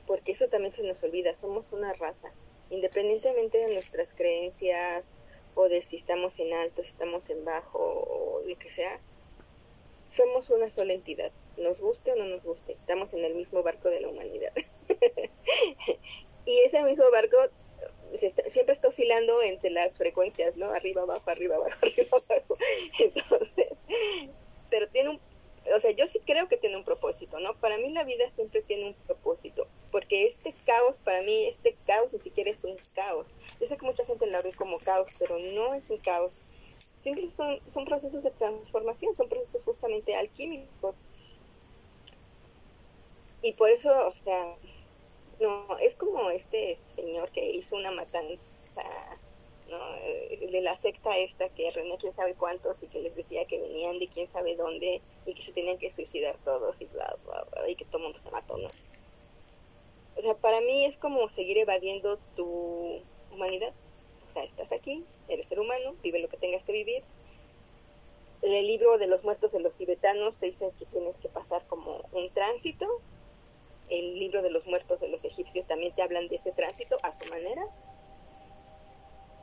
porque 0.05 0.31
eso 0.31 0.47
también 0.47 0.71
se 0.71 0.85
nos 0.85 1.01
olvida, 1.03 1.35
somos 1.35 1.71
una 1.71 1.93
raza, 1.93 2.31
independientemente 2.69 3.57
de 3.59 3.73
nuestras 3.73 4.13
creencias 4.13 5.05
o 5.55 5.69
de 5.69 5.81
si 5.81 5.97
estamos 5.97 6.37
en 6.39 6.53
alto, 6.53 6.83
si 6.83 6.89
estamos 6.89 7.29
en 7.29 7.43
bajo 7.45 7.79
o 7.79 8.41
lo 8.45 8.57
que 8.57 8.71
sea, 8.71 8.99
somos 10.11 10.49
una 10.49 10.69
sola 10.69 10.93
entidad, 10.93 11.31
nos 11.57 11.79
guste 11.79 12.11
o 12.11 12.15
no 12.15 12.25
nos 12.25 12.43
guste, 12.43 12.73
estamos 12.73 13.13
en 13.13 13.25
el 13.25 13.35
mismo 13.35 13.63
barco 13.63 13.89
de 13.89 14.01
la 14.01 14.09
humanidad. 14.09 14.53
y 16.45 16.59
ese 16.65 16.83
mismo 16.83 17.05
barco 17.11 17.37
siempre 18.47 18.73
está 18.73 18.87
oscilando 18.89 19.41
entre 19.41 19.69
las 19.69 19.97
frecuencias, 19.97 20.55
¿no? 20.57 20.69
Arriba, 20.71 21.03
abajo, 21.03 21.29
arriba, 21.29 21.55
abajo, 21.55 21.77
arriba, 21.81 22.07
abajo. 22.11 22.57
Entonces, 22.99 23.67
pero 24.69 24.87
tiene 24.89 25.09
un, 25.09 25.19
o 25.75 25.79
sea, 25.79 25.91
yo 25.91 26.07
sí 26.07 26.19
creo 26.25 26.47
que 26.47 26.57
tiene 26.57 26.77
un 26.77 26.83
propósito, 26.83 27.39
¿no? 27.39 27.55
Para 27.55 27.77
mí 27.77 27.89
la 27.91 28.03
vida 28.03 28.29
siempre 28.29 28.61
tiene 28.61 28.87
un 28.87 28.93
propósito, 28.93 29.67
porque 29.91 30.27
este 30.27 30.53
caos, 30.65 30.95
para 31.03 31.21
mí, 31.21 31.45
este 31.47 31.75
caos 31.85 32.13
ni 32.13 32.19
siquiera 32.19 32.51
es 32.51 32.63
un 32.63 32.75
caos. 32.93 33.27
Yo 33.59 33.67
sé 33.67 33.77
que 33.77 33.85
mucha 33.85 34.05
gente 34.05 34.27
lo 34.27 34.41
ve 34.41 34.53
como 34.53 34.79
caos, 34.79 35.07
pero 35.19 35.37
no 35.37 35.73
es 35.73 35.89
un 35.89 35.97
caos. 35.97 36.33
Siempre 37.01 37.27
son, 37.29 37.59
son 37.69 37.85
procesos 37.85 38.23
de 38.23 38.31
transformación, 38.31 39.15
son 39.15 39.29
procesos 39.29 39.63
justamente 39.63 40.15
alquímicos. 40.15 40.95
Y 43.41 43.53
por 43.53 43.69
eso, 43.69 43.89
o 44.07 44.11
sea, 44.11 44.55
no, 45.39 45.77
es 45.79 45.95
como 45.95 46.29
este 46.29 46.77
señor 46.95 47.29
que 47.31 47.45
hizo 47.51 47.75
una 47.75 47.91
matanza, 47.91 48.83
¿no? 49.69 49.95
Eh, 49.97 50.47
de 50.51 50.61
la 50.61 50.77
secta 50.77 51.15
esta 51.17 51.49
que 51.49 51.69
René 51.71 51.97
quién 51.97 52.13
sabe 52.13 52.33
cuántos 52.33 52.81
y 52.83 52.87
que 52.87 52.99
les 52.99 53.15
decía 53.15 53.45
que 53.45 53.59
venían 53.59 53.99
de 53.99 54.07
quién 54.07 54.31
sabe 54.31 54.55
dónde 54.55 55.01
y 55.25 55.33
que 55.33 55.43
se 55.43 55.51
tenían 55.51 55.77
que 55.77 55.91
suicidar 55.91 56.37
todos 56.43 56.75
y 56.79 56.85
bla, 56.85 57.15
bla, 57.25 57.45
bla, 57.51 57.69
y 57.69 57.75
que 57.75 57.85
todo 57.85 57.99
mundo 57.99 58.17
se 58.19 58.31
mató, 58.31 58.57
¿no? 58.57 58.67
O 60.17 60.21
sea, 60.21 60.35
para 60.35 60.61
mí 60.61 60.85
es 60.85 60.97
como 60.97 61.29
seguir 61.29 61.59
evadiendo 61.59 62.17
tu 62.35 63.01
humanidad. 63.31 63.73
O 64.29 64.33
sea, 64.33 64.43
estás 64.43 64.71
aquí, 64.71 65.05
eres 65.27 65.47
ser 65.47 65.59
humano, 65.59 65.95
vive 66.01 66.19
lo 66.19 66.29
que 66.29 66.37
tengas 66.37 66.63
que 66.63 66.71
vivir. 66.71 67.03
el 68.41 68.67
libro 68.67 68.97
de 68.97 69.07
los 69.07 69.23
muertos 69.23 69.51
de 69.51 69.59
los 69.59 69.75
tibetanos 69.75 70.35
te 70.39 70.47
dice 70.47 70.71
que 70.79 70.85
tienes 70.87 71.15
que 71.17 71.29
pasar 71.29 71.65
como 71.67 72.01
un 72.11 72.29
tránsito 72.31 72.87
el 73.89 74.19
libro 74.19 74.41
de 74.41 74.49
los 74.49 74.65
muertos 74.65 74.99
de 74.99 75.07
los 75.07 75.23
egipcios 75.23 75.65
también 75.67 75.93
te 75.95 76.01
hablan 76.01 76.27
de 76.27 76.35
ese 76.35 76.51
tránsito 76.51 76.97
a 77.03 77.17
su 77.17 77.29
manera. 77.29 77.65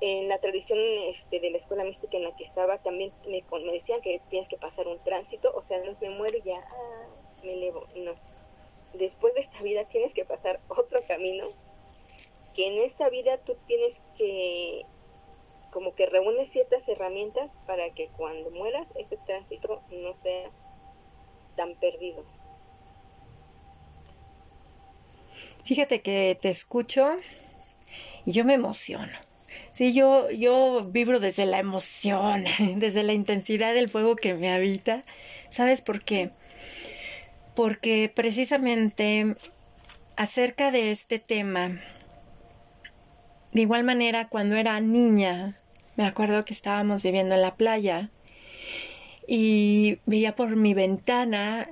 En 0.00 0.28
la 0.28 0.38
tradición 0.38 0.78
este, 1.06 1.40
de 1.40 1.50
la 1.50 1.58
escuela 1.58 1.84
mística 1.84 2.16
en 2.16 2.24
la 2.24 2.36
que 2.36 2.44
estaba 2.44 2.78
también 2.78 3.12
me, 3.26 3.42
decían 3.72 4.02
que 4.02 4.20
tienes 4.28 4.48
que 4.48 4.58
pasar 4.58 4.86
un 4.86 5.02
tránsito, 5.02 5.52
o 5.54 5.62
sea, 5.62 5.82
no 5.82 5.96
me 6.00 6.10
muero 6.10 6.38
ya 6.44 6.58
ah, 6.58 7.06
me 7.42 7.52
elevo, 7.52 7.86
no. 7.94 8.14
Después 8.92 9.34
de 9.34 9.40
esta 9.40 9.62
vida 9.62 9.84
tienes 9.88 10.12
que 10.12 10.24
pasar 10.24 10.60
otro 10.68 11.00
camino, 11.08 11.46
que 12.54 12.68
en 12.68 12.78
esta 12.84 13.08
vida 13.08 13.38
tú 13.38 13.56
tienes 13.66 14.00
que 14.16 14.84
como 15.72 15.94
que 15.96 16.06
reúnes 16.06 16.50
ciertas 16.50 16.88
herramientas 16.88 17.52
para 17.66 17.90
que 17.90 18.08
cuando 18.16 18.50
mueras 18.52 18.86
ese 18.94 19.16
tránsito 19.26 19.82
no 19.90 20.14
sea 20.22 20.50
tan 21.56 21.74
perdido. 21.74 22.24
Fíjate 25.64 26.02
que 26.02 26.38
te 26.40 26.50
escucho 26.50 27.08
y 28.26 28.32
yo 28.32 28.44
me 28.44 28.54
emociono. 28.54 29.12
Sí, 29.72 29.92
yo, 29.92 30.30
yo 30.30 30.82
vibro 30.88 31.20
desde 31.20 31.46
la 31.46 31.58
emoción, 31.58 32.44
desde 32.76 33.02
la 33.02 33.12
intensidad 33.12 33.74
del 33.74 33.88
fuego 33.88 34.14
que 34.14 34.34
me 34.34 34.52
habita. 34.52 35.02
¿Sabes 35.50 35.80
por 35.80 36.02
qué? 36.02 36.30
Porque 37.56 38.12
precisamente 38.14 39.34
acerca 40.16 40.70
de 40.70 40.90
este 40.90 41.18
tema, 41.18 41.70
de 43.52 43.60
igual 43.60 43.84
manera 43.84 44.28
cuando 44.28 44.56
era 44.56 44.80
niña, 44.80 45.56
me 45.96 46.04
acuerdo 46.04 46.44
que 46.44 46.52
estábamos 46.52 47.02
viviendo 47.02 47.34
en 47.34 47.42
la 47.42 47.56
playa 47.56 48.10
y 49.26 49.98
veía 50.06 50.34
por 50.34 50.56
mi 50.56 50.74
ventana, 50.74 51.70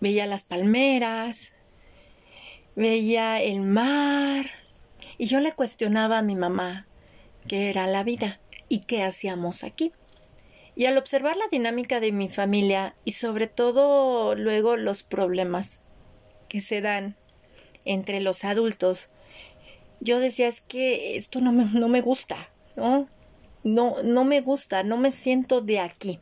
veía 0.00 0.26
las 0.26 0.44
palmeras, 0.44 1.54
veía 2.78 3.42
el 3.42 3.62
mar 3.62 4.46
y 5.18 5.26
yo 5.26 5.40
le 5.40 5.50
cuestionaba 5.50 6.18
a 6.18 6.22
mi 6.22 6.36
mamá 6.36 6.86
qué 7.48 7.70
era 7.70 7.88
la 7.88 8.04
vida 8.04 8.38
y 8.68 8.80
qué 8.80 9.02
hacíamos 9.02 9.64
aquí. 9.64 9.90
Y 10.76 10.86
al 10.86 10.96
observar 10.96 11.36
la 11.36 11.48
dinámica 11.50 11.98
de 11.98 12.12
mi 12.12 12.28
familia 12.28 12.94
y 13.04 13.12
sobre 13.12 13.48
todo 13.48 14.36
luego 14.36 14.76
los 14.76 15.02
problemas 15.02 15.80
que 16.48 16.60
se 16.60 16.80
dan 16.80 17.16
entre 17.84 18.20
los 18.20 18.44
adultos, 18.44 19.08
yo 19.98 20.20
decía 20.20 20.46
es 20.46 20.60
que 20.60 21.16
esto 21.16 21.40
no 21.40 21.50
me, 21.50 21.64
no 21.64 21.88
me 21.88 22.00
gusta, 22.00 22.48
¿no? 22.76 23.08
No, 23.64 23.96
no 24.04 24.22
me 24.22 24.40
gusta, 24.40 24.84
no 24.84 24.98
me 24.98 25.10
siento 25.10 25.62
de 25.62 25.80
aquí. 25.80 26.20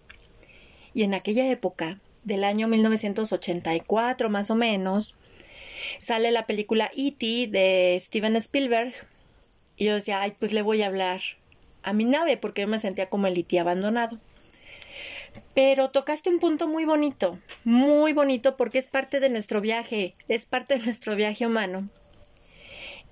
Y 0.95 1.03
en 1.03 1.13
aquella 1.13 1.51
época, 1.51 2.01
del 2.25 2.45
año 2.45 2.67
1984 2.67 4.31
más 4.31 4.51
o 4.51 4.55
menos, 4.55 5.17
sale 5.99 6.31
la 6.31 6.47
película 6.47 6.91
E.T. 6.97 7.49
de 7.49 7.97
Steven 8.01 8.37
Spielberg. 8.37 8.95
Y 9.77 9.87
yo 9.87 9.95
decía, 9.95 10.23
ay, 10.23 10.35
pues 10.39 10.53
le 10.53 10.63
voy 10.63 10.83
a 10.83 10.87
hablar 10.87 11.21
a 11.83 11.93
mi 11.93 12.05
nave 12.05 12.37
porque 12.37 12.63
yo 12.63 12.69
me 12.69 12.79
sentía 12.79 13.09
como 13.09 13.27
el 13.27 13.39
E.T. 13.39 13.59
abandonado. 13.59 14.19
Pero 15.55 15.91
tocaste 15.91 16.31
un 16.31 16.39
punto 16.39 16.67
muy 16.67 16.85
bonito, 16.85 17.39
muy 17.65 18.13
bonito 18.13 18.57
porque 18.57 18.79
es 18.79 18.87
parte 18.87 19.21
de 19.21 19.29
nuestro 19.29 19.61
viaje, 19.61 20.15
es 20.29 20.45
parte 20.47 20.79
de 20.79 20.85
nuestro 20.85 21.15
viaje 21.15 21.47
humano. 21.47 21.79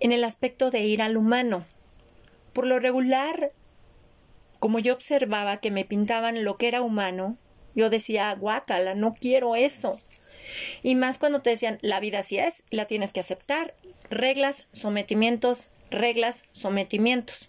En 0.01 0.13
el 0.13 0.25
aspecto 0.25 0.71
de 0.71 0.81
ir 0.81 1.03
al 1.03 1.17
humano. 1.17 1.65
Por 2.53 2.67
lo 2.67 2.79
regular, 2.79 3.53
como 4.59 4.79
yo 4.79 4.95
observaba 4.95 5.59
que 5.59 5.71
me 5.71 5.85
pintaban 5.85 6.45
lo 6.45 6.57
que 6.57 6.69
era 6.69 6.83
humano, 6.83 7.37
yo 7.75 7.91
decía, 7.91 8.35
guácala, 8.35 8.95
no 8.95 9.15
quiero 9.15 9.57
eso. 9.57 9.99
Y 10.83 10.95
más 10.95 11.19
cuando 11.19 11.43
te 11.43 11.51
decían, 11.51 11.79
la 11.83 12.01
vida 12.01 12.21
así 12.21 12.39
es, 12.39 12.63
la 12.71 12.85
tienes 12.85 13.13
que 13.13 13.21
aceptar. 13.21 13.75
Reglas, 14.11 14.67
sometimientos, 14.73 15.69
reglas, 15.91 16.45
sometimientos. 16.53 17.49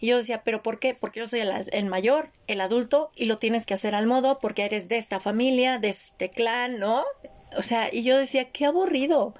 Y 0.00 0.08
yo 0.08 0.16
decía, 0.16 0.42
¿pero 0.42 0.62
por 0.62 0.80
qué? 0.80 0.94
Porque 0.94 1.20
yo 1.20 1.26
soy 1.26 1.40
el, 1.40 1.86
mayor, 1.86 2.28
el 2.48 2.60
adulto, 2.60 3.12
y 3.14 3.26
lo 3.26 3.38
tienes 3.38 3.66
que 3.66 3.74
hacer 3.74 3.94
al 3.94 4.06
modo 4.06 4.38
porque 4.40 4.64
eres 4.64 4.88
de 4.88 4.96
esta 4.96 5.20
familia, 5.20 5.78
de 5.78 5.90
este 5.90 6.28
clan, 6.28 6.80
¿no? 6.80 7.04
O 7.56 7.62
sea, 7.62 7.88
y 7.92 8.02
yo 8.02 8.18
decía, 8.18 8.50
qué 8.50 8.64
aburrido, 8.64 9.34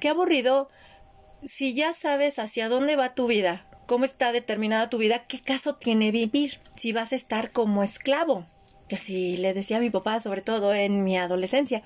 qué 0.00 0.08
aburrido 0.08 0.68
si 1.44 1.74
ya 1.74 1.92
sabes 1.92 2.38
hacia 2.38 2.68
dónde 2.68 2.96
va 2.96 3.14
tu 3.14 3.26
vida, 3.26 3.66
cómo 3.86 4.04
está 4.04 4.32
determinada 4.32 4.90
tu 4.90 4.98
vida, 4.98 5.26
¿qué 5.26 5.40
caso 5.40 5.74
tiene 5.74 6.10
vivir 6.10 6.58
si 6.74 6.92
vas 6.92 7.12
a 7.12 7.16
estar 7.16 7.50
como 7.50 7.82
esclavo? 7.82 8.44
Que 8.92 9.36
le 9.38 9.54
decía 9.54 9.78
a 9.78 9.80
mi 9.80 9.90
papá, 9.90 10.20
sobre 10.20 10.42
todo 10.42 10.74
en 10.74 11.02
mi 11.02 11.16
adolescencia. 11.16 11.82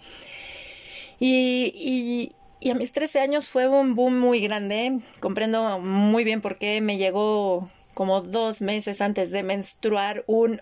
Y, 1.21 1.73
y, 1.75 2.33
y 2.61 2.71
a 2.71 2.75
mis 2.75 2.91
13 2.91 3.21
años 3.21 3.49
fue 3.49 3.69
un 3.69 3.95
boom 3.95 4.19
muy 4.19 4.41
grande. 4.41 4.99
Comprendo 5.21 5.79
muy 5.79 6.25
bien 6.25 6.41
por 6.41 6.59
qué 6.59 6.81
me 6.81 6.97
llegó 6.99 7.71
como 7.95 8.23
dos 8.23 8.61
meses 8.61 9.01
antes 9.01 9.31
de 9.31 9.43
menstruar 9.43 10.25
un 10.27 10.61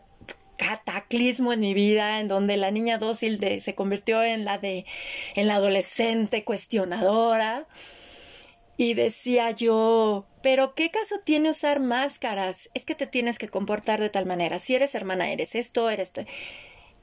cataclismo 0.57 1.53
en 1.53 1.61
mi 1.61 1.75
vida 1.75 2.21
en 2.21 2.29
donde 2.29 2.57
la 2.57 2.71
niña 2.71 2.99
dócil 2.99 3.41
de, 3.41 3.61
se 3.61 3.75
convirtió 3.75 4.23
en 4.23 4.45
la 4.45 4.59
de 4.59 4.87
en 5.35 5.49
la 5.49 5.57
adolescente 5.57 6.45
cuestionadora 6.45 7.67
y 8.77 8.95
decía 8.95 9.51
yo, 9.53 10.27
pero 10.43 10.75
¿qué 10.75 10.91
caso 10.91 11.21
tiene 11.25 11.51
usar 11.51 11.81
máscaras? 11.81 12.71
Es 12.75 12.85
que 12.85 12.95
te 12.95 13.07
tienes 13.07 13.39
que 13.39 13.49
comportar 13.49 14.01
de 14.01 14.11
tal 14.11 14.27
manera. 14.27 14.59
Si 14.59 14.75
eres 14.75 14.95
hermana, 14.95 15.31
eres 15.31 15.55
esto, 15.55 15.91
eres 15.91 16.09
esto. 16.09 16.25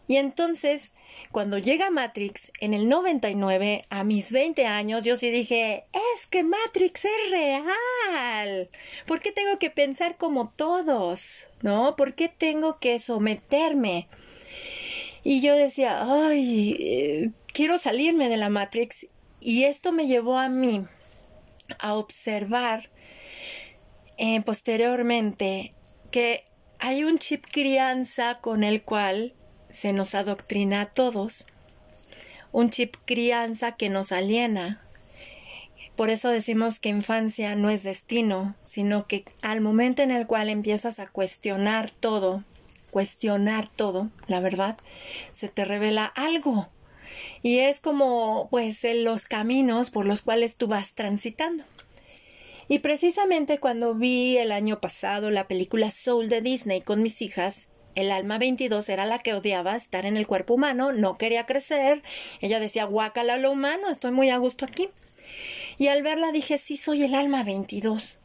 Y 0.08 0.18
entonces, 0.18 0.92
cuando 1.32 1.58
llega 1.58 1.90
Matrix 1.90 2.52
en 2.60 2.74
el 2.74 2.90
99, 2.90 3.86
a 3.90 4.04
mis 4.04 4.34
20 4.34 4.66
años, 4.66 5.06
yo 5.06 5.16
sí 5.16 5.30
dije, 5.30 5.86
es 5.94 6.28
que 6.28 6.44
Matrix 6.44 7.06
es 7.06 7.32
real. 7.32 8.70
¿Por 9.06 9.22
qué 9.22 9.32
tengo 9.32 9.58
que 9.58 9.70
pensar 9.70 10.18
como 10.18 10.50
todos? 10.50 11.48
¿No? 11.62 11.96
¿Por 11.96 12.16
qué 12.16 12.28
tengo 12.28 12.78
que 12.80 13.00
someterme? 13.00 14.10
Y 15.24 15.40
yo 15.40 15.56
decía, 15.56 16.04
ay, 16.04 16.76
eh, 16.80 17.28
quiero 17.54 17.78
salirme 17.78 18.28
de 18.28 18.38
la 18.38 18.50
Matrix. 18.50 19.08
Y 19.40 19.64
esto 19.64 19.94
me 19.94 20.08
llevó 20.08 20.38
a 20.38 20.50
mí 20.50 20.86
a 21.80 21.96
observar 21.96 22.90
eh, 24.18 24.42
posteriormente 24.42 25.74
que 26.12 26.44
hay 26.80 27.04
un 27.04 27.20
chip 27.20 27.46
crianza 27.52 28.40
con 28.42 28.64
el 28.64 28.84
cual 28.84 29.34
se 29.70 29.94
nos 29.94 30.16
adoctrina 30.16 30.82
a 30.82 30.92
todos, 30.92 31.46
un 32.52 32.70
chip 32.70 32.96
crianza 33.06 33.74
que 33.74 33.90
nos 33.90 34.12
aliena. 34.12 34.82
Por 35.96 36.10
eso 36.10 36.30
decimos 36.30 36.80
que 36.80 36.90
infancia 36.90 37.56
no 37.56 37.70
es 37.70 37.84
destino, 37.84 38.56
sino 38.64 39.08
que 39.08 39.26
al 39.42 39.62
momento 39.62 40.02
en 40.02 40.12
el 40.12 40.28
cual 40.28 40.50
empiezas 40.50 41.00
a 41.00 41.08
cuestionar 41.08 41.92
todo, 41.92 42.44
cuestionar 42.92 43.68
todo, 43.70 44.10
la 44.28 44.40
verdad, 44.40 44.78
se 45.32 45.48
te 45.48 45.66
revela 45.66 46.06
algo. 46.06 46.70
Y 47.42 47.60
es 47.60 47.80
como, 47.80 48.48
pues, 48.50 48.86
los 48.96 49.26
caminos 49.26 49.90
por 49.90 50.06
los 50.06 50.22
cuales 50.22 50.56
tú 50.56 50.68
vas 50.68 50.94
transitando. 50.94 51.64
Y 52.68 52.80
precisamente 52.80 53.60
cuando 53.60 53.94
vi 53.96 54.38
el 54.38 54.52
año 54.52 54.80
pasado 54.80 55.30
la 55.30 55.48
película 55.48 55.92
Soul 55.92 56.30
de 56.30 56.42
Disney 56.42 56.82
con 56.82 57.04
mis 57.04 57.22
hijas, 57.22 57.68
el 57.96 58.12
alma 58.12 58.38
22 58.38 58.88
era 58.88 59.06
la 59.06 59.20
que 59.20 59.34
odiaba 59.34 59.76
estar 59.76 60.06
en 60.06 60.16
el 60.16 60.26
cuerpo 60.26 60.54
humano, 60.54 60.94
no 60.94 61.16
quería 61.16 61.46
crecer. 61.46 62.02
Ella 62.40 62.60
decía, 62.60 62.86
guácala 62.86 63.38
lo 63.38 63.52
humano, 63.52 63.90
estoy 63.90 64.12
muy 64.12 64.30
a 64.30 64.38
gusto 64.38 64.64
aquí. 64.64 64.90
Y 65.78 65.88
al 65.88 66.02
verla 66.04 66.32
dije, 66.32 66.58
sí, 66.58 66.78
soy 66.78 67.04
el 67.04 67.16
alma 67.16 67.44
22. 67.44 68.20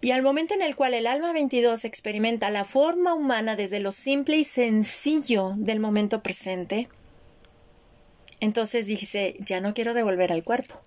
Y 0.00 0.12
al 0.12 0.22
momento 0.22 0.54
en 0.54 0.62
el 0.62 0.76
cual 0.76 0.94
el 0.94 1.06
alma 1.06 1.32
22 1.32 1.84
experimenta 1.84 2.50
la 2.50 2.64
forma 2.64 3.14
humana 3.14 3.56
desde 3.56 3.80
lo 3.80 3.92
simple 3.92 4.36
y 4.36 4.44
sencillo 4.44 5.54
del 5.56 5.80
momento 5.80 6.22
presente, 6.22 6.88
entonces 8.40 8.86
dije, 8.86 9.36
ya 9.40 9.60
no 9.60 9.74
quiero 9.74 9.94
devolver 9.94 10.32
al 10.32 10.44
cuerpo. 10.44 10.80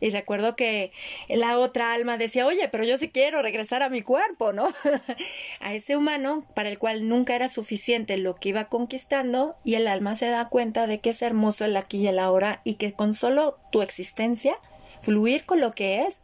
Y 0.00 0.10
recuerdo 0.10 0.54
que 0.54 0.92
la 1.28 1.58
otra 1.58 1.92
alma 1.92 2.18
decía, 2.18 2.46
oye, 2.46 2.68
pero 2.68 2.84
yo 2.84 2.96
sí 2.98 3.08
quiero 3.08 3.42
regresar 3.42 3.82
a 3.82 3.88
mi 3.88 4.02
cuerpo, 4.02 4.52
¿no? 4.52 4.68
a 5.60 5.74
ese 5.74 5.96
humano 5.96 6.46
para 6.54 6.68
el 6.68 6.78
cual 6.78 7.08
nunca 7.08 7.34
era 7.34 7.48
suficiente 7.48 8.16
lo 8.16 8.34
que 8.34 8.50
iba 8.50 8.68
conquistando 8.68 9.56
y 9.64 9.74
el 9.74 9.88
alma 9.88 10.14
se 10.14 10.28
da 10.28 10.48
cuenta 10.48 10.86
de 10.86 11.00
que 11.00 11.10
es 11.10 11.22
hermoso 11.22 11.64
el 11.64 11.76
aquí 11.76 11.98
y 11.98 12.06
el 12.06 12.20
ahora 12.20 12.60
y 12.62 12.74
que 12.74 12.92
con 12.92 13.14
solo 13.14 13.58
tu 13.72 13.82
existencia, 13.82 14.56
fluir 15.00 15.44
con 15.44 15.60
lo 15.60 15.72
que 15.72 16.02
es, 16.02 16.20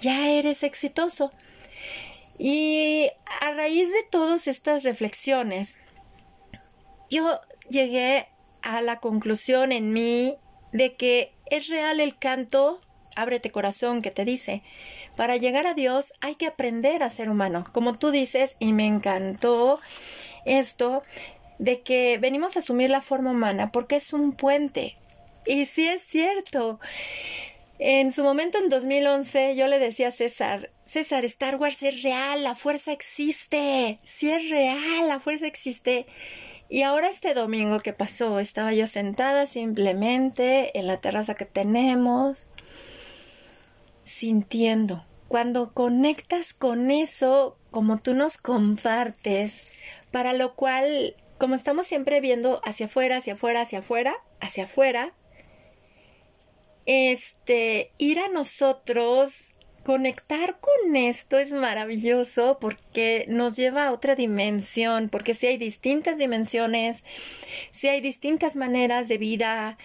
ya 0.00 0.30
eres 0.30 0.62
exitoso. 0.62 1.30
Y 2.38 3.10
a 3.40 3.52
raíz 3.52 3.90
de 3.90 4.04
todas 4.10 4.46
estas 4.46 4.84
reflexiones, 4.84 5.76
yo 7.10 7.40
llegué 7.68 8.28
a 8.62 8.80
la 8.82 9.00
conclusión 9.00 9.72
en 9.72 9.92
mí 9.92 10.36
de 10.72 10.96
que 10.96 11.32
es 11.50 11.68
real 11.68 12.00
el 12.00 12.18
canto 12.18 12.80
ábrete 13.18 13.50
corazón 13.50 14.00
que 14.00 14.12
te 14.12 14.24
dice, 14.24 14.62
para 15.16 15.36
llegar 15.36 15.66
a 15.66 15.74
Dios 15.74 16.12
hay 16.20 16.36
que 16.36 16.46
aprender 16.46 17.02
a 17.02 17.10
ser 17.10 17.28
humano, 17.28 17.64
como 17.72 17.98
tú 17.98 18.12
dices, 18.12 18.56
y 18.60 18.72
me 18.72 18.86
encantó 18.86 19.80
esto 20.46 21.02
de 21.58 21.80
que 21.82 22.18
venimos 22.18 22.54
a 22.54 22.60
asumir 22.60 22.90
la 22.90 23.00
forma 23.00 23.32
humana 23.32 23.72
porque 23.72 23.96
es 23.96 24.12
un 24.12 24.32
puente. 24.32 24.96
Y 25.46 25.66
sí 25.66 25.88
es 25.88 26.02
cierto. 26.02 26.78
En 27.80 28.12
su 28.12 28.22
momento, 28.22 28.58
en 28.58 28.68
2011, 28.68 29.56
yo 29.56 29.66
le 29.66 29.78
decía 29.78 30.08
a 30.08 30.12
César, 30.12 30.70
César, 30.86 31.24
Star 31.24 31.56
Wars 31.56 31.82
es 31.82 32.02
real, 32.02 32.42
la 32.42 32.54
fuerza 32.54 32.92
existe, 32.92 33.98
sí 34.04 34.30
es 34.30 34.48
real, 34.50 35.08
la 35.08 35.18
fuerza 35.18 35.46
existe. 35.46 36.06
Y 36.68 36.82
ahora 36.82 37.08
este 37.08 37.32
domingo 37.32 37.80
que 37.80 37.94
pasó, 37.94 38.40
estaba 38.40 38.74
yo 38.74 38.86
sentada 38.86 39.46
simplemente 39.46 40.78
en 40.78 40.86
la 40.86 40.98
terraza 40.98 41.34
que 41.34 41.46
tenemos, 41.46 42.46
sintiendo. 44.02 45.04
Cuando 45.28 45.72
conectas 45.72 46.52
con 46.52 46.90
eso, 46.90 47.56
como 47.70 47.98
tú 47.98 48.14
nos 48.14 48.36
compartes, 48.36 49.72
para 50.10 50.34
lo 50.34 50.54
cual, 50.54 51.16
como 51.38 51.54
estamos 51.54 51.86
siempre 51.86 52.20
viendo 52.20 52.60
hacia 52.64 52.86
afuera, 52.86 53.16
hacia 53.16 53.32
afuera, 53.34 53.62
hacia 53.62 53.78
afuera, 53.78 54.14
hacia 54.40 54.64
afuera, 54.64 55.14
este, 56.84 57.92
ir 57.98 58.18
a 58.20 58.28
nosotros, 58.28 59.54
conectar 59.88 60.58
con 60.60 60.96
esto 60.96 61.38
es 61.38 61.50
maravilloso 61.50 62.58
porque 62.60 63.24
nos 63.26 63.56
lleva 63.56 63.86
a 63.86 63.92
otra 63.92 64.14
dimensión, 64.14 65.08
porque 65.08 65.32
si 65.32 65.46
hay 65.46 65.56
distintas 65.56 66.18
dimensiones, 66.18 67.04
si 67.70 67.88
hay 67.88 68.02
distintas 68.02 68.54
maneras 68.54 69.08
de 69.08 69.16
vida 69.16 69.78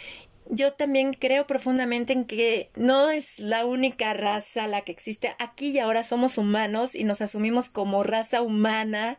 yo 0.49 0.73
también 0.73 1.13
creo 1.13 1.47
profundamente 1.47 2.11
en 2.11 2.25
que 2.25 2.69
no 2.75 3.11
es 3.11 3.39
la 3.39 3.65
única 3.65 4.13
raza 4.13 4.67
la 4.67 4.81
que 4.81 4.91
existe. 4.91 5.37
Aquí 5.39 5.69
y 5.69 5.79
ahora 5.79 6.03
somos 6.03 6.37
humanos 6.37 6.95
y 6.95 7.05
nos 7.05 7.21
asumimos 7.21 7.69
como 7.69 8.03
raza 8.03 8.41
humana, 8.41 9.17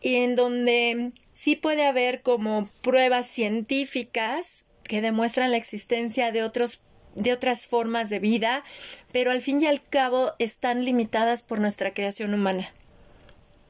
y 0.00 0.14
en 0.14 0.36
donde 0.36 1.10
sí 1.32 1.56
puede 1.56 1.86
haber 1.86 2.22
como 2.22 2.68
pruebas 2.82 3.26
científicas 3.26 4.68
que 4.84 5.00
demuestran 5.00 5.50
la 5.50 5.56
existencia 5.56 6.30
de 6.30 6.44
otros 6.44 6.84
de 7.14 7.32
otras 7.32 7.66
formas 7.66 8.10
de 8.10 8.18
vida, 8.18 8.64
pero 9.12 9.30
al 9.30 9.42
fin 9.42 9.60
y 9.62 9.66
al 9.66 9.82
cabo 9.82 10.32
están 10.38 10.84
limitadas 10.84 11.42
por 11.42 11.60
nuestra 11.60 11.92
creación 11.92 12.34
humana. 12.34 12.72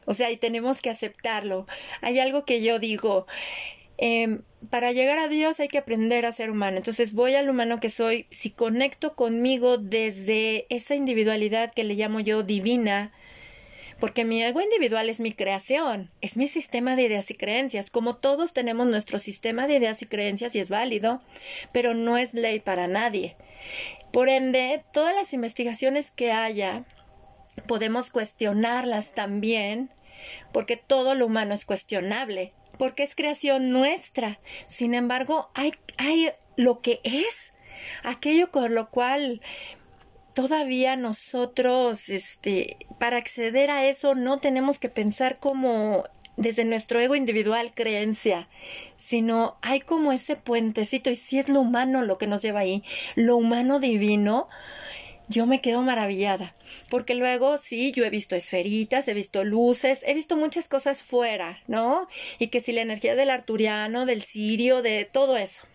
O 0.07 0.15
sea, 0.15 0.31
y 0.31 0.37
tenemos 0.37 0.81
que 0.81 0.91
aceptarlo. 0.91 1.67
Hay 2.01 2.19
algo 2.19 2.45
que 2.45 2.63
yo 2.63 2.79
digo, 2.79 3.27
Em, 4.03 4.41
para 4.71 4.93
llegar 4.93 5.19
a 5.19 5.29
Dios 5.29 5.61
hay 5.61 5.69
que 5.69 5.77
aprender 5.77 6.25
a 6.25 6.33
ser 6.33 6.51
humano. 6.51 6.79
Entonces 6.79 7.13
voy 7.13 7.35
al 7.35 7.51
humano 7.51 7.81
que 7.81 7.91
soy, 7.91 8.25
si 8.31 8.49
conecto 8.49 9.15
conmigo 9.15 9.77
desde 9.77 10.65
esa 10.71 10.95
individualidad 10.95 11.71
que 11.75 11.85
le 11.85 11.95
llamo 11.95 12.19
yo 12.21 12.43
divina, 12.43 13.13
porque 14.01 14.25
mi 14.25 14.43
ego 14.43 14.61
individual 14.61 15.09
es 15.09 15.21
mi 15.21 15.33
creación, 15.33 16.11
es 16.21 16.37
mi 16.37 16.49
sistema 16.49 16.97
de 16.97 17.03
ideas 17.03 17.31
y 17.31 17.35
creencias. 17.35 17.91
Como 17.91 18.17
todos 18.17 18.53
tenemos 18.53 18.87
nuestro 18.87 19.19
sistema 19.19 19.67
de 19.67 19.77
ideas 19.77 20.03
y 20.03 20.07
creencias 20.07 20.55
y 20.55 20.61
es 20.61 20.71
válido, 20.71 21.23
pero 21.73 21.95
no 21.95 22.19
es 22.19 22.35
ley 22.35 22.61
para 22.61 22.89
nadie. 22.89 23.37
Por 24.13 24.29
ende, 24.29 24.83
todas 24.93 25.15
las 25.15 25.33
investigaciones 25.33 26.11
que 26.11 26.33
haya, 26.33 26.85
podemos 27.69 28.11
cuestionarlas 28.11 29.15
también, 29.15 29.91
porque 30.53 30.77
todo 30.77 31.15
lo 31.15 31.27
humano 31.27 31.55
es 31.55 31.65
cuestionable 31.65 32.53
porque 32.81 33.03
es 33.03 33.15
creación 33.15 33.69
nuestra. 33.69 34.41
Sin 34.65 34.95
embargo, 34.95 35.51
hay, 35.53 35.75
hay 35.99 36.31
lo 36.57 36.81
que 36.81 37.03
es, 37.05 37.53
aquello 38.03 38.51
con 38.51 38.75
lo 38.75 38.89
cual 38.89 39.43
todavía 40.41 40.97
nosotros, 40.97 42.09
este, 42.09 42.79
para 42.99 43.19
acceder 43.19 43.71
a 43.71 43.87
eso 43.87 44.15
no 44.15 44.39
tenemos 44.39 44.79
que 44.79 44.89
pensar 44.89 45.39
como 45.39 46.05
desde 46.37 46.65
nuestro 46.65 46.99
ego 46.99 47.15
individual 47.15 47.75
creencia, 47.75 48.49
sino 48.97 49.59
hay 49.61 49.81
como 49.81 50.13
ese 50.13 50.37
puentecito 50.37 51.11
y 51.11 51.17
si 51.17 51.39
es 51.39 51.51
lo 51.51 51.61
humano 51.61 52.03
lo 52.03 52.17
que 52.17 52.27
nos 52.27 52.41
lleva 52.41 52.61
ahí, 52.61 52.83
lo 53.17 53.37
humano 53.37 53.81
divino, 53.81 54.49
yo 55.29 55.45
me 55.45 55.61
quedo 55.61 55.83
maravillada, 55.83 56.57
porque 56.89 57.15
luego 57.15 57.59
sí, 57.59 57.93
yo 57.93 58.05
he 58.07 58.11
visto 58.11 58.35
esferitas, 58.35 59.07
he 59.07 59.15
visto 59.15 59.45
luces, 59.45 60.01
he 60.07 60.15
visto 60.15 60.37
muchas 60.37 60.67
cosas 60.67 61.03
fuera, 61.03 61.61
¿no? 61.67 62.09
Y 62.39 62.49
que 62.49 62.61
si 62.61 62.73
la 62.73 62.81
energía 62.81 63.15
del 63.15 63.31
arturiano, 63.31 64.07
del 64.07 64.23
sirio, 64.23 64.81
de 64.81 65.05
todo 65.05 65.37
eso. 65.37 65.69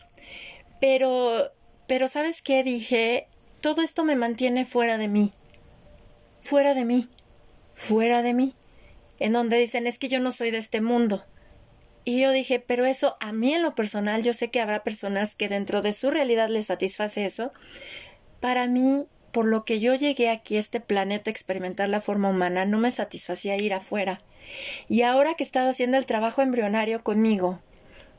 Pero, 0.81 1.51
pero 1.87 2.07
¿sabes 2.07 2.41
qué? 2.41 2.63
Dije, 2.63 3.27
todo 3.65 3.81
esto 3.81 4.03
me 4.03 4.15
mantiene 4.15 4.63
fuera 4.63 4.99
de 4.99 5.07
mí, 5.07 5.33
fuera 6.39 6.75
de 6.75 6.85
mí. 6.85 7.09
fuera 7.73 8.21
de 8.21 8.35
mí, 8.35 8.53
en 9.17 9.33
donde 9.33 9.57
dicen 9.57 9.87
es 9.87 9.97
que 9.97 10.07
yo 10.07 10.19
no 10.19 10.31
soy 10.31 10.51
de 10.51 10.59
este 10.59 10.81
mundo. 10.81 11.25
Y 12.03 12.21
yo 12.21 12.31
dije, 12.31 12.59
pero 12.59 12.85
eso 12.85 13.17
a 13.19 13.31
mí 13.31 13.55
en 13.55 13.63
lo 13.63 13.73
personal, 13.73 14.21
yo 14.21 14.33
sé 14.33 14.51
que 14.51 14.61
habrá 14.61 14.83
personas 14.83 15.35
que 15.35 15.49
dentro 15.49 15.81
de 15.81 15.93
su 15.93 16.11
realidad 16.11 16.47
les 16.47 16.67
satisface 16.67 17.25
eso. 17.25 17.51
Para 18.39 18.67
mí, 18.67 19.07
por 19.31 19.47
lo 19.47 19.65
que 19.65 19.79
yo 19.79 19.95
llegué 19.95 20.29
aquí 20.29 20.57
a 20.57 20.59
este 20.59 20.79
planeta 20.79 21.31
a 21.31 21.33
experimentar 21.33 21.89
la 21.89 22.01
forma 22.01 22.29
humana, 22.29 22.65
no 22.65 22.77
me 22.77 22.91
satisfacía 22.91 23.57
ir 23.57 23.73
afuera. 23.73 24.21
Y 24.87 25.01
ahora 25.01 25.33
que 25.33 25.43
he 25.43 25.47
estado 25.47 25.71
haciendo 25.71 25.97
el 25.97 26.05
trabajo 26.05 26.43
embrionario 26.43 27.03
conmigo, 27.03 27.59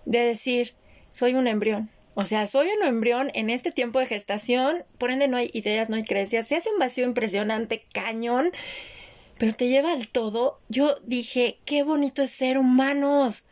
de 0.07 0.25
decir, 0.25 0.75
soy 1.11 1.35
un 1.35 1.47
embrión, 1.47 1.89
o 2.19 2.25
sea, 2.25 2.47
soy 2.47 2.69
un 2.69 2.83
embrión 2.83 3.31
en 3.35 3.51
este 3.51 3.73
tiempo 3.73 3.99
de 3.99 4.07
gestación, 4.07 4.87
por 4.97 5.11
ende 5.11 5.29
no 5.29 5.37
hay 5.37 5.51
ideas, 5.53 5.91
no 5.91 5.97
hay 5.97 6.03
creencias, 6.03 6.49
se 6.49 6.57
hace 6.57 6.71
un 6.71 6.79
vacío 6.79 7.05
impresionante, 7.05 7.83
cañón, 7.93 8.53
pero 9.37 9.53
te 9.53 9.69
lleva 9.69 9.93
al 9.93 10.09
todo. 10.09 10.59
Yo 10.71 10.97
dije, 11.05 11.59
qué 11.67 11.83
bonito 11.83 12.23
es 12.23 12.31
ser 12.31 12.57
humanos. 12.57 13.45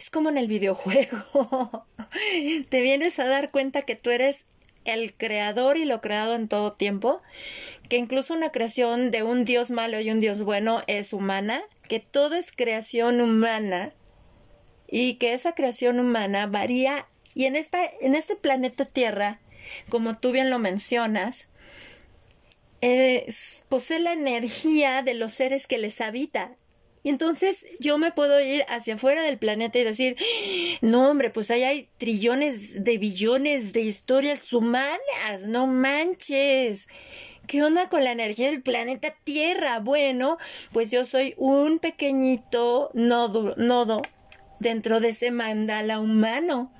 Es 0.00 0.08
como 0.08 0.30
en 0.30 0.38
el 0.38 0.46
videojuego. 0.46 1.86
te 2.70 2.80
vienes 2.80 3.18
a 3.18 3.26
dar 3.26 3.50
cuenta 3.50 3.82
que 3.82 3.94
tú 3.94 4.08
eres 4.08 4.46
el 4.86 5.12
creador 5.12 5.76
y 5.76 5.84
lo 5.84 6.00
creado 6.00 6.34
en 6.34 6.48
todo 6.48 6.72
tiempo, 6.72 7.20
que 7.90 7.98
incluso 7.98 8.32
una 8.32 8.52
creación 8.52 9.10
de 9.10 9.22
un 9.22 9.44
Dios 9.44 9.70
malo 9.70 10.00
y 10.00 10.10
un 10.10 10.20
Dios 10.20 10.44
bueno 10.44 10.82
es 10.86 11.12
humana, 11.12 11.60
que 11.90 12.00
todo 12.00 12.36
es 12.36 12.52
creación 12.52 13.20
humana 13.20 13.92
y 14.90 15.16
que 15.16 15.34
esa 15.34 15.54
creación 15.54 16.00
humana 16.00 16.46
varía 16.46 17.06
y 17.38 17.44
en, 17.44 17.54
esta, 17.54 17.78
en 18.00 18.16
este 18.16 18.34
planeta 18.34 18.84
Tierra, 18.84 19.38
como 19.90 20.18
tú 20.18 20.32
bien 20.32 20.50
lo 20.50 20.58
mencionas, 20.58 21.50
eh, 22.80 23.32
posee 23.68 24.00
la 24.00 24.12
energía 24.12 25.04
de 25.04 25.14
los 25.14 25.34
seres 25.34 25.68
que 25.68 25.78
les 25.78 26.00
habita. 26.00 26.56
Y 27.04 27.10
entonces 27.10 27.64
yo 27.78 27.96
me 27.96 28.10
puedo 28.10 28.40
ir 28.40 28.64
hacia 28.68 28.94
afuera 28.94 29.22
del 29.22 29.38
planeta 29.38 29.78
y 29.78 29.84
decir, 29.84 30.16
no 30.80 31.08
hombre, 31.08 31.30
pues 31.30 31.52
ahí 31.52 31.62
hay 31.62 31.88
trillones 31.96 32.82
de 32.82 32.98
billones 32.98 33.72
de 33.72 33.82
historias 33.82 34.52
humanas, 34.52 35.46
no 35.46 35.68
manches. 35.68 36.88
¿Qué 37.46 37.62
onda 37.62 37.88
con 37.88 38.02
la 38.02 38.10
energía 38.10 38.50
del 38.50 38.62
planeta 38.62 39.14
Tierra? 39.22 39.78
Bueno, 39.78 40.38
pues 40.72 40.90
yo 40.90 41.04
soy 41.04 41.34
un 41.36 41.78
pequeñito 41.78 42.90
nodo, 42.94 43.54
nodo 43.56 44.02
dentro 44.58 44.98
de 44.98 45.10
ese 45.10 45.30
mandala 45.30 46.00
humano. 46.00 46.72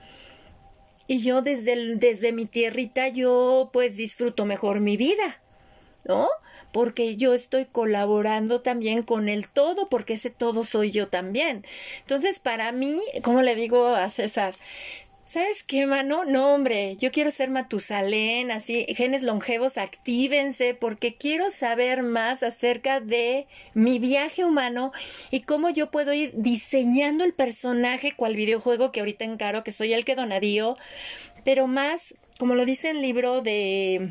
Y 1.09 1.21
yo 1.23 1.43
desde, 1.43 1.97
desde 1.97 2.33
mi 2.33 2.47
tierrita, 2.47 3.09
yo 3.09 3.71
pues 3.73 3.97
disfruto 3.97 4.45
mejor 4.45 4.81
mi 4.81 4.97
vida, 4.97 5.41
¿no? 6.05 6.29
Porque 6.71 7.17
yo 7.17 7.33
estoy 7.33 7.65
colaborando 7.65 8.61
también 8.61 9.03
con 9.03 9.31
el 9.31 9.49
todo, 9.49 9.89
porque 9.89 10.13
ese 10.13 10.29
todo 10.29 10.63
soy 10.65 10.91
yo 10.91 11.09
también. 11.09 11.65
Entonces, 12.01 12.41
para 12.41 12.73
mí, 12.73 13.01
como 13.25 13.41
le 13.41 13.55
digo 13.55 13.87
a 13.87 14.11
César, 14.11 14.55
¿Sabes 15.29 15.63
qué, 15.63 15.85
mano? 15.85 16.25
No, 16.25 16.55
hombre, 16.55 16.97
yo 16.97 17.13
quiero 17.13 17.31
ser 17.31 17.51
Matusalén, 17.51 18.51
así, 18.51 18.87
genes 18.97 19.23
longevos, 19.23 19.77
actívense, 19.77 20.73
porque 20.73 21.17
quiero 21.17 21.51
saber 21.51 22.03
más 22.03 22.43
acerca 22.43 23.01
de 23.01 23.47
mi 23.75 23.99
viaje 23.99 24.47
humano 24.47 24.91
y 25.31 25.43
cómo 25.43 25.69
yo 25.69 25.91
puedo 25.91 26.15
ir 26.15 26.33
diseñando 26.35 27.25
el 27.25 27.35
personaje 27.35 28.15
cual 28.17 28.37
videojuego 28.37 28.91
que 28.91 29.01
ahorita 29.01 29.27
encaro, 29.27 29.65
que 29.65 29.73
soy 29.73 29.93
el 29.93 30.07
que 30.07 30.15
donadío, 30.15 30.79
pero 31.45 31.67
más, 31.67 32.15
como 32.39 32.55
lo 32.55 32.65
dice 32.65 32.89
el 32.89 33.03
libro 33.03 33.43
de 33.43 34.11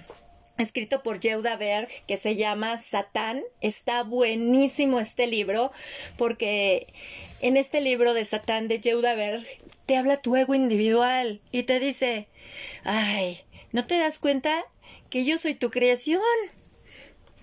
escrito 0.58 1.04
por 1.04 1.20
Yehuda 1.20 1.56
Berg, 1.58 1.88
que 2.08 2.18
se 2.18 2.36
llama 2.36 2.78
Satán. 2.78 3.44
Está 3.62 4.04
buenísimo 4.04 5.00
este 5.00 5.28
libro, 5.28 5.72
porque 6.18 6.88
en 7.42 7.58
este 7.58 7.82
libro 7.82 8.14
de 8.14 8.26
Satán 8.26 8.68
de 8.68 8.80
Yehuda 8.80 9.16
Berg 9.16 9.46
te 9.86 9.98
habla 9.98 10.22
tu 10.22 10.36
ego 10.36 10.56
individual 10.56 11.42
y 11.52 11.64
te 11.64 11.80
dice, 11.80 12.28
ay, 12.84 13.42
¿no 13.72 13.86
te 13.86 13.98
das 13.98 14.20
cuenta 14.20 14.66
que 15.10 15.26
yo 15.26 15.38
soy 15.38 15.56
tu 15.56 15.70
creación? 15.70 16.22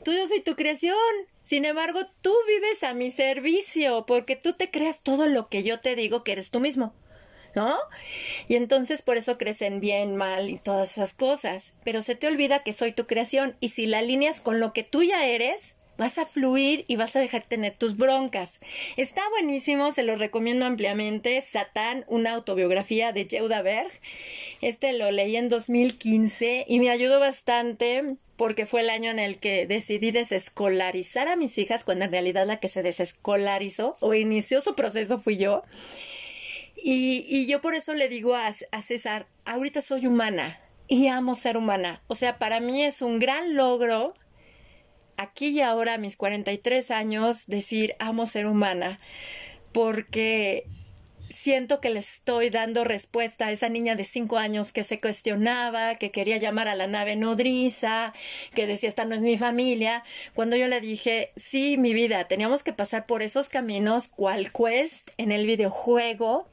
Tú 0.05 0.12
yo 0.12 0.27
soy 0.29 0.40
tu 0.40 0.55
creación. 0.55 0.96
Sin 1.42 1.64
embargo, 1.64 2.00
tú 2.20 2.35
vives 2.46 2.83
a 2.85 2.94
mi 2.94 3.11
servicio, 3.11 4.07
porque 4.07 4.37
tú 4.37 4.55
te 4.55 4.70
creas 4.70 5.03
todo 5.03 5.27
lo 5.27 5.48
que 5.48 5.62
yo 5.62 5.81
te 5.81 5.94
digo 5.94 6.24
que 6.24 6.33
eres 6.33 6.50
tú 6.50 6.61
mismo. 6.61 6.94
¿No? 7.55 7.77
Y 8.49 8.57
entonces 8.57 9.03
por 9.03 9.17
eso 9.17 9.38
crecen 9.38 9.81
bien, 9.81 10.17
mal 10.17 10.51
y 10.51 10.59
todas 10.59 10.93
esas 10.93 11.14
cosas. 11.14 11.75
Pero 11.85 12.03
se 12.03 12.14
te 12.14 12.27
olvida 12.27 12.62
que 12.62 12.73
soy 12.73 12.93
tu 12.93 13.07
creación 13.07 13.57
y 13.61 13.71
si 13.71 13.87
la 13.87 13.99
alineas 13.99 14.40
con 14.40 14.61
lo 14.61 14.73
que 14.73 14.83
tú 14.83 15.03
ya 15.03 15.27
eres, 15.27 15.77
vas 15.97 16.19
a 16.19 16.27
fluir 16.27 16.85
y 16.88 16.97
vas 16.97 17.14
a 17.17 17.21
dejar 17.21 17.45
tener 17.45 17.77
tus 17.77 17.97
broncas. 17.97 18.61
Está 18.97 19.23
buenísimo, 19.31 19.93
se 19.93 20.03
lo 20.03 20.17
recomiendo 20.17 20.67
ampliamente. 20.67 21.40
Satán, 21.40 22.05
una 22.09 22.35
autobiografía 22.35 23.12
de 23.12 23.27
Yehuda 23.27 23.62
Berg. 23.62 23.90
Este 24.61 24.93
lo 24.93 25.11
leí 25.11 25.37
en 25.37 25.49
2015 25.49 26.64
y 26.69 26.79
me 26.81 26.90
ayudó 26.90 27.21
bastante 27.21 28.17
porque 28.37 28.67
fue 28.67 28.81
el 28.81 28.90
año 28.90 29.11
en 29.11 29.21
el 29.21 29.38
que 29.38 29.67
decidí 29.67 30.11
desescolarizar 30.11 31.29
a 31.29 31.37
mis 31.37 31.57
hijas, 31.59 31.85
cuando 31.85 32.05
en 32.05 32.11
realidad 32.11 32.47
la 32.47 32.59
que 32.59 32.69
se 32.69 32.83
desescolarizó 32.83 33.97
o 34.01 34.12
inició 34.14 34.61
su 34.61 34.75
proceso 34.75 35.19
fui 35.19 35.37
yo. 35.37 35.62
Y, 36.77 37.47
yo 37.47 37.61
por 37.61 37.75
eso 37.75 37.95
le 37.95 38.09
digo 38.09 38.35
a, 38.35 38.51
a 38.73 38.83
César, 38.83 39.27
ahorita 39.45 39.81
soy 39.81 40.07
humana 40.07 40.59
y 40.89 41.09
amo 41.09 41.35
ser 41.35 41.57
humana. 41.57 42.03
O 42.09 42.15
sea, 42.15 42.39
para 42.39 42.61
mí 42.61 42.83
es 42.83 43.03
un 43.03 43.19
gran 43.19 43.57
logro 43.57 44.15
aquí 45.17 45.49
y 45.49 45.61
ahora, 45.61 45.95
a 45.95 45.99
mis 45.99 46.17
43 46.17 46.91
años, 46.91 47.47
decir 47.47 47.95
amo 47.99 48.27
ser 48.27 48.47
humana, 48.47 48.99
porque 49.73 50.67
siento 51.31 51.81
que 51.81 51.91
le 51.91 51.99
estoy 51.99 52.51
dando 52.51 52.85
respuesta 52.85 53.47
a 53.47 53.53
esa 53.53 53.69
niña 53.69 53.97
de 53.97 54.05
5 54.05 54.39
años 54.39 54.73
que 54.73 54.85
se 54.85 55.01
cuestionaba, 55.01 55.97
que 55.97 56.11
quería 56.11 56.37
llamar 56.37 56.69
a 56.69 56.75
la 56.75 56.87
nave 56.87 57.17
nodriza, 57.17 58.13
que 58.55 58.67
decía 58.67 58.89
esta 58.89 59.05
no 59.05 59.15
es 59.15 59.21
mi 59.21 59.37
familia, 59.39 60.05
cuando 60.35 60.57
yo 60.57 60.69
le 60.69 60.81
dije, 60.81 61.33
sí, 61.37 61.77
mi 61.77 61.93
vida, 61.93 62.29
teníamos 62.29 62.63
que 62.63 62.73
pasar 62.73 63.07
por 63.07 63.23
esos 63.23 63.49
caminos, 63.49 64.09
cual 64.09 64.53
quest 64.53 65.11
en 65.17 65.33
el 65.33 65.47
videojuego, 65.47 66.49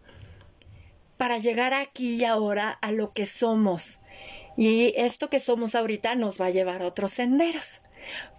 para 1.22 1.38
llegar 1.38 1.76
aquí 1.76 2.16
y 2.16 2.26
ahora 2.26 2.72
a 2.82 2.92
lo 2.92 3.12
que 3.12 3.28
somos. 3.28 4.00
Y 4.58 4.92
esto 4.98 5.30
que 5.30 5.40
somos 5.40 5.76
ahorita 5.76 6.16
nos 6.16 6.42
va 6.42 6.48
a 6.48 6.50
llevar 6.50 6.82
a 6.82 6.88
otros 6.88 7.12
senderos. 7.12 7.82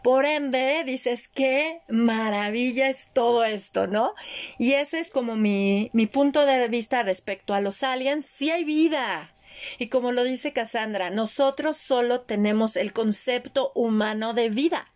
Por 0.03 0.25
ende, 0.25 0.83
dices, 0.85 1.29
qué 1.29 1.81
maravilla 1.89 2.89
es 2.89 3.07
todo 3.13 3.45
esto, 3.45 3.87
¿no? 3.87 4.15
Y 4.59 4.73
ese 4.73 4.99
es 4.99 5.13
como 5.13 5.37
mi, 5.37 5.91
mi 5.93 6.07
punto 6.07 6.45
de 6.45 6.67
vista 6.67 7.05
respecto 7.05 7.55
a 7.55 7.61
los 7.61 7.85
aliens. 7.85 8.27
Sí 8.27 8.51
hay 8.51 8.65
vida. 8.65 9.33
Y 9.79 9.87
como 9.87 10.11
lo 10.11 10.25
dice 10.25 10.53
Cassandra, 10.53 11.11
nosotros 11.11 11.77
solo 11.77 12.23
tenemos 12.23 12.75
el 12.75 12.93
concepto 12.93 13.71
humano 13.77 14.35
de 14.35 14.49
vida. 14.49 14.92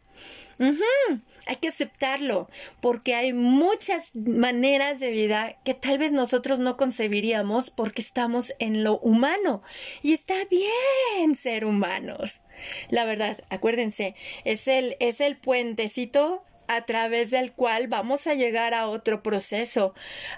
Hay 0.58 1.56
que 1.56 1.68
aceptarlo, 1.68 2.48
porque 2.80 3.14
hay 3.14 3.32
muchas 3.32 4.14
maneras 4.14 4.98
de 4.98 5.10
vida 5.10 5.56
que 5.64 5.74
tal 5.74 5.98
vez 5.98 6.12
nosotros 6.12 6.58
no 6.58 6.76
concebiríamos 6.76 7.70
porque 7.70 8.02
estamos 8.02 8.52
en 8.58 8.82
lo 8.82 8.98
humano. 8.98 9.62
Y 10.02 10.12
está 10.12 10.34
bien 10.50 11.34
ser 11.34 11.64
humanos. 11.64 12.42
La 12.88 13.04
verdad, 13.04 13.44
acuérdense, 13.48 14.14
es 14.44 14.66
el, 14.66 14.96
es 14.98 15.20
el 15.20 15.36
puentecito 15.36 16.42
a 16.68 16.82
través 16.84 17.30
del 17.30 17.52
cual 17.52 17.86
vamos 17.86 18.26
a 18.26 18.34
llegar 18.34 18.74
a 18.74 18.88
otro 18.88 19.22
proceso, 19.22 19.94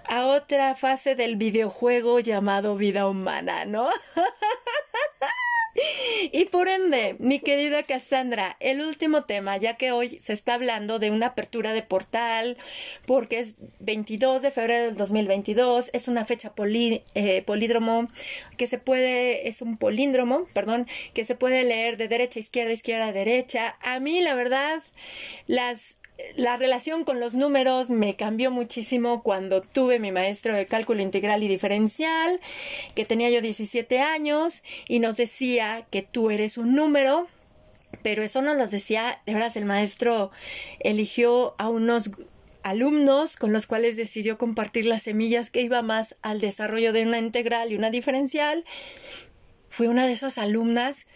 a 0.07 0.26
otra 0.26 0.74
fase 0.74 1.14
del 1.14 1.37
videojuego 1.37 2.21
llamado 2.21 2.77
vida 2.77 3.08
humana, 3.08 3.64
¿no? 3.64 3.88
Y 6.33 6.46
por 6.46 6.68
ende, 6.68 7.16
mi 7.18 7.40
querida 7.40 7.83
Cassandra, 7.83 8.56
el 8.60 8.81
último 8.81 9.24
tema, 9.24 9.56
ya 9.56 9.74
que 9.74 9.92
hoy 9.92 10.08
se 10.08 10.33
está 10.33 10.54
hablando 10.54 10.98
de 10.98 11.10
una 11.10 11.26
apertura 11.26 11.72
de 11.72 11.83
portal, 11.83 12.56
porque 13.06 13.40
es 13.40 13.56
22 13.81 14.42
de 14.42 14.50
febrero 14.50 14.87
del 14.87 14.96
2022, 14.96 15.90
es 15.92 16.08
una 16.08 16.24
fecha 16.24 16.52
eh, 17.14 17.42
polídromo 17.42 18.08
que 18.56 18.66
se 18.66 18.79
puede, 18.79 19.48
es 19.48 19.62
un 19.62 19.76
políndromo, 19.76 20.46
perdón, 20.54 20.87
que 21.14 21.24
se 21.24 21.35
puede 21.35 21.64
leer 21.64 21.96
de 21.96 22.08
derecha 22.08 22.38
a 22.38 22.42
izquierda, 22.42 22.72
izquierda 22.72 23.06
a 23.08 23.12
derecha. 23.12 23.76
A 23.81 24.00
mí, 24.00 24.20
la 24.20 24.35
verdad, 24.35 24.83
las 25.46 25.98
la 26.37 26.56
relación 26.56 27.04
con 27.04 27.21
los 27.21 27.35
números 27.35 27.90
me 27.90 28.16
cambió 28.16 28.50
muchísimo 28.50 29.23
cuando 29.23 29.60
tuve 29.60 29.98
mi 29.98 30.12
maestro 30.12 30.54
de 30.54 30.66
cálculo 30.66 31.02
integral 31.02 31.42
y 31.42 31.48
diferencial, 31.48 32.40
que 32.94 33.04
tenía 33.04 33.31
yo 33.31 33.40
17 33.40 34.00
años 34.00 34.62
y 34.88 34.98
nos 34.98 35.16
decía 35.16 35.87
que 35.90 36.02
tú 36.02 36.31
eres 36.31 36.58
un 36.58 36.75
número, 36.75 37.29
pero 38.02 38.23
eso 38.23 38.42
no 38.42 38.54
los 38.54 38.71
decía, 38.71 39.21
de 39.27 39.35
verdad 39.35 39.56
el 39.56 39.64
maestro 39.64 40.31
eligió 40.81 41.54
a 41.58 41.69
unos 41.69 42.10
alumnos 42.62 43.37
con 43.37 43.52
los 43.52 43.66
cuales 43.66 43.96
decidió 43.96 44.37
compartir 44.37 44.87
las 44.87 45.04
semillas 45.04 45.50
que 45.50 45.62
iba 45.62 45.83
más 45.83 46.16
al 46.23 46.40
desarrollo 46.40 46.92
de 46.92 47.02
una 47.02 47.19
integral 47.19 47.73
y 47.73 47.77
una 47.77 47.90
diferencial 47.90 48.64
fui 49.69 49.87
una 49.87 50.06
de 50.06 50.12
esas 50.12 50.38
alumnas 50.38 51.06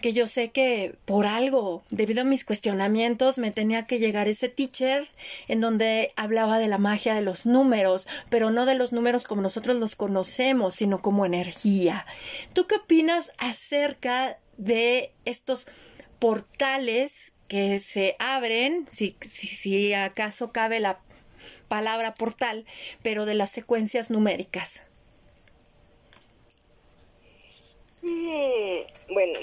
que 0.00 0.12
yo 0.12 0.26
sé 0.26 0.50
que 0.50 0.96
por 1.04 1.26
algo, 1.26 1.82
debido 1.90 2.22
a 2.22 2.24
mis 2.24 2.44
cuestionamientos, 2.44 3.38
me 3.38 3.50
tenía 3.50 3.84
que 3.84 3.98
llegar 3.98 4.28
ese 4.28 4.48
teacher 4.48 5.08
en 5.46 5.60
donde 5.60 6.12
hablaba 6.16 6.58
de 6.58 6.68
la 6.68 6.78
magia 6.78 7.14
de 7.14 7.22
los 7.22 7.46
números, 7.46 8.06
pero 8.30 8.50
no 8.50 8.66
de 8.66 8.74
los 8.74 8.92
números 8.92 9.24
como 9.24 9.42
nosotros 9.42 9.76
los 9.76 9.96
conocemos, 9.96 10.74
sino 10.74 11.00
como 11.00 11.26
energía. 11.26 12.06
¿Tú 12.52 12.66
qué 12.66 12.76
opinas 12.76 13.32
acerca 13.38 14.38
de 14.56 15.12
estos 15.24 15.66
portales 16.18 17.32
que 17.46 17.78
se 17.78 18.16
abren, 18.18 18.86
si, 18.90 19.16
si, 19.20 19.92
acaso 19.94 20.52
cabe 20.52 20.80
la 20.80 21.00
palabra 21.68 22.12
portal, 22.12 22.66
pero 23.02 23.24
de 23.24 23.34
las 23.34 23.50
secuencias 23.50 24.10
numéricas? 24.10 24.82
Mm, 28.08 29.12
bueno, 29.12 29.38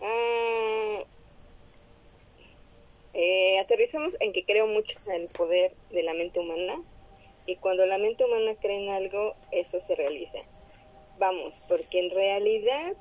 ah, 0.00 1.04
eh, 3.14 3.58
aterrizamos 3.58 4.16
en 4.20 4.32
que 4.32 4.44
creo 4.44 4.68
mucho 4.68 4.96
en 5.06 5.22
el 5.22 5.26
poder 5.26 5.74
de 5.90 6.04
la 6.04 6.14
mente 6.14 6.38
humana 6.38 6.80
y 7.46 7.56
cuando 7.56 7.84
la 7.86 7.98
mente 7.98 8.24
humana 8.24 8.54
cree 8.60 8.84
en 8.84 8.90
algo, 8.90 9.34
eso 9.50 9.80
se 9.80 9.96
realiza. 9.96 10.38
Vamos, 11.18 11.52
porque 11.68 11.98
en 11.98 12.10
realidad 12.10 12.96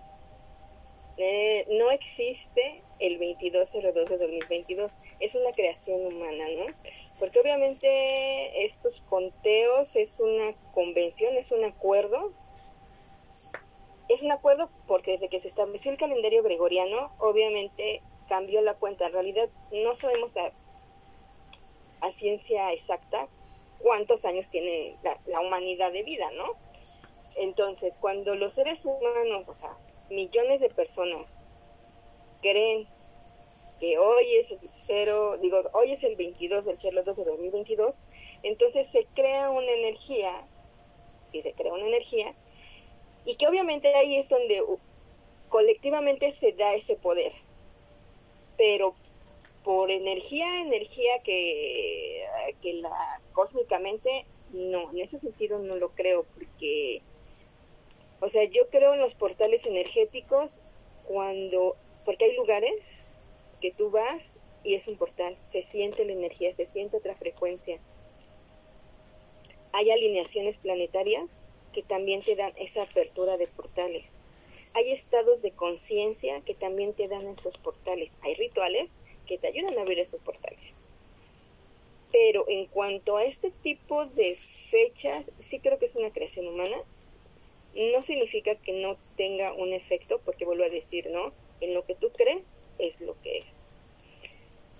eh, 1.18 1.68
no 1.70 1.92
existe 1.92 2.82
el 2.98 3.20
2202 3.20 4.10
de 4.10 4.18
2022, 4.18 4.92
es 5.20 5.36
una 5.36 5.52
creación 5.52 6.04
humana, 6.04 6.46
¿no? 6.58 6.66
Porque 7.20 7.40
obviamente 7.40 8.66
estos 8.66 9.02
conteos 9.02 9.96
es 9.96 10.20
una 10.20 10.56
convención, 10.74 11.38
es 11.38 11.52
un 11.52 11.64
acuerdo 11.64 12.34
es 14.10 14.24
un 14.24 14.32
acuerdo 14.32 14.70
porque 14.88 15.12
desde 15.12 15.30
que 15.30 15.40
se 15.40 15.48
estableció 15.48 15.92
el 15.92 15.98
calendario 15.98 16.42
gregoriano, 16.42 17.14
obviamente 17.20 18.02
cambió 18.28 18.62
la 18.62 18.74
cuenta. 18.74 19.06
En 19.06 19.14
realidad 19.14 19.50
no 19.72 19.96
sabemos 19.96 20.36
a, 20.38 20.52
ciencia 22.12 22.74
exacta 22.74 23.28
cuántos 23.78 24.26
años 24.26 24.50
tiene 24.50 24.98
la, 25.04 25.40
humanidad 25.40 25.92
de 25.92 26.04
vida, 26.04 26.30
¿no? 26.32 26.56
Entonces, 27.36 27.98
cuando 28.00 28.36
los 28.36 28.56
seres 28.56 28.84
humanos, 28.84 29.48
o 29.48 29.56
sea, 29.56 29.78
millones 30.10 30.60
de 30.60 30.70
personas 30.70 31.40
creen 32.42 32.88
que 33.80 34.00
hoy 34.00 34.26
es 34.42 34.52
el 34.52 34.60
cero, 34.68 35.38
digo, 35.40 35.62
hoy 35.74 35.92
es 35.92 36.04
el 36.04 36.16
22 36.16 36.66
del 36.66 36.78
02 36.78 37.16
de 37.16 37.24
2022, 37.24 38.02
entonces 38.42 38.90
se 38.90 39.06
crea 39.14 39.52
una 39.52 39.72
energía, 39.72 40.48
y 41.32 41.42
se 41.44 41.54
crea 41.54 41.74
una 41.74 41.86
energía 41.86 42.34
y 43.30 43.36
que 43.36 43.48
obviamente 43.48 43.94
ahí 43.94 44.16
es 44.16 44.28
donde 44.28 44.64
colectivamente 45.50 46.32
se 46.32 46.54
da 46.54 46.74
ese 46.74 46.96
poder. 46.96 47.32
Pero 48.58 48.96
por 49.64 49.92
energía, 49.92 50.64
energía 50.64 51.22
que, 51.24 52.26
que 52.60 52.74
la 52.74 53.22
cósmicamente, 53.34 54.26
no, 54.52 54.90
en 54.90 55.02
ese 55.02 55.20
sentido 55.20 55.60
no 55.60 55.76
lo 55.76 55.90
creo, 55.90 56.26
porque, 56.34 57.04
o 58.20 58.30
sea, 58.30 58.46
yo 58.46 58.68
creo 58.72 58.96
en 58.96 59.00
los 59.00 59.14
portales 59.14 59.68
energéticos 59.68 60.62
cuando, 61.06 61.76
porque 62.06 62.26
hay 62.26 62.36
lugares 62.36 63.04
que 63.62 63.72
tú 63.72 63.92
vas 63.92 64.40
y 64.64 64.74
es 64.74 64.88
un 64.88 64.98
portal, 64.98 65.38
se 65.44 65.62
siente 65.62 66.04
la 66.04 66.14
energía, 66.14 66.52
se 66.56 66.66
siente 66.66 66.98
otra 66.98 67.16
frecuencia. 67.16 67.80
Hay 69.72 69.92
alineaciones 69.92 70.58
planetarias 70.58 71.30
que 71.74 71.84
también 71.84 72.22
te 72.22 72.36
dan 72.36 72.54
esa 72.58 72.84
apertura 72.84 73.38
de 73.38 73.48
portales. 73.48 74.06
Hay 74.74 74.92
estados 74.92 75.42
de 75.42 75.52
conciencia 75.52 76.42
que 76.42 76.54
también 76.54 76.94
te 76.94 77.08
dan 77.08 77.28
esos 77.28 77.58
portales. 77.58 78.18
Hay 78.22 78.36
rituales 78.36 79.00
que 79.28 79.38
te 79.38 79.48
ayudan 79.48 79.78
a 79.78 79.82
abrir 79.82 80.00
esos 80.00 80.20
portales. 80.22 80.60
Pero 82.12 82.46
en 82.48 82.66
cuanto 82.66 83.18
a 83.18 83.24
este 83.24 83.52
tipo 83.52 84.06
de 84.06 84.36
fechas, 84.36 85.32
sí 85.40 85.60
creo 85.60 85.80
que 85.80 85.86
es 85.86 85.96
una 85.96 86.12
creación 86.12 86.48
humana. 86.48 86.78
No 87.76 88.02
significa 88.04 88.56
que 88.56 88.74
no 88.74 88.98
tenga 89.16 89.54
un 89.54 89.74
efecto, 89.74 90.20
porque 90.26 90.46
vuelvo 90.46 90.64
a 90.64 90.70
decir, 90.70 91.10
¿no? 91.10 91.34
En 91.62 91.74
lo 91.74 91.86
que 91.86 91.96
tú 91.96 92.12
crees 92.12 92.44
es 92.80 93.00
lo 93.02 93.20
que 93.22 93.40
es. 93.40 93.46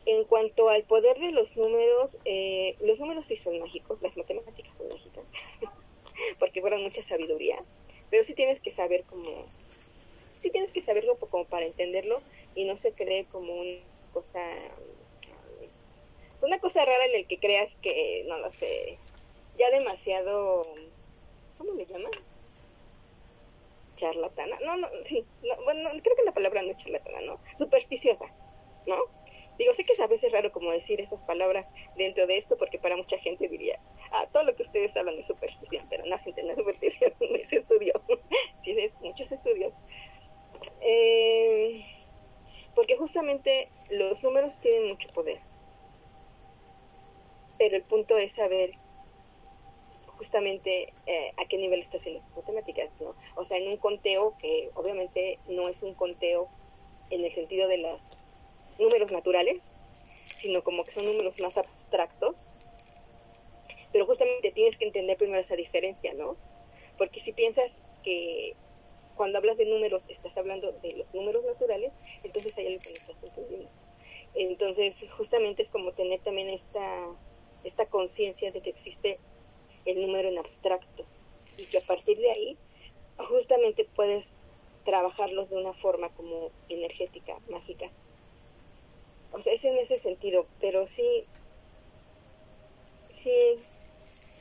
En 0.06 0.24
cuanto 0.24 0.70
al 0.70 0.84
poder 0.84 1.20
de 1.20 1.32
los 1.32 1.56
números, 1.56 2.18
eh, 2.26 2.76
los 2.80 2.98
números 3.00 3.28
sí 3.28 3.38
son 3.38 3.60
mágicos, 3.60 4.02
las 4.02 4.18
matemáticas 4.18 4.74
son 4.78 4.90
mágicas. 4.90 5.24
porque 6.40 6.62
fueron 6.62 6.84
mucha 6.84 7.04
sabiduría, 7.04 7.64
pero 8.10 8.24
sí 8.24 8.34
tienes 8.34 8.62
que 8.62 8.72
saber 8.72 9.04
cómo, 9.06 9.46
sí 10.36 10.52
tienes 10.52 10.72
que 10.72 10.82
saberlo 10.82 11.18
como 11.18 11.46
para 11.46 11.66
entenderlo 11.66 12.22
y 12.56 12.66
no 12.66 12.78
se 12.78 12.94
cree 12.94 13.26
como 13.26 13.54
una 13.54 13.80
cosa, 14.14 14.42
una 16.42 16.60
cosa 16.60 16.86
rara 16.86 17.06
en 17.06 17.16
el 17.16 17.28
que 17.28 17.40
creas 17.40 17.76
que, 17.82 18.24
no 18.28 18.38
lo 18.40 18.50
sé, 18.52 18.98
ya 19.58 19.70
demasiado, 19.72 20.62
¿cómo 21.58 21.74
le 21.74 21.86
llaman? 21.86 22.12
Charlatana, 23.98 24.58
no, 24.66 24.78
no, 24.78 24.88
sí, 25.06 25.26
bueno, 25.66 25.90
creo 26.02 26.16
que 26.16 26.24
la 26.24 26.34
palabra 26.34 26.62
no 26.64 26.72
es 26.72 26.78
charlatana, 26.78 27.22
¿no? 27.22 27.40
Supersticiosa, 27.58 28.26
¿no? 28.88 28.96
Digo, 29.60 29.74
sé 29.74 29.84
que 29.84 29.92
es 29.92 30.00
a 30.00 30.08
veces 30.08 30.32
raro 30.32 30.54
como 30.54 30.72
decir 30.72 31.02
esas 31.02 31.22
palabras 31.24 31.70
dentro 31.98 32.26
de 32.26 32.38
esto, 32.38 32.58
porque 32.58 32.80
para 32.80 32.96
mucha 32.96 33.18
gente 33.18 33.50
diría, 33.50 33.78
ah, 34.14 34.26
todo 34.32 34.46
lo 34.46 34.56
que 34.56 34.64
ustedes 34.64 34.96
hablan 34.96 35.20
es 35.20 35.28
superstición, 35.28 35.86
pero 35.90 36.06
no, 36.06 36.18
gente, 36.20 36.42
no 36.44 36.52
es 36.52 36.56
superstición, 36.56 37.14
es 37.36 37.52
estudio, 37.52 37.92
tienes 38.64 38.98
muchos 39.02 39.30
estudios. 39.30 39.74
Eh, 40.80 41.86
porque 42.74 42.96
justamente 42.96 43.68
los 43.92 44.24
números 44.24 44.62
tienen 44.62 44.88
mucho 44.88 45.10
poder, 45.10 45.42
pero 47.58 47.76
el 47.76 47.84
punto 47.84 48.18
es 48.18 48.32
saber 48.32 48.72
justamente 50.16 50.94
eh, 51.06 51.34
a 51.36 51.44
qué 51.50 51.58
nivel 51.58 51.82
estás 51.82 52.00
haciendo 52.00 52.20
esas 52.20 52.34
matemáticas, 52.38 52.90
¿no? 53.02 53.14
O 53.36 53.44
sea, 53.44 53.58
en 53.58 53.68
un 53.68 53.76
conteo 53.76 54.38
que 54.38 54.70
obviamente 54.76 55.38
no 55.50 55.68
es 55.68 55.84
un 55.84 55.96
conteo 55.96 56.48
en 57.10 57.26
el 57.26 57.32
sentido 57.34 57.68
de 57.68 57.80
los 57.80 58.10
números 58.80 59.12
naturales, 59.12 59.62
sino 60.24 60.64
como 60.64 60.84
que 60.84 60.92
son 60.92 61.06
números 61.06 61.40
más 61.40 61.58
abstractos. 61.58 62.54
Pero 63.92 64.06
justamente 64.06 64.52
tienes 64.52 64.78
que 64.78 64.86
entender 64.86 65.18
primero 65.18 65.40
esa 65.40 65.56
diferencia, 65.56 66.14
¿no? 66.14 66.38
Porque 66.98 67.20
si 67.22 67.34
piensas 67.34 67.84
que 68.04 68.56
cuando 69.16 69.38
hablas 69.38 69.58
de 69.58 69.66
números 69.66 70.08
estás 70.10 70.38
hablando 70.38 70.72
de 70.72 70.94
los 70.94 71.14
números 71.14 71.44
naturales, 71.44 71.92
entonces 72.24 72.58
hay 72.58 72.68
algo 72.68 72.80
que 72.80 72.92
no 72.92 72.96
estás 72.96 73.18
entendiendo. 73.24 73.70
Entonces, 74.36 75.06
justamente 75.18 75.64
es 75.64 75.70
como 75.70 75.92
tener 75.94 76.22
también 76.22 76.50
esta, 76.50 77.08
esta 77.64 77.86
conciencia 77.88 78.52
de 78.52 78.62
que 78.62 78.70
existe 78.70 79.20
el 79.86 80.02
número 80.02 80.30
en 80.30 80.38
abstracto 80.38 81.06
y 81.58 81.66
que 81.66 81.80
a 81.80 81.82
partir 81.82 82.18
de 82.18 82.32
ahí 82.32 82.58
justamente 83.18 83.86
puedes 83.96 84.38
trabajarlos 84.86 85.50
de 85.50 85.58
una 85.58 85.74
forma 85.74 86.10
como 86.16 86.52
energética, 86.70 87.38
mágica. 87.50 87.92
O 89.32 89.42
sea, 89.42 89.54
es 89.54 89.64
en 89.64 89.78
ese 89.78 89.98
sentido, 89.98 90.48
pero 90.60 90.88
sí, 90.88 91.26
sí, 93.16 93.32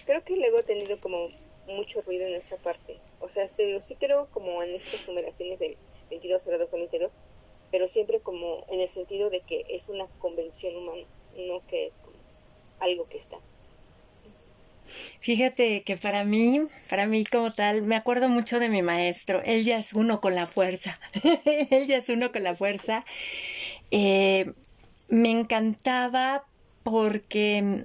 creo 0.07 0.25
que 0.25 0.37
luego 0.37 0.61
he 0.61 0.63
tenido 0.63 0.99
como 1.01 1.29
mucho 1.67 2.01
ruido 2.01 2.27
en 2.27 2.35
esa 2.35 2.57
parte. 2.57 2.99
O 3.21 3.29
sea, 3.29 3.49
sí 3.57 3.95
creo 3.97 4.29
como 4.31 4.63
en 4.63 4.75
estas 4.75 5.07
numeraciones 5.07 5.59
del 5.59 5.77
22 6.11 6.43
22, 6.71 7.11
pero 7.71 7.89
siempre 7.89 8.21
como 8.21 8.65
en 8.69 8.81
el 8.81 8.89
sentido 8.89 9.31
de 9.31 9.41
que 9.41 9.67
es 9.69 9.89
una 9.89 10.07
convención 10.19 10.77
humana, 10.77 11.05
no 11.37 11.67
que 11.67 11.87
es 11.87 11.95
como 12.03 12.17
algo 12.81 13.09
que 13.09 13.19
está. 13.19 13.39
Fíjate 15.21 15.83
que 15.83 15.97
para 15.97 16.25
mí, 16.25 16.63
para 16.89 17.07
mí 17.07 17.25
como 17.27 17.53
tal, 17.53 17.83
me 17.83 17.97
acuerdo 17.97 18.29
mucho 18.31 18.59
de 18.59 18.71
mi 18.71 18.81
maestro. 18.81 19.43
Él 19.45 19.65
ya 19.65 19.79
es 19.79 19.93
uno 19.93 20.21
con 20.21 20.35
la 20.35 20.47
fuerza. 20.47 20.99
Él 21.45 21.87
ya 21.87 21.99
es 21.99 22.09
uno 22.09 22.33
con 22.33 22.43
la 22.43 22.55
fuerza. 22.55 23.05
Eh, 23.91 24.51
me 25.09 25.31
encantaba 25.31 26.45
porque 26.83 27.85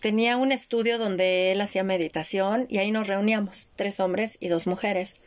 tenía 0.00 0.36
un 0.36 0.52
estudio 0.52 0.98
donde 0.98 1.52
él 1.52 1.60
hacía 1.60 1.84
meditación 1.84 2.66
y 2.68 2.78
ahí 2.78 2.90
nos 2.90 3.06
reuníamos, 3.06 3.70
tres 3.76 4.00
hombres 4.00 4.36
y 4.40 4.48
dos 4.48 4.66
mujeres. 4.66 5.22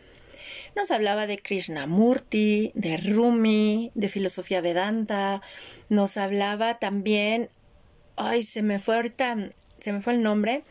Nos 0.75 0.91
hablaba 0.91 1.27
de 1.27 1.37
Krishnamurti, 1.37 2.71
de 2.75 2.97
Rumi, 2.97 3.91
de 3.95 4.09
filosofía 4.09 4.59
Vedanta, 4.59 5.41
nos 5.87 6.17
hablaba 6.17 6.75
también, 6.75 7.49
ay, 8.17 8.43
se 8.43 8.61
me 8.61 8.79
fue 8.79 8.97
ahorita, 8.97 9.51
se 9.77 9.93
me 9.93 10.01
fue 10.01 10.13
el 10.13 10.21
nombre, 10.21 10.63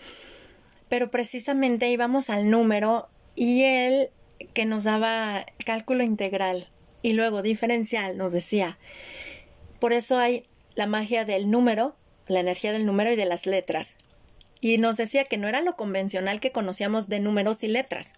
pero 0.91 1.11
precisamente 1.11 1.89
íbamos 1.89 2.29
al 2.29 2.51
número 2.51 3.09
y 3.35 3.63
él 3.63 4.11
que 4.53 4.67
nos 4.67 4.85
daba 4.85 5.47
cálculo 5.65 6.05
integral 6.05 6.69
y 7.01 7.15
luego 7.15 7.41
diferencial 7.41 8.19
nos 8.19 8.33
decía, 8.33 8.79
por 9.79 9.95
eso 9.95 10.19
hay 10.19 10.43
la 10.75 10.87
magia 10.87 11.25
del 11.25 11.51
número, 11.51 11.97
la 12.27 12.41
energía 12.41 12.73
del 12.73 12.87
número 12.87 13.13
y 13.13 13.17
de 13.17 13.27
las 13.27 13.47
letras. 13.47 13.97
y 14.61 14.79
nos 14.79 14.97
decía 14.97 15.25
que 15.25 15.37
no 15.37 15.47
era 15.47 15.61
lo 15.61 15.77
convencional 15.77 16.41
que 16.41 16.51
conocíamos 16.51 17.11
de 17.11 17.21
números 17.21 17.63
y 17.65 17.69
letras, 17.69 18.15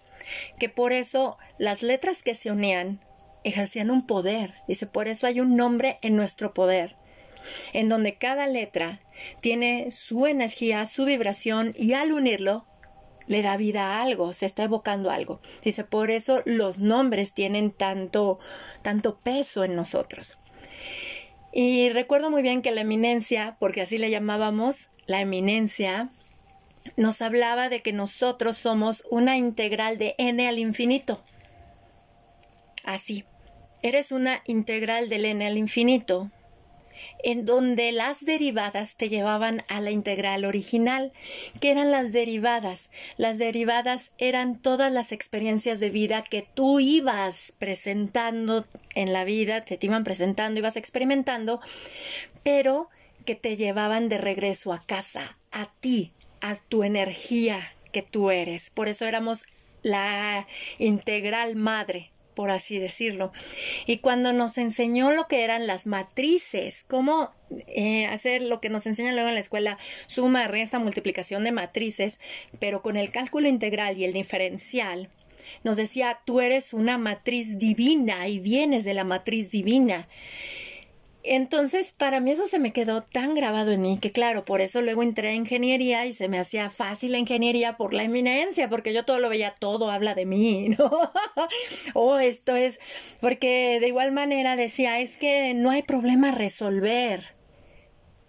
que 0.61 0.69
por 0.69 0.93
eso 0.93 1.39
las 1.59 1.83
letras 1.83 2.23
que 2.23 2.37
se 2.37 2.53
unían 2.53 3.01
ejercían 3.43 3.91
un 3.91 4.07
poder. 4.07 4.55
Dice, 4.69 4.87
por 4.87 5.09
eso 5.09 5.27
hay 5.27 5.41
un 5.41 5.57
nombre 5.57 5.99
en 6.03 6.15
nuestro 6.15 6.55
poder, 6.55 6.95
en 7.73 7.89
donde 7.89 8.17
cada 8.17 8.47
letra 8.47 9.01
tiene 9.41 9.91
su 9.91 10.27
energía, 10.27 10.87
su 10.87 11.05
vibración 11.05 11.73
y 11.77 11.95
al 11.95 12.13
unirlo 12.13 12.67
le 13.27 13.43
da 13.43 13.57
vida 13.57 13.83
a 13.99 14.03
algo, 14.03 14.33
se 14.33 14.47
está 14.47 14.65
evocando 14.65 15.11
algo. 15.11 15.41
Dice, 15.63 15.85
por 15.85 16.11
eso 16.11 16.43
los 16.45 16.79
nombres 16.79 17.33
tienen 17.33 17.73
tanto, 17.73 18.39
tanto 18.83 19.17
peso 19.17 19.65
en 19.65 19.75
nosotros. 19.75 20.39
Y 21.59 21.89
recuerdo 21.89 22.29
muy 22.29 22.43
bien 22.43 22.61
que 22.61 22.71
la 22.71 22.83
eminencia, 22.83 23.57
porque 23.59 23.81
así 23.81 23.97
le 23.97 24.11
llamábamos, 24.11 24.91
la 25.07 25.23
eminencia, 25.23 26.11
nos 26.99 27.23
hablaba 27.23 27.71
de 27.71 27.81
que 27.81 27.95
nosotros 27.95 28.59
somos 28.59 29.05
una 29.11 29.39
integral 29.39 29.97
de 29.97 30.15
n 30.19 30.47
al 30.47 30.59
infinito. 30.59 31.19
Así, 32.85 33.25
eres 33.81 34.13
una 34.13 34.43
integral 34.45 35.09
del 35.09 35.25
n 35.25 35.47
al 35.47 35.57
infinito, 35.57 36.31
en 37.23 37.45
donde 37.45 37.93
las 37.93 38.25
derivadas 38.25 38.97
te 38.97 39.09
llevaban 39.09 39.63
a 39.69 39.81
la 39.81 39.91
integral 39.91 40.45
original. 40.45 41.13
¿Qué 41.61 41.71
eran 41.71 41.91
las 41.91 42.13
derivadas? 42.13 42.91
Las 43.17 43.39
derivadas 43.39 44.13
eran 44.19 44.59
todas 44.59 44.93
las 44.93 45.13
experiencias 45.13 45.81
de 45.81 45.91
vida 45.91 46.23
que 46.23 46.43
tú 46.43 46.81
ibas 46.81 47.53
presentando 47.59 48.67
en 48.95 49.13
la 49.13 49.25
vida, 49.25 49.63
te, 49.63 49.77
te 49.77 49.87
iban 49.87 50.05
presentando, 50.05 50.59
ibas 50.59 50.77
experimentando, 50.77 51.61
pero 52.43 52.89
que 53.25 53.35
te 53.35 53.57
llevaban 53.57 54.09
de 54.09 54.19
regreso 54.19 54.73
a 54.73 54.81
casa, 54.81 55.37
a 55.51 55.69
ti, 55.81 56.13
a 56.41 56.57
tu 56.57 56.85
energía 56.85 57.73
que 57.93 58.03
tú 58.03 58.31
eres. 58.31 58.71
Por 58.71 58.89
eso 58.89 59.05
éramos 59.07 59.47
la 59.83 60.47
integral 60.79 61.57
madre 61.57 62.11
por 62.37 62.53
así 62.53 62.79
decirlo. 62.79 63.33
Y 63.87 63.99
cuando 63.99 64.33
nos 64.33 64.59
enseñó 64.59 65.11
lo 65.11 65.27
que 65.27 65.43
eran 65.43 65.67
las 65.67 65.89
matrices, 65.89 66.85
cómo 66.87 67.31
eh, 67.67 68.07
hacer 68.07 68.43
lo 68.43 68.61
que 68.61 68.69
nos 68.69 68.87
enseñan 68.87 69.15
luego 69.15 69.31
en 69.31 69.35
la 69.35 69.41
escuela, 69.41 69.79
suma, 70.07 70.47
resta, 70.47 70.79
multiplicación 70.79 71.43
de 71.43 71.51
matrices, 71.51 72.21
pero 72.61 72.83
con 72.83 72.97
el 72.97 73.11
cálculo 73.11 73.49
integral 73.49 73.99
y 73.99 74.05
el 74.05 74.13
diferencial, 74.13 75.09
nos 75.65 75.77
decía, 75.77 76.21
tú 76.25 76.41
eres 76.41 76.75
una 76.75 76.99
matriz 76.99 77.59
divina 77.59 78.29
y 78.29 78.39
vienes 78.39 78.85
de 78.85 78.95
la 78.95 79.05
matriz 79.05 79.51
divina. 79.51 80.09
Entonces, 81.29 81.91
para 81.91 82.21
mí 82.21 82.31
eso 82.31 82.47
se 82.47 82.61
me 82.61 82.73
quedó 82.73 83.03
tan 83.03 83.35
grabado 83.35 83.73
en 83.73 83.83
mí 83.83 83.99
que, 84.01 84.13
claro, 84.13 84.45
por 84.45 84.61
eso 84.61 84.81
luego 84.81 85.03
entré 85.03 85.31
a 85.31 85.35
ingeniería 85.35 86.07
y 86.07 86.13
se 86.13 86.29
me 86.29 86.39
hacía 86.39 86.71
fácil 86.71 87.11
la 87.13 87.19
ingeniería 87.19 87.77
por 87.77 87.95
la 87.95 88.05
eminencia, 88.05 88.69
porque 88.71 88.93
yo 88.93 89.05
todo 89.05 89.19
lo 89.19 89.29
veía, 89.29 89.53
todo 89.59 89.91
habla 89.91 90.15
de 90.15 90.25
mí, 90.25 90.69
¿no? 90.79 91.13
oh, 91.95 92.19
esto 92.19 92.55
es, 92.55 92.79
porque 93.21 93.79
de 93.81 93.89
igual 93.89 94.13
manera 94.13 94.55
decía, 94.55 95.01
es 95.01 95.17
que 95.17 95.53
no 95.53 95.71
hay 95.71 95.83
problema 95.83 96.29
a 96.29 96.35
resolver, 96.35 97.35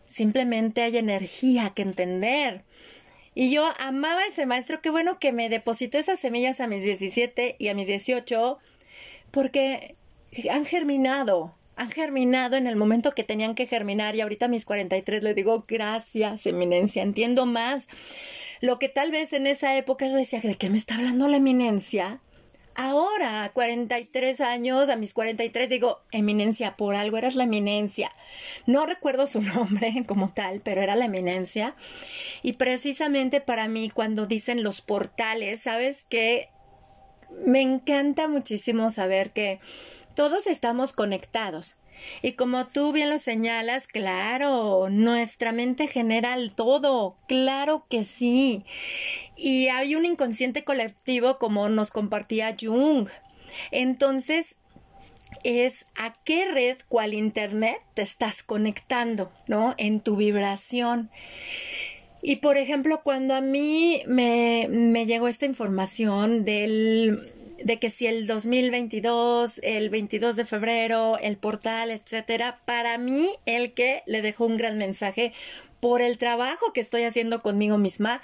simplemente 0.05 0.81
hay 0.81 0.97
energía 0.97 1.69
que 1.75 1.83
entender. 1.83 2.63
Y 3.35 3.51
yo 3.51 3.71
amaba 3.79 4.21
a 4.21 4.27
ese 4.27 4.47
maestro, 4.47 4.81
qué 4.81 4.89
bueno 4.89 5.19
que 5.19 5.31
me 5.31 5.49
depositó 5.49 5.99
esas 5.99 6.19
semillas 6.19 6.61
a 6.61 6.67
mis 6.67 6.81
17 6.81 7.57
y 7.59 7.67
a 7.67 7.75
mis 7.75 7.85
18, 7.85 8.57
porque 9.29 9.95
han 10.49 10.65
germinado 10.65 11.53
han 11.77 11.91
germinado 11.91 12.57
en 12.57 12.67
el 12.67 12.75
momento 12.75 13.11
que 13.11 13.23
tenían 13.23 13.55
que 13.55 13.67
germinar 13.67 14.15
y 14.15 14.21
ahorita 14.21 14.47
a 14.47 14.49
mis 14.49 14.65
43 14.65 15.23
le 15.23 15.33
digo 15.35 15.63
gracias, 15.67 16.45
eminencia, 16.47 17.03
entiendo 17.03 17.45
más. 17.45 17.87
Lo 18.59 18.79
que 18.79 18.89
tal 18.89 19.11
vez 19.11 19.31
en 19.33 19.45
esa 19.45 19.77
época 19.77 20.07
yo 20.07 20.15
decía, 20.15 20.41
¿de 20.41 20.55
qué 20.55 20.69
me 20.69 20.77
está 20.79 20.95
hablando 20.95 21.27
la 21.27 21.37
eminencia? 21.37 22.19
Ahora, 22.73 23.43
a 23.43 23.53
43 23.53 24.41
años, 24.41 24.89
a 24.89 24.95
mis 24.95 25.13
43, 25.13 25.69
digo, 25.69 26.01
eminencia, 26.11 26.77
por 26.77 26.95
algo 26.95 27.17
eras 27.17 27.35
la 27.35 27.45
eminencia. 27.45 28.11
No 28.65 28.85
recuerdo 28.85 29.25
su 29.25 29.41
nombre 29.55 30.03
como 30.07 30.31
tal, 30.33 30.61
pero 30.63 30.81
era 30.81 30.95
la 30.95 31.05
eminencia. 31.05 31.75
Y 32.41 32.53
precisamente 32.53 33.39
para 33.39 33.67
mí, 33.67 33.89
cuando 33.89 34.25
dicen 34.25 34.63
los 34.63 34.81
portales, 34.81 35.61
¿sabes 35.61 36.05
qué? 36.09 36.49
Me 37.45 37.61
encanta 37.61 38.27
muchísimo 38.27 38.89
saber 38.89 39.31
que 39.31 39.59
todos 40.15 40.47
estamos 40.47 40.93
conectados. 40.93 41.75
Y 42.21 42.33
como 42.33 42.65
tú 42.65 42.91
bien 42.91 43.09
lo 43.09 43.17
señalas, 43.17 43.87
claro, 43.87 44.87
nuestra 44.89 45.51
mente 45.51 45.87
genera 45.87 46.35
el 46.35 46.53
todo, 46.53 47.15
claro 47.27 47.85
que 47.89 48.03
sí. 48.03 48.63
Y 49.35 49.67
hay 49.69 49.95
un 49.95 50.05
inconsciente 50.05 50.63
colectivo 50.63 51.37
como 51.39 51.69
nos 51.69 51.91
compartía 51.91 52.55
Jung. 52.59 53.07
Entonces, 53.71 54.57
es 55.43 55.85
a 55.95 56.13
qué 56.23 56.45
red, 56.51 56.77
cual 56.87 57.13
internet, 57.13 57.81
te 57.93 58.01
estás 58.01 58.43
conectando, 58.43 59.31
¿no? 59.47 59.75
En 59.77 59.99
tu 59.99 60.15
vibración. 60.15 61.09
Y 62.21 62.37
por 62.37 62.57
ejemplo, 62.57 63.01
cuando 63.03 63.35
a 63.35 63.41
mí 63.41 64.01
me, 64.07 64.67
me 64.69 65.05
llegó 65.05 65.27
esta 65.27 65.45
información 65.45 66.43
del 66.45 67.19
de 67.63 67.79
que 67.79 67.89
si 67.89 68.07
el 68.07 68.27
2022, 68.27 69.59
el 69.63 69.89
22 69.89 70.35
de 70.35 70.45
febrero, 70.45 71.17
el 71.17 71.37
portal, 71.37 71.91
etcétera, 71.91 72.59
para 72.65 72.97
mí 72.97 73.29
el 73.45 73.73
que 73.73 74.03
le 74.05 74.21
dejó 74.21 74.45
un 74.45 74.57
gran 74.57 74.77
mensaje 74.77 75.33
por 75.79 76.01
el 76.01 76.17
trabajo 76.17 76.73
que 76.73 76.81
estoy 76.81 77.03
haciendo 77.03 77.41
conmigo 77.41 77.77
misma, 77.77 78.21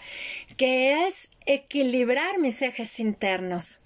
que 0.57 1.07
es 1.07 1.29
equilibrar 1.45 2.39
mis 2.39 2.61
ejes 2.61 2.99
internos. 2.99 3.79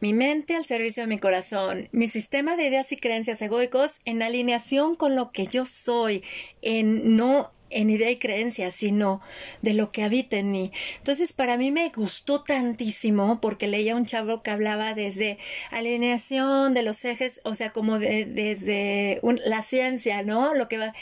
Mi 0.00 0.14
mente 0.14 0.56
al 0.56 0.64
servicio 0.64 1.02
de 1.02 1.08
mi 1.08 1.18
corazón, 1.18 1.88
mi 1.92 2.08
sistema 2.08 2.56
de 2.56 2.66
ideas 2.66 2.90
y 2.92 2.96
creencias 2.96 3.42
egoicos 3.42 4.00
en 4.06 4.22
alineación 4.22 4.96
con 4.96 5.14
lo 5.14 5.30
que 5.30 5.46
yo 5.46 5.66
soy, 5.66 6.24
en 6.62 7.16
no 7.16 7.52
en 7.70 7.90
idea 7.90 8.10
y 8.10 8.16
creencia, 8.16 8.70
sino 8.70 9.20
de 9.62 9.74
lo 9.74 9.90
que 9.90 10.02
habita 10.02 10.36
en 10.36 10.50
mí. 10.50 10.72
Entonces, 10.98 11.32
para 11.32 11.56
mí 11.56 11.70
me 11.70 11.88
gustó 11.90 12.42
tantísimo 12.42 13.40
porque 13.40 13.68
leía 13.68 13.96
un 13.96 14.06
chavo 14.06 14.42
que 14.42 14.50
hablaba 14.50 14.94
desde 14.94 15.38
alineación 15.70 16.74
de 16.74 16.82
los 16.82 17.04
ejes, 17.04 17.40
o 17.44 17.54
sea, 17.54 17.70
como 17.70 17.98
desde 17.98 19.20
la 19.44 19.62
ciencia, 19.62 20.22
¿no? 20.22 20.54
Lo 20.54 20.68
que 20.68 20.78
va, 20.78 20.94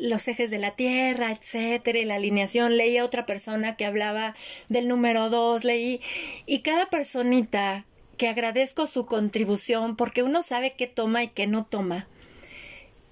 los 0.00 0.28
ejes 0.28 0.50
de 0.50 0.58
la 0.58 0.72
Tierra, 0.72 1.32
etcétera, 1.32 1.98
y 1.98 2.04
la 2.04 2.16
alineación. 2.16 2.76
Leía 2.76 3.04
otra 3.04 3.26
persona 3.26 3.76
que 3.76 3.84
hablaba 3.84 4.34
del 4.68 4.88
número 4.88 5.30
dos, 5.30 5.64
leí, 5.64 6.00
y 6.46 6.60
cada 6.60 6.86
personita 6.90 7.84
que 8.16 8.28
agradezco 8.28 8.86
su 8.86 9.06
contribución 9.06 9.96
porque 9.96 10.22
uno 10.22 10.42
sabe 10.42 10.74
qué 10.76 10.86
toma 10.86 11.22
y 11.22 11.28
qué 11.28 11.46
no 11.46 11.64
toma 11.64 12.06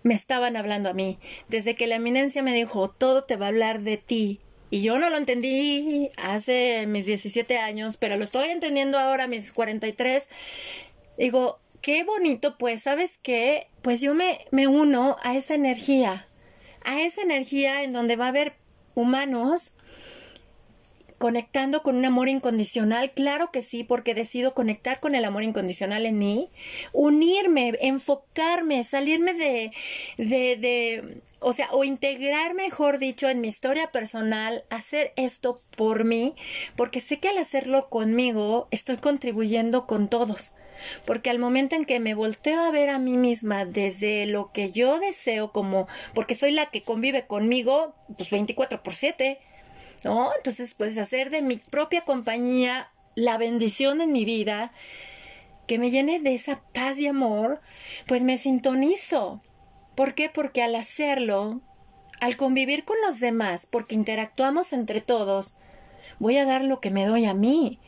me 0.08 0.14
estaban 0.14 0.56
hablando 0.56 0.88
a 0.88 0.94
mí. 0.94 1.18
Desde 1.48 1.74
que 1.74 1.86
la 1.86 1.96
eminencia 1.96 2.42
me 2.42 2.54
dijo, 2.54 2.88
todo 2.88 3.22
te 3.22 3.36
va 3.36 3.46
a 3.46 3.48
hablar 3.50 3.82
de 3.82 3.98
ti. 3.98 4.40
Y 4.70 4.82
yo 4.82 4.98
no 4.98 5.10
lo 5.10 5.18
entendí 5.18 6.10
hace 6.16 6.86
mis 6.86 7.04
17 7.06 7.58
años, 7.58 7.98
pero 7.98 8.16
lo 8.16 8.24
estoy 8.24 8.48
entendiendo 8.48 8.98
ahora 8.98 9.26
mis 9.26 9.52
43. 9.52 10.28
Digo, 11.18 11.58
qué 11.82 12.04
bonito, 12.04 12.56
pues, 12.58 12.82
¿sabes 12.82 13.18
qué? 13.18 13.68
Pues 13.82 14.00
yo 14.00 14.14
me, 14.14 14.38
me 14.50 14.66
uno 14.66 15.16
a 15.22 15.36
esa 15.36 15.54
energía, 15.54 16.26
a 16.84 17.02
esa 17.02 17.20
energía 17.20 17.82
en 17.82 17.92
donde 17.92 18.16
va 18.16 18.26
a 18.26 18.28
haber 18.28 18.54
humanos 18.94 19.74
conectando 21.18 21.82
con 21.82 21.96
un 21.96 22.04
amor 22.04 22.28
incondicional, 22.28 23.12
claro 23.12 23.50
que 23.50 23.62
sí, 23.62 23.84
porque 23.84 24.14
decido 24.14 24.54
conectar 24.54 25.00
con 25.00 25.14
el 25.14 25.24
amor 25.24 25.42
incondicional 25.42 26.06
en 26.06 26.18
mí, 26.18 26.48
unirme, 26.92 27.74
enfocarme, 27.80 28.84
salirme 28.84 29.34
de, 29.34 29.72
de, 30.16 30.56
de, 30.56 31.20
o 31.40 31.52
sea, 31.52 31.68
o 31.72 31.84
integrar, 31.84 32.54
mejor 32.54 32.98
dicho, 32.98 33.28
en 33.28 33.40
mi 33.40 33.48
historia 33.48 33.88
personal, 33.88 34.62
hacer 34.70 35.12
esto 35.16 35.56
por 35.76 36.04
mí, 36.04 36.34
porque 36.76 37.00
sé 37.00 37.18
que 37.18 37.28
al 37.28 37.38
hacerlo 37.38 37.88
conmigo 37.88 38.68
estoy 38.70 38.96
contribuyendo 38.96 39.86
con 39.86 40.08
todos. 40.08 40.52
Porque 41.04 41.28
al 41.28 41.40
momento 41.40 41.74
en 41.74 41.84
que 41.84 41.98
me 41.98 42.14
volteo 42.14 42.60
a 42.60 42.70
ver 42.70 42.90
a 42.90 43.00
mí 43.00 43.16
misma 43.16 43.64
desde 43.64 44.26
lo 44.26 44.52
que 44.52 44.70
yo 44.70 45.00
deseo 45.00 45.50
como, 45.50 45.88
porque 46.14 46.36
soy 46.36 46.52
la 46.52 46.66
que 46.66 46.82
convive 46.82 47.26
conmigo, 47.26 47.96
pues 48.16 48.30
24 48.30 48.84
por 48.84 48.94
7, 48.94 49.40
¿no? 50.04 50.30
Entonces, 50.36 50.74
pues 50.74 50.98
hacer 50.98 51.30
de 51.30 51.42
mi 51.42 51.56
propia 51.56 52.02
compañía 52.02 52.90
la 53.14 53.38
bendición 53.38 54.00
en 54.00 54.12
mi 54.12 54.24
vida, 54.24 54.72
que 55.66 55.78
me 55.78 55.90
llene 55.90 56.20
de 56.20 56.34
esa 56.34 56.62
paz 56.72 56.98
y 56.98 57.06
amor, 57.06 57.60
pues 58.06 58.22
me 58.22 58.38
sintonizo. 58.38 59.42
¿Por 59.94 60.14
qué? 60.14 60.30
Porque 60.30 60.62
al 60.62 60.74
hacerlo, 60.74 61.60
al 62.20 62.36
convivir 62.36 62.84
con 62.84 62.96
los 63.04 63.20
demás, 63.20 63.66
porque 63.66 63.94
interactuamos 63.94 64.72
entre 64.72 65.00
todos, 65.00 65.56
voy 66.18 66.38
a 66.38 66.44
dar 66.44 66.62
lo 66.62 66.80
que 66.80 66.90
me 66.90 67.06
doy 67.06 67.26
a 67.26 67.34
mí. 67.34 67.80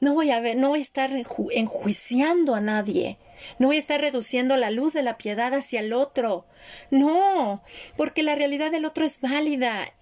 No 0.00 0.14
voy 0.14 0.30
a 0.30 0.40
ver, 0.40 0.56
no 0.56 0.70
voy 0.70 0.78
a 0.78 0.82
estar 0.82 1.10
enjuiciando 1.52 2.54
a 2.54 2.60
nadie. 2.60 3.18
No 3.58 3.66
voy 3.66 3.76
a 3.76 3.80
estar 3.80 4.00
reduciendo 4.00 4.56
la 4.56 4.70
luz 4.70 4.92
de 4.92 5.02
la 5.02 5.18
piedad 5.18 5.52
hacia 5.52 5.80
el 5.80 5.92
otro. 5.92 6.46
No, 6.90 7.62
porque 7.96 8.22
la 8.22 8.34
realidad 8.34 8.70
del 8.70 8.86
otro 8.86 9.04
es 9.04 9.20
válida 9.20 9.92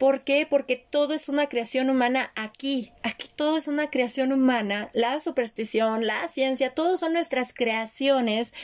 ¿Por 0.00 0.22
qué? 0.22 0.46
Porque 0.48 0.76
todo 0.76 1.12
es 1.12 1.28
una 1.28 1.50
creación 1.50 1.90
humana 1.90 2.32
aquí. 2.34 2.90
Aquí 3.02 3.28
todo 3.36 3.58
es 3.58 3.68
una 3.68 3.90
creación 3.90 4.32
humana. 4.32 4.88
La 4.94 5.20
superstición, 5.20 6.06
la 6.06 6.26
ciencia, 6.26 6.74
todo 6.74 6.96
son 6.96 7.12
nuestras 7.12 7.52
creaciones 7.52 8.54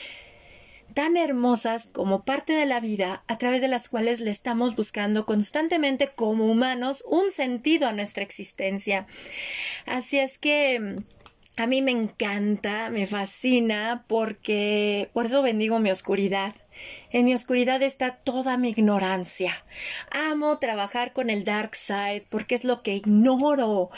tan 0.95 1.18
hermosas 1.18 1.91
como 1.93 2.24
parte 2.24 2.55
de 2.55 2.64
la 2.64 2.80
vida 2.80 3.22
a 3.28 3.37
través 3.37 3.61
de 3.61 3.68
las 3.68 3.91
cuales 3.91 4.20
le 4.20 4.30
estamos 4.30 4.76
buscando 4.76 5.26
constantemente 5.26 6.09
como 6.09 6.47
humanos 6.47 7.05
un 7.07 7.30
sentido 7.30 7.87
a 7.87 7.93
nuestra 7.93 8.22
existencia. 8.22 9.07
Así 9.84 10.18
es 10.18 10.39
que 10.39 10.97
a 11.59 11.67
mí 11.67 11.81
me 11.81 11.91
encanta, 11.91 12.91
me 12.91 13.07
fascina, 13.07 14.05
porque 14.09 15.11
por 15.15 15.27
eso 15.27 15.41
bendigo 15.43 15.79
mi 15.79 15.91
oscuridad. 15.91 16.55
En 17.11 17.25
mi 17.25 17.35
oscuridad 17.35 17.83
está 17.83 18.17
toda 18.17 18.59
mi 18.59 18.71
ignorancia. 18.71 19.65
Amo 20.11 20.59
trabajar 20.59 21.15
con 21.15 21.31
el 21.31 21.45
dark 21.45 21.75
side 21.75 22.27
porque 22.29 22.55
es 22.55 22.65
lo 22.65 22.83
que 22.83 22.97
ignoro. 22.97 23.91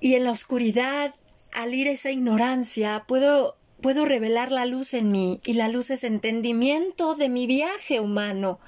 Y 0.00 0.14
en 0.14 0.24
la 0.24 0.30
oscuridad, 0.30 1.14
al 1.52 1.74
ir 1.74 1.86
esa 1.86 2.10
ignorancia, 2.10 3.04
puedo 3.06 3.56
puedo 3.84 4.06
revelar 4.06 4.50
la 4.50 4.64
luz 4.64 4.94
en 4.94 5.12
mí 5.12 5.40
y 5.44 5.52
la 5.52 5.68
luz 5.68 5.90
es 5.90 6.04
entendimiento 6.04 7.16
de 7.16 7.28
mi 7.28 7.46
viaje 7.46 8.00
humano. 8.00 8.58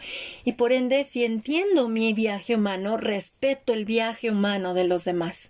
Y 0.45 0.53
por 0.53 0.73
ende, 0.73 1.05
si 1.05 1.25
entiendo 1.25 1.89
mi 1.89 2.13
viaje 2.13 2.55
humano, 2.55 2.99
respeto 2.99 3.73
el 3.73 3.87
viaje 3.87 4.31
humano 4.31 4.75
de 4.75 4.85
los 4.85 5.07
demás. 5.07 5.49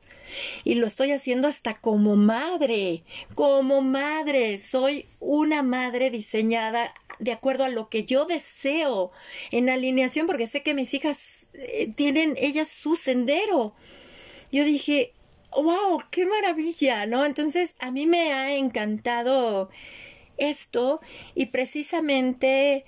Y 0.62 0.77
lo 0.77 0.87
estoy 0.87 1.11
haciendo 1.11 1.49
hasta 1.49 1.75
como 1.75 2.14
madre, 2.14 3.03
como 3.35 3.83
madre. 3.83 4.57
Soy 4.59 5.05
una 5.19 5.64
madre 5.64 6.11
diseñada 6.11 6.95
de 7.19 7.33
acuerdo 7.33 7.64
a 7.64 7.69
lo 7.69 7.89
que 7.89 8.05
yo 8.05 8.25
deseo, 8.25 9.11
en 9.51 9.69
alineación, 9.69 10.29
porque 10.29 10.47
sé 10.47 10.62
que 10.62 10.75
mis 10.75 10.95
hijas 10.95 11.49
eh, 11.55 11.93
tienen 11.97 12.37
ellas 12.39 12.69
su 12.69 12.95
sendero. 12.95 13.75
Yo 14.53 14.64
dije, 14.64 15.12
wow, 15.63 16.03
qué 16.11 16.27
maravilla, 16.27 17.07
¿no? 17.07 17.25
Entonces 17.25 17.77
a 17.79 17.91
mí 17.91 18.07
me 18.07 18.33
ha 18.33 18.55
encantado 18.55 19.71
esto 20.37 21.01
y 21.35 21.47
precisamente 21.47 22.85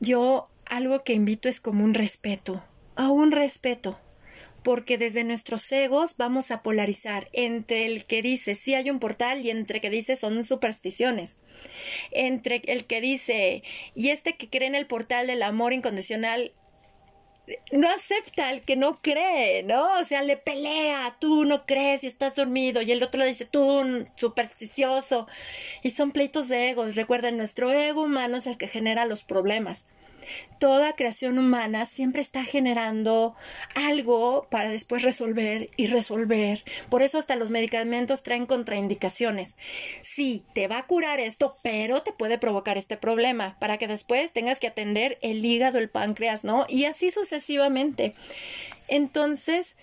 yo 0.00 0.48
algo 0.66 1.00
que 1.00 1.12
invito 1.12 1.48
es 1.48 1.60
como 1.60 1.84
un 1.84 1.94
respeto, 1.94 2.64
a 2.96 3.10
un 3.10 3.30
respeto, 3.30 4.00
porque 4.62 4.96
desde 4.96 5.24
nuestros 5.24 5.70
egos 5.72 6.16
vamos 6.16 6.50
a 6.50 6.62
polarizar 6.62 7.28
entre 7.32 7.86
el 7.86 8.04
que 8.04 8.22
dice 8.22 8.54
sí 8.54 8.74
hay 8.74 8.90
un 8.90 9.00
portal 9.00 9.44
y 9.44 9.50
entre 9.50 9.80
que 9.80 9.90
dice 9.90 10.16
son 10.16 10.44
supersticiones, 10.44 11.38
entre 12.10 12.62
el 12.66 12.86
que 12.86 13.00
dice 13.00 13.62
y 13.94 14.08
este 14.08 14.36
que 14.36 14.48
cree 14.48 14.68
en 14.68 14.74
el 14.74 14.86
portal 14.86 15.26
del 15.26 15.42
amor 15.42 15.72
incondicional 15.72 16.52
no 17.72 17.88
acepta 17.90 18.48
al 18.48 18.60
que 18.60 18.76
no 18.76 18.94
cree, 19.00 19.62
¿no? 19.62 19.98
O 19.98 20.04
sea, 20.04 20.22
le 20.22 20.36
pelea, 20.36 21.16
tú 21.18 21.44
no 21.44 21.66
crees 21.66 22.04
y 22.04 22.06
estás 22.06 22.34
dormido, 22.34 22.82
y 22.82 22.92
el 22.92 23.02
otro 23.02 23.20
le 23.20 23.26
dice, 23.26 23.44
tú 23.44 24.06
supersticioso. 24.14 25.26
Y 25.82 25.90
son 25.90 26.12
pleitos 26.12 26.48
de 26.48 26.70
egos. 26.70 26.96
Recuerden, 26.96 27.36
nuestro 27.36 27.70
ego 27.70 28.02
humano 28.02 28.36
es 28.36 28.46
el 28.46 28.58
que 28.58 28.68
genera 28.68 29.06
los 29.06 29.22
problemas. 29.22 29.86
Toda 30.58 30.94
creación 30.94 31.38
humana 31.38 31.86
siempre 31.86 32.20
está 32.20 32.44
generando 32.44 33.34
algo 33.74 34.46
para 34.50 34.68
después 34.68 35.02
resolver 35.02 35.70
y 35.76 35.86
resolver. 35.88 36.64
Por 36.88 37.02
eso 37.02 37.18
hasta 37.18 37.36
los 37.36 37.50
medicamentos 37.50 38.22
traen 38.22 38.46
contraindicaciones. 38.46 39.56
Sí, 40.02 40.44
te 40.54 40.68
va 40.68 40.78
a 40.78 40.86
curar 40.86 41.20
esto, 41.20 41.54
pero 41.62 42.02
te 42.02 42.12
puede 42.12 42.38
provocar 42.38 42.78
este 42.78 42.96
problema 42.96 43.56
para 43.58 43.78
que 43.78 43.88
después 43.88 44.32
tengas 44.32 44.60
que 44.60 44.68
atender 44.68 45.18
el 45.22 45.44
hígado, 45.44 45.78
el 45.78 45.88
páncreas, 45.88 46.44
¿no? 46.44 46.66
Y 46.68 46.84
así 46.84 47.10
sucesivamente. 47.10 48.14
Entonces, 48.88 49.76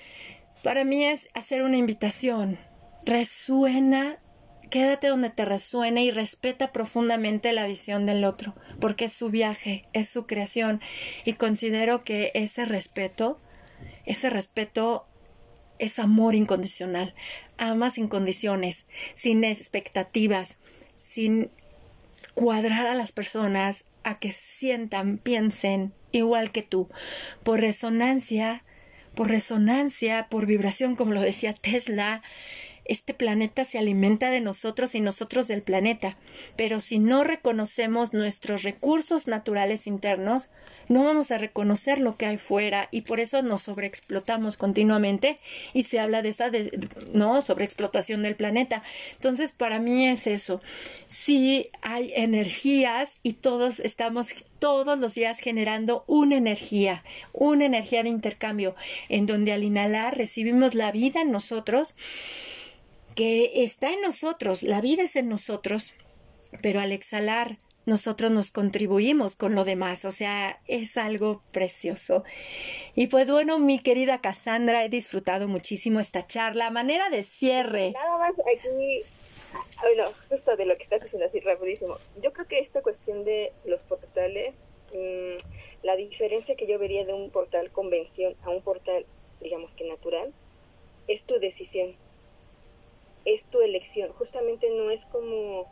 para 0.63 0.83
mí 0.83 1.05
es 1.05 1.29
hacer 1.33 1.61
una 1.61 1.77
invitación. 1.77 2.57
Resuena 3.05 4.19
Quédate 4.69 5.07
donde 5.07 5.31
te 5.31 5.45
resuene 5.45 6.03
y 6.03 6.11
respeta 6.11 6.71
profundamente 6.71 7.53
la 7.53 7.65
visión 7.65 8.05
del 8.05 8.23
otro, 8.23 8.55
porque 8.79 9.05
es 9.05 9.13
su 9.13 9.29
viaje, 9.29 9.85
es 9.93 10.09
su 10.09 10.27
creación. 10.27 10.79
Y 11.25 11.33
considero 11.33 12.03
que 12.03 12.31
ese 12.35 12.65
respeto, 12.65 13.39
ese 14.05 14.29
respeto 14.29 15.07
es 15.79 15.97
amor 15.97 16.35
incondicional. 16.35 17.15
Amas 17.57 17.95
sin 17.95 18.07
condiciones, 18.07 18.85
sin 19.13 19.43
expectativas, 19.43 20.57
sin 20.97 21.49
cuadrar 22.35 22.85
a 22.87 22.95
las 22.95 23.11
personas 23.11 23.85
a 24.03 24.19
que 24.19 24.31
sientan, 24.31 25.17
piensen 25.17 25.93
igual 26.11 26.51
que 26.51 26.61
tú, 26.61 26.89
por 27.43 27.59
resonancia, 27.59 28.63
por 29.15 29.29
resonancia, 29.29 30.27
por 30.29 30.45
vibración, 30.45 30.95
como 30.95 31.13
lo 31.13 31.21
decía 31.21 31.53
Tesla, 31.53 32.21
este 32.89 33.13
planeta 33.13 33.65
se 33.65 33.77
alimenta 33.77 34.31
de 34.31 34.41
nosotros 34.41 34.95
y 34.95 34.99
nosotros 34.99 35.47
del 35.47 35.61
planeta, 35.61 36.17
pero 36.55 36.79
si 36.79 36.97
no 36.97 37.23
reconocemos 37.23 38.13
nuestros 38.13 38.63
recursos 38.63 39.27
naturales 39.27 39.85
internos, 39.85 40.49
no 40.87 41.03
vamos 41.03 41.29
a 41.29 41.37
reconocer 41.37 41.99
lo 41.99 42.17
que 42.17 42.25
hay 42.25 42.37
fuera 42.37 42.89
y 42.91 43.01
por 43.01 43.19
eso 43.19 43.43
nos 43.43 43.61
sobreexplotamos 43.61 44.57
continuamente 44.57 45.37
y 45.73 45.83
se 45.83 45.99
habla 45.99 46.23
de 46.23 46.29
esta 46.29 46.51
no 47.13 47.43
sobreexplotación 47.43 48.23
del 48.23 48.35
planeta. 48.35 48.81
Entonces, 49.13 49.51
para 49.51 49.79
mí 49.79 50.07
es 50.07 50.25
eso. 50.25 50.59
Si 51.07 51.69
hay 51.83 52.11
energías 52.15 53.17
y 53.21 53.33
todos 53.33 53.79
estamos 53.79 54.33
todos 54.57 54.97
los 54.97 55.13
días 55.13 55.39
generando 55.39 56.03
una 56.07 56.37
energía, 56.37 57.03
una 57.33 57.65
energía 57.65 58.01
de 58.01 58.09
intercambio 58.09 58.75
en 59.09 59.27
donde 59.27 59.53
al 59.53 59.63
inhalar 59.63 60.17
recibimos 60.17 60.73
la 60.73 60.91
vida 60.91 61.21
en 61.21 61.31
nosotros 61.31 61.95
que 63.19 63.65
está 63.65 63.91
en 63.91 63.99
nosotros, 63.99 64.63
la 64.63 64.79
vida 64.79 65.03
es 65.03 65.17
en 65.17 65.27
nosotros, 65.27 65.93
pero 66.61 66.79
al 66.79 66.93
exhalar 66.93 67.57
nosotros 67.85 68.31
nos 68.31 68.49
contribuimos 68.49 69.35
con 69.35 69.55
lo 69.55 69.65
demás, 69.65 70.05
o 70.05 70.13
sea, 70.13 70.61
es 70.67 70.95
algo 70.95 71.43
precioso. 71.51 72.23
Y 72.95 73.07
pues 73.07 73.29
bueno, 73.29 73.59
mi 73.59 73.77
querida 73.79 74.21
Cassandra, 74.21 74.85
he 74.85 74.87
disfrutado 74.87 75.49
muchísimo 75.49 75.99
esta 75.99 76.25
charla, 76.27 76.69
manera 76.69 77.09
de 77.09 77.23
cierre. 77.23 77.91
Nada 77.91 78.17
más 78.19 78.35
aquí, 78.39 79.01
bueno, 79.81 80.09
justo 80.29 80.55
de 80.55 80.65
lo 80.65 80.77
que 80.77 80.83
estás 80.83 81.01
diciendo 81.01 81.27
así 81.27 81.41
rapidísimo. 81.41 81.97
Yo 82.23 82.31
creo 82.31 82.47
que 82.47 82.59
esta 82.59 82.81
cuestión 82.81 83.25
de 83.25 83.51
los 83.65 83.81
portales, 83.81 84.53
mm, 84.93 85.83
la 85.83 85.97
diferencia 85.97 86.55
que 86.55 86.67
yo 86.67 86.79
vería 86.79 87.03
de 87.03 87.13
un 87.13 87.31
portal 87.31 87.69
convención 87.73 88.37
a 88.43 88.49
un 88.49 88.61
portal, 88.61 89.05
digamos 89.41 89.73
que 89.73 89.83
natural, 89.89 90.33
es 91.09 91.25
tu 91.25 91.37
decisión 91.41 91.97
es 93.33 93.47
tu 93.47 93.61
elección. 93.61 94.11
Justamente 94.13 94.69
no 94.71 94.89
es 94.89 95.05
como 95.05 95.67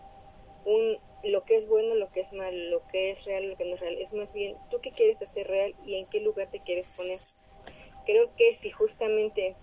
un 0.66 0.98
lo 1.24 1.44
que 1.44 1.58
es 1.58 1.68
bueno, 1.68 1.96
lo 1.96 2.12
que 2.12 2.22
es 2.22 2.32
malo, 2.32 2.58
lo 2.70 2.88
que 2.88 3.12
es 3.12 3.26
real, 3.26 3.50
lo 3.50 3.58
que 3.58 3.66
no 3.66 3.76
es 3.76 3.82
real. 3.82 3.98
Es 3.98 4.14
más 4.14 4.32
bien 4.34 4.56
tú 4.70 4.80
qué 4.82 4.92
quieres 4.92 5.22
hacer 5.22 5.48
real 5.48 5.76
y 5.86 5.96
en 5.96 6.06
qué 6.06 6.22
lugar 6.22 6.50
te 6.52 6.60
quieres 6.60 6.94
poner. 6.96 7.20
Creo 8.06 8.34
que 8.36 8.54
si 8.54 8.70
justamente 8.70 9.56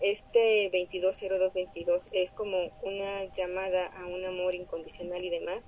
este 0.00 0.68
220222 0.70 2.02
es 2.12 2.30
como 2.32 2.70
una 2.82 3.24
llamada 3.34 3.86
a 3.86 4.06
un 4.06 4.24
amor 4.24 4.54
incondicional 4.54 5.24
y 5.24 5.30
demás, 5.30 5.62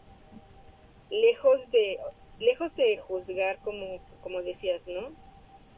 lejos 1.11 1.59
de 1.71 1.99
lejos 2.39 2.77
de 2.77 2.99
juzgar 2.99 3.59
como 3.63 4.01
como 4.23 4.43
decías, 4.43 4.83
¿no? 4.87 5.13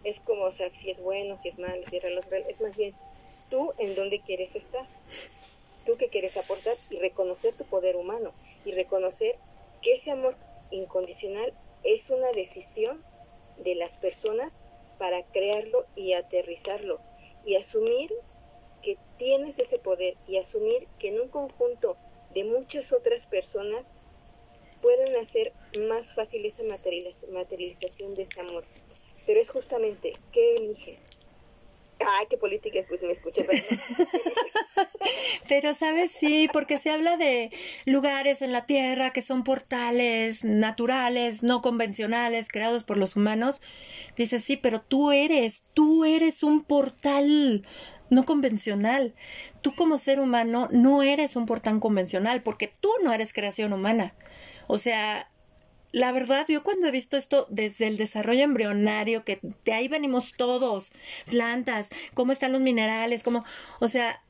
Es 0.05 0.20
como, 0.20 0.45
o 0.45 0.53
sea, 0.53 0.70
si 0.70 0.91
es 0.91 1.01
bueno, 1.01 1.39
si 1.43 1.49
es 1.49 1.59
malo, 1.59 1.82
si 1.89 1.97
es 1.97 2.03
real, 2.03 2.45
es 2.49 2.61
más 2.61 2.76
bien 2.76 2.95
tú 3.51 3.72
en 3.78 3.95
dónde 3.95 4.20
quieres 4.20 4.55
estar 4.55 4.87
tú 5.87 5.97
que 5.97 6.09
quieres 6.09 6.37
aportar 6.37 6.76
y 6.91 6.99
reconocer 6.99 7.55
tu 7.55 7.64
poder 7.64 7.97
humano 7.97 8.34
y 8.64 8.72
reconocer 8.72 9.37
que 9.82 9.95
ese 9.95 10.11
amor 10.11 10.37
incondicional 10.70 11.55
es 11.84 12.11
una 12.11 12.30
decisión 12.32 13.03
de 13.59 13.74
las 13.76 13.97
personas 13.97 14.53
para 14.99 15.22
crearlo 15.24 15.87
y 15.95 16.12
aterrizarlo 16.12 17.01
y 17.45 17.57
asumir 17.57 18.12
que 18.82 18.99
tienes 19.18 19.59
ese 19.59 19.78
poder 19.78 20.16
y 20.26 20.39
asumir 20.39 20.87
que 20.99 21.09
en 21.09 21.20
un 21.20 21.28
conjunto 21.28 21.97
de 22.34 22.45
muchas 22.45 22.93
otras 22.93 23.26
personas 23.26 23.87
pueden 24.82 25.16
hacer 25.16 25.53
más 25.89 26.14
fácil 26.14 26.45
esa 26.45 26.62
materialización 26.64 28.14
de 28.14 28.22
ese 28.22 28.41
amor. 28.41 28.64
Pero 29.24 29.41
es 29.41 29.51
justamente 29.51 30.12
qué 30.32 30.57
eliges, 30.57 30.99
Ay, 31.99 32.26
qué 32.28 32.36
política, 32.36 32.80
pues 32.88 33.01
me 33.03 33.12
escuché. 33.12 33.47
Pero, 35.49 35.72
sabes, 35.72 36.11
sí, 36.11 36.49
porque 36.53 36.78
se 36.78 36.90
habla 36.90 37.16
de 37.16 37.51
lugares 37.84 38.42
en 38.42 38.53
la 38.53 38.64
Tierra 38.64 39.12
que 39.12 39.22
son 39.22 39.44
portales 39.44 40.44
naturales, 40.44 41.42
no 41.42 41.62
convencionales, 41.62 42.49
creados 42.49 42.84
por 42.84 42.99
los 42.99 43.16
humanos. 43.16 43.62
Dices, 44.16 44.44
sí, 44.44 44.57
pero 44.57 44.80
tú 44.80 45.12
eres, 45.12 45.64
tú 45.74 46.05
eres 46.05 46.42
un 46.42 46.64
portal 46.64 47.62
no 48.11 48.24
convencional. 48.24 49.14
Tú 49.62 49.74
como 49.74 49.97
ser 49.97 50.20
humano 50.20 50.68
no 50.70 51.03
eres 51.03 51.36
un 51.36 51.47
portal 51.47 51.80
convencional 51.80 52.42
porque 52.42 52.72
tú 52.80 52.90
no 53.05 53.12
eres 53.12 53.32
creación 53.32 53.72
humana. 53.72 54.14
O 54.66 54.78
sea, 54.78 55.30
la 55.97 56.12
verdad, 56.12 56.44
yo 56.47 56.62
cuando 56.62 56.88
he 56.88 56.90
visto 56.90 57.16
esto 57.16 57.47
desde 57.49 57.86
el 57.86 57.97
desarrollo 57.97 58.42
embrionario, 58.42 59.24
que 59.24 59.40
de 59.64 59.72
ahí 59.72 59.88
venimos 59.88 60.32
todos, 60.32 60.92
plantas, 61.24 61.88
cómo 62.12 62.32
están 62.32 62.53
los 62.53 62.61
minerales, 62.61 63.22
cómo, 63.22 63.47
o 63.80 63.88
sea, 63.88 64.22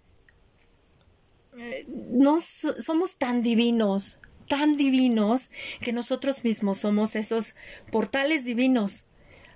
eh, 1.59 1.85
no 1.89 2.39
somos 2.39 3.17
tan 3.17 3.43
divinos, 3.43 4.21
tan 4.47 4.77
divinos, 4.77 5.51
que 5.81 5.93
nosotros 5.93 6.45
mismos 6.45 6.79
somos 6.79 7.17
esos 7.17 7.57
portales 7.91 8.45
divinos 8.45 9.07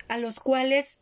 a 0.08 0.18
los 0.18 0.40
cuales 0.40 0.98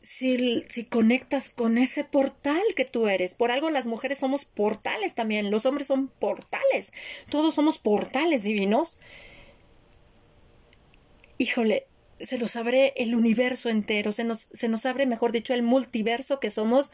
si, 0.00 0.64
si, 0.68 0.84
conectas 0.84 1.48
con 1.48 1.78
ese 1.78 2.02
portal 2.02 2.60
que 2.74 2.84
tú 2.84 3.06
eres. 3.06 3.34
Por 3.34 3.52
algo 3.52 3.70
las 3.70 3.86
mujeres 3.86 4.18
somos 4.18 4.44
portales 4.44 5.14
también, 5.14 5.52
los 5.52 5.64
hombres 5.64 5.86
son 5.86 6.08
portales, 6.08 6.92
todos 7.30 7.54
somos 7.54 7.78
portales 7.78 8.42
divinos. 8.42 8.98
Híjole, 11.38 11.86
se 12.20 12.38
nos 12.38 12.56
abre 12.56 12.92
el 12.96 13.14
universo 13.14 13.68
entero, 13.68 14.12
se 14.12 14.24
nos, 14.24 14.48
se 14.52 14.68
nos 14.68 14.86
abre, 14.86 15.06
mejor 15.06 15.32
dicho, 15.32 15.52
el 15.54 15.62
multiverso 15.62 16.40
que 16.40 16.50
somos 16.50 16.92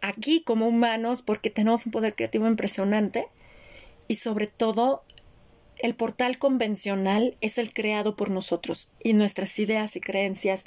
aquí 0.00 0.42
como 0.42 0.68
humanos 0.68 1.22
porque 1.22 1.50
tenemos 1.50 1.86
un 1.86 1.92
poder 1.92 2.14
creativo 2.14 2.46
impresionante 2.46 3.28
y 4.08 4.16
sobre 4.16 4.46
todo 4.46 5.04
el 5.78 5.94
portal 5.94 6.38
convencional 6.38 7.36
es 7.40 7.58
el 7.58 7.72
creado 7.72 8.14
por 8.14 8.30
nosotros 8.30 8.92
y 9.02 9.14
nuestras 9.14 9.58
ideas 9.58 9.96
y 9.96 10.00
creencias 10.00 10.64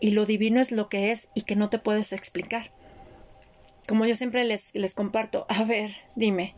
y 0.00 0.10
lo 0.10 0.26
divino 0.26 0.60
es 0.60 0.72
lo 0.72 0.88
que 0.88 1.10
es 1.10 1.28
y 1.34 1.42
que 1.42 1.56
no 1.56 1.70
te 1.70 1.78
puedes 1.78 2.12
explicar. 2.12 2.72
Como 3.86 4.04
yo 4.04 4.14
siempre 4.14 4.44
les, 4.44 4.74
les 4.74 4.92
comparto, 4.92 5.46
a 5.48 5.64
ver, 5.64 5.96
dime, 6.16 6.54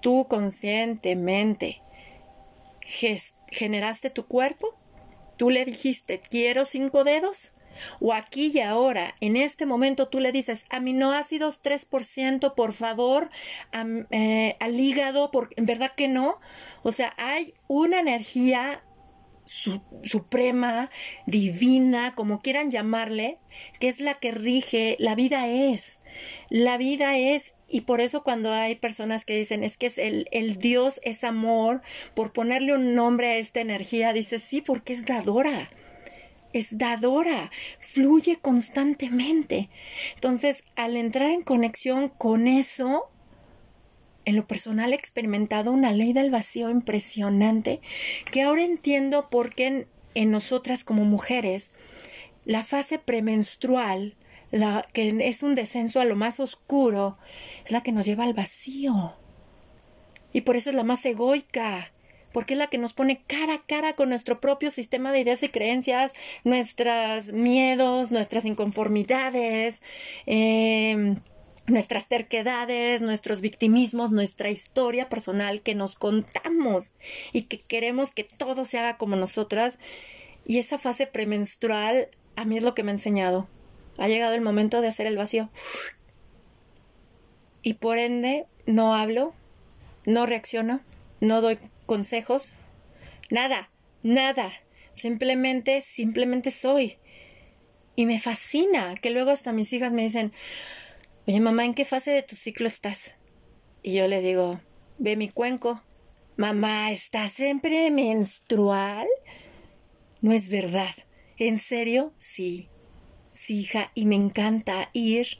tú 0.00 0.26
conscientemente 0.28 1.80
generaste 3.50 4.10
tu 4.10 4.26
cuerpo, 4.26 4.76
tú 5.38 5.48
le 5.48 5.64
dijiste 5.64 6.20
quiero 6.20 6.66
cinco 6.66 7.04
dedos, 7.04 7.52
o 8.00 8.12
aquí 8.12 8.50
y 8.52 8.60
ahora, 8.60 9.14
en 9.20 9.36
este 9.36 9.66
momento 9.66 10.08
tú 10.08 10.20
le 10.20 10.32
dices 10.32 10.64
aminoácidos 10.70 11.62
3%, 11.62 12.54
por 12.54 12.72
favor, 12.72 13.30
eh, 14.10 14.56
al 14.60 14.78
hígado, 14.78 15.30
porque 15.30 15.54
en 15.56 15.66
verdad 15.66 15.92
que 15.96 16.08
no. 16.08 16.40
O 16.82 16.90
sea, 16.90 17.14
hay 17.16 17.54
una 17.66 18.00
energía 18.00 18.82
suprema, 20.02 20.90
divina, 21.26 22.14
como 22.14 22.42
quieran 22.42 22.70
llamarle, 22.70 23.38
que 23.80 23.88
es 23.88 24.00
la 24.00 24.14
que 24.14 24.30
rige, 24.30 24.96
la 24.98 25.14
vida 25.14 25.48
es, 25.48 26.00
la 26.50 26.76
vida 26.76 27.16
es, 27.16 27.54
y 27.68 27.82
por 27.82 28.00
eso 28.00 28.22
cuando 28.22 28.52
hay 28.52 28.76
personas 28.76 29.24
que 29.24 29.36
dicen 29.36 29.62
es 29.62 29.76
que 29.76 29.86
es 29.86 29.98
el, 29.98 30.26
el 30.32 30.56
Dios 30.56 31.00
es 31.04 31.24
amor, 31.24 31.82
por 32.14 32.32
ponerle 32.32 32.74
un 32.74 32.94
nombre 32.94 33.28
a 33.28 33.36
esta 33.36 33.60
energía, 33.60 34.12
dices 34.12 34.42
sí, 34.42 34.60
porque 34.60 34.92
es 34.92 35.04
dadora, 35.04 35.70
es 36.52 36.78
dadora, 36.78 37.50
fluye 37.78 38.38
constantemente. 38.40 39.68
Entonces, 40.14 40.64
al 40.76 40.96
entrar 40.96 41.30
en 41.30 41.42
conexión 41.42 42.08
con 42.08 42.46
eso, 42.46 43.10
en 44.28 44.36
lo 44.36 44.46
personal 44.46 44.92
he 44.92 44.96
experimentado 44.96 45.72
una 45.72 45.90
ley 45.92 46.12
del 46.12 46.30
vacío 46.30 46.68
impresionante 46.68 47.80
que 48.30 48.42
ahora 48.42 48.62
entiendo 48.62 49.26
por 49.30 49.54
qué 49.54 49.86
en, 50.14 50.30
nosotras 50.30 50.84
como 50.84 51.04
mujeres 51.04 51.70
la 52.44 52.62
fase 52.62 52.98
premenstrual, 52.98 54.16
la 54.50 54.86
que 54.92 55.28
es 55.28 55.42
un 55.42 55.54
descenso 55.54 56.00
a 56.00 56.04
lo 56.04 56.16
más 56.16 56.40
oscuro, 56.40 57.18
es 57.64 57.70
la 57.70 57.82
que 57.82 57.92
nos 57.92 58.06
lleva 58.06 58.24
al 58.24 58.34
vacío. 58.34 59.16
Y 60.32 60.42
por 60.42 60.56
eso 60.56 60.70
es 60.70 60.76
la 60.76 60.84
más 60.84 61.04
egoica, 61.04 61.92
porque 62.32 62.54
es 62.54 62.58
la 62.58 62.68
que 62.68 62.78
nos 62.78 62.92
pone 62.92 63.22
cara 63.26 63.54
a 63.54 63.62
cara 63.66 63.94
con 63.94 64.10
nuestro 64.10 64.40
propio 64.40 64.70
sistema 64.70 65.12
de 65.12 65.20
ideas 65.20 65.42
y 65.42 65.48
creencias, 65.48 66.12
nuestros 66.44 67.32
miedos, 67.32 68.10
nuestras 68.10 68.44
inconformidades, 68.44 69.82
em, 70.26 71.16
nuestras 71.66 72.08
terquedades, 72.08 73.02
nuestros 73.02 73.40
victimismos, 73.40 74.10
nuestra 74.10 74.50
historia 74.50 75.08
personal 75.08 75.62
que 75.62 75.74
nos 75.74 75.96
contamos 75.96 76.92
y 77.32 77.42
que 77.42 77.58
queremos 77.58 78.12
que 78.12 78.24
todo 78.24 78.64
se 78.64 78.78
haga 78.78 78.96
como 78.96 79.16
nosotras. 79.16 79.78
Y 80.46 80.58
esa 80.58 80.78
fase 80.78 81.06
premenstrual 81.06 82.08
a 82.36 82.44
mí 82.44 82.56
es 82.56 82.62
lo 82.62 82.74
que 82.74 82.82
me 82.82 82.90
ha 82.90 82.94
enseñado. 82.94 83.48
Ha 83.98 84.08
llegado 84.08 84.34
el 84.34 84.40
momento 84.40 84.80
de 84.80 84.88
hacer 84.88 85.06
el 85.06 85.16
vacío. 85.16 85.50
Y 87.62 87.74
por 87.74 87.98
ende 87.98 88.46
no 88.66 88.94
hablo, 88.94 89.34
no 90.06 90.24
reacciono, 90.24 90.80
no 91.20 91.40
doy 91.40 91.58
consejos, 91.86 92.52
nada, 93.30 93.70
nada. 94.02 94.52
Simplemente, 94.92 95.80
simplemente 95.80 96.50
soy. 96.50 96.98
Y 97.96 98.06
me 98.06 98.20
fascina 98.20 98.94
que 98.94 99.10
luego 99.10 99.30
hasta 99.30 99.52
mis 99.52 99.72
hijas 99.72 99.92
me 99.92 100.02
dicen, 100.02 100.32
oye 101.26 101.40
mamá, 101.40 101.64
¿en 101.64 101.74
qué 101.74 101.84
fase 101.84 102.12
de 102.12 102.22
tu 102.22 102.36
ciclo 102.36 102.68
estás? 102.68 103.16
Y 103.82 103.94
yo 103.94 104.08
le 104.08 104.20
digo, 104.20 104.60
ve 104.98 105.16
mi 105.16 105.28
cuenco. 105.28 105.82
Mamá, 106.36 106.92
¿estás 106.92 107.40
en 107.40 107.58
premenstrual? 107.58 109.08
No 110.20 110.32
es 110.32 110.48
verdad. 110.48 110.94
¿En 111.36 111.58
serio? 111.58 112.12
Sí. 112.16 112.68
Sí, 113.40 113.60
hija, 113.60 113.92
y 113.94 114.04
me 114.04 114.16
encanta 114.16 114.90
ir 114.92 115.38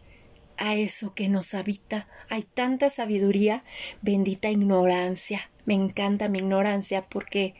a 0.57 0.77
eso 0.77 1.15
que 1.15 1.29
nos 1.29 1.53
habita. 1.53 2.07
Hay 2.31 2.43
tanta 2.43 2.91
sabiduría, 2.91 3.65
bendita 4.03 4.49
ignorancia. 4.51 5.51
Me 5.67 5.75
encanta 5.75 6.29
mi 6.29 6.39
ignorancia 6.39 7.03
porque 7.09 7.57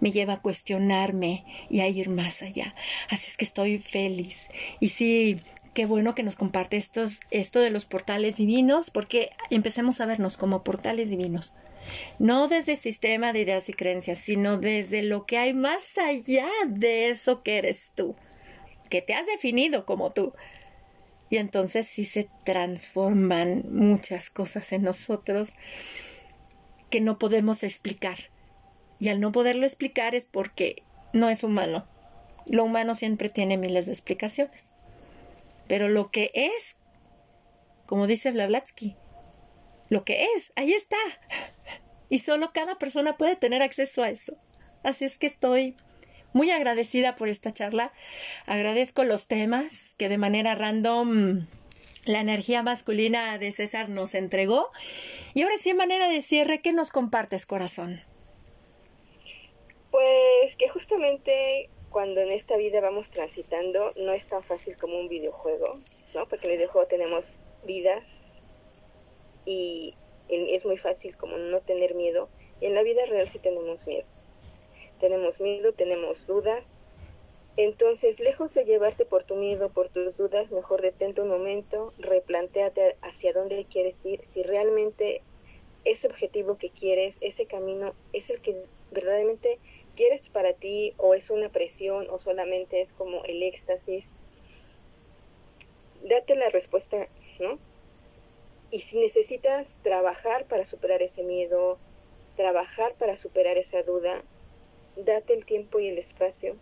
me 0.00 0.10
lleva 0.10 0.32
a 0.32 0.40
cuestionarme 0.40 1.44
y 1.68 1.80
a 1.80 1.88
ir 1.88 2.08
más 2.08 2.40
allá. 2.40 2.74
Así 3.10 3.30
es 3.30 3.36
que 3.36 3.44
estoy 3.44 3.78
feliz. 3.78 4.48
Y 4.80 4.88
sí, 4.88 5.42
qué 5.74 5.84
bueno 5.84 6.14
que 6.14 6.22
nos 6.22 6.36
comparte 6.36 6.78
esto 6.78 7.60
de 7.60 7.70
los 7.70 7.84
portales 7.84 8.36
divinos, 8.36 8.88
porque 8.88 9.28
empecemos 9.50 10.00
a 10.00 10.06
vernos 10.06 10.38
como 10.38 10.64
portales 10.64 11.10
divinos. 11.10 11.52
No 12.18 12.48
desde 12.48 12.72
el 12.72 12.78
sistema 12.78 13.34
de 13.34 13.42
ideas 13.42 13.68
y 13.68 13.74
creencias, 13.74 14.18
sino 14.18 14.56
desde 14.56 15.02
lo 15.02 15.26
que 15.26 15.36
hay 15.36 15.52
más 15.52 15.98
allá 15.98 16.48
de 16.66 17.10
eso 17.10 17.42
que 17.42 17.58
eres 17.58 17.92
tú, 17.94 18.16
que 18.94 19.02
te 19.02 19.14
has 19.14 19.26
definido 19.26 19.86
como 19.86 20.12
tú. 20.12 20.34
Y 21.28 21.38
entonces 21.38 21.88
sí 21.88 22.04
se 22.04 22.30
transforman 22.44 23.64
muchas 23.72 24.30
cosas 24.30 24.70
en 24.70 24.82
nosotros 24.82 25.52
que 26.90 27.00
no 27.00 27.18
podemos 27.18 27.64
explicar. 27.64 28.30
Y 29.00 29.08
al 29.08 29.18
no 29.18 29.32
poderlo 29.32 29.66
explicar 29.66 30.14
es 30.14 30.26
porque 30.26 30.84
no 31.12 31.28
es 31.28 31.42
humano. 31.42 31.88
Lo 32.46 32.62
humano 32.62 32.94
siempre 32.94 33.30
tiene 33.30 33.56
miles 33.56 33.86
de 33.86 33.92
explicaciones. 33.94 34.74
Pero 35.66 35.88
lo 35.88 36.12
que 36.12 36.30
es, 36.32 36.76
como 37.86 38.06
dice 38.06 38.30
Blavatsky, 38.30 38.94
lo 39.88 40.04
que 40.04 40.24
es, 40.36 40.52
ahí 40.54 40.72
está. 40.72 40.98
Y 42.08 42.20
solo 42.20 42.52
cada 42.54 42.78
persona 42.78 43.16
puede 43.16 43.34
tener 43.34 43.60
acceso 43.60 44.04
a 44.04 44.10
eso. 44.10 44.38
Así 44.84 45.04
es 45.04 45.18
que 45.18 45.26
estoy 45.26 45.74
muy 46.34 46.50
agradecida 46.50 47.14
por 47.14 47.28
esta 47.28 47.52
charla. 47.52 47.92
Agradezco 48.44 49.04
los 49.04 49.26
temas 49.26 49.94
que 49.96 50.10
de 50.10 50.18
manera 50.18 50.54
random 50.54 51.46
la 52.04 52.20
energía 52.20 52.62
masculina 52.62 53.38
de 53.38 53.50
César 53.50 53.88
nos 53.88 54.14
entregó. 54.14 54.70
Y 55.32 55.42
ahora 55.42 55.56
sí, 55.56 55.70
en 55.70 55.78
manera 55.78 56.08
de 56.08 56.20
cierre, 56.20 56.60
¿qué 56.60 56.72
nos 56.72 56.90
compartes, 56.90 57.46
corazón? 57.46 58.02
Pues 59.90 60.56
que 60.58 60.68
justamente 60.68 61.70
cuando 61.88 62.20
en 62.20 62.32
esta 62.32 62.56
vida 62.56 62.80
vamos 62.80 63.08
transitando 63.10 63.92
no 63.96 64.12
es 64.12 64.26
tan 64.26 64.42
fácil 64.42 64.76
como 64.76 64.98
un 64.98 65.08
videojuego, 65.08 65.78
¿no? 66.14 66.28
Porque 66.28 66.46
en 66.46 66.52
el 66.52 66.58
videojuego 66.58 66.88
tenemos 66.88 67.24
vidas 67.64 68.02
y 69.46 69.94
es 70.28 70.64
muy 70.64 70.76
fácil 70.78 71.16
como 71.16 71.38
no 71.38 71.60
tener 71.60 71.94
miedo. 71.94 72.28
Y 72.60 72.66
en 72.66 72.74
la 72.74 72.82
vida 72.82 73.06
real 73.06 73.30
sí 73.30 73.38
tenemos 73.38 73.86
miedo. 73.86 74.06
Tenemos 75.04 75.38
miedo, 75.38 75.74
tenemos 75.74 76.26
dudas, 76.26 76.64
entonces, 77.58 78.20
lejos 78.20 78.54
de 78.54 78.64
llevarte 78.64 79.04
por 79.04 79.24
tu 79.24 79.36
miedo, 79.36 79.68
por 79.68 79.90
tus 79.90 80.16
dudas, 80.16 80.50
mejor 80.50 80.80
detente 80.80 81.20
un 81.20 81.28
momento, 81.28 81.92
replanteate 81.98 82.96
hacia 83.02 83.34
dónde 83.34 83.66
quieres 83.66 83.94
ir, 84.02 84.22
si 84.32 84.42
realmente 84.42 85.20
ese 85.84 86.06
objetivo 86.06 86.56
que 86.56 86.70
quieres, 86.70 87.16
ese 87.20 87.44
camino, 87.44 87.94
es 88.14 88.30
el 88.30 88.40
que 88.40 88.64
verdaderamente 88.92 89.58
quieres 89.94 90.30
para 90.30 90.54
ti 90.54 90.94
o 90.96 91.12
es 91.12 91.28
una 91.28 91.50
presión 91.50 92.08
o 92.08 92.18
solamente 92.18 92.80
es 92.80 92.94
como 92.94 93.22
el 93.24 93.42
éxtasis. 93.42 94.06
Date 96.02 96.34
la 96.34 96.48
respuesta, 96.48 97.08
¿no? 97.40 97.58
Y 98.70 98.80
si 98.80 98.98
necesitas 98.98 99.80
trabajar 99.82 100.46
para 100.46 100.64
superar 100.64 101.02
ese 101.02 101.22
miedo, 101.22 101.78
trabajar 102.36 102.94
para 102.94 103.18
superar 103.18 103.58
esa 103.58 103.82
duda, 103.82 104.24
date 104.96 105.34
el 105.34 105.44
tiempo 105.44 105.80
y 105.80 105.88
el 105.88 105.98
espacio 105.98 106.56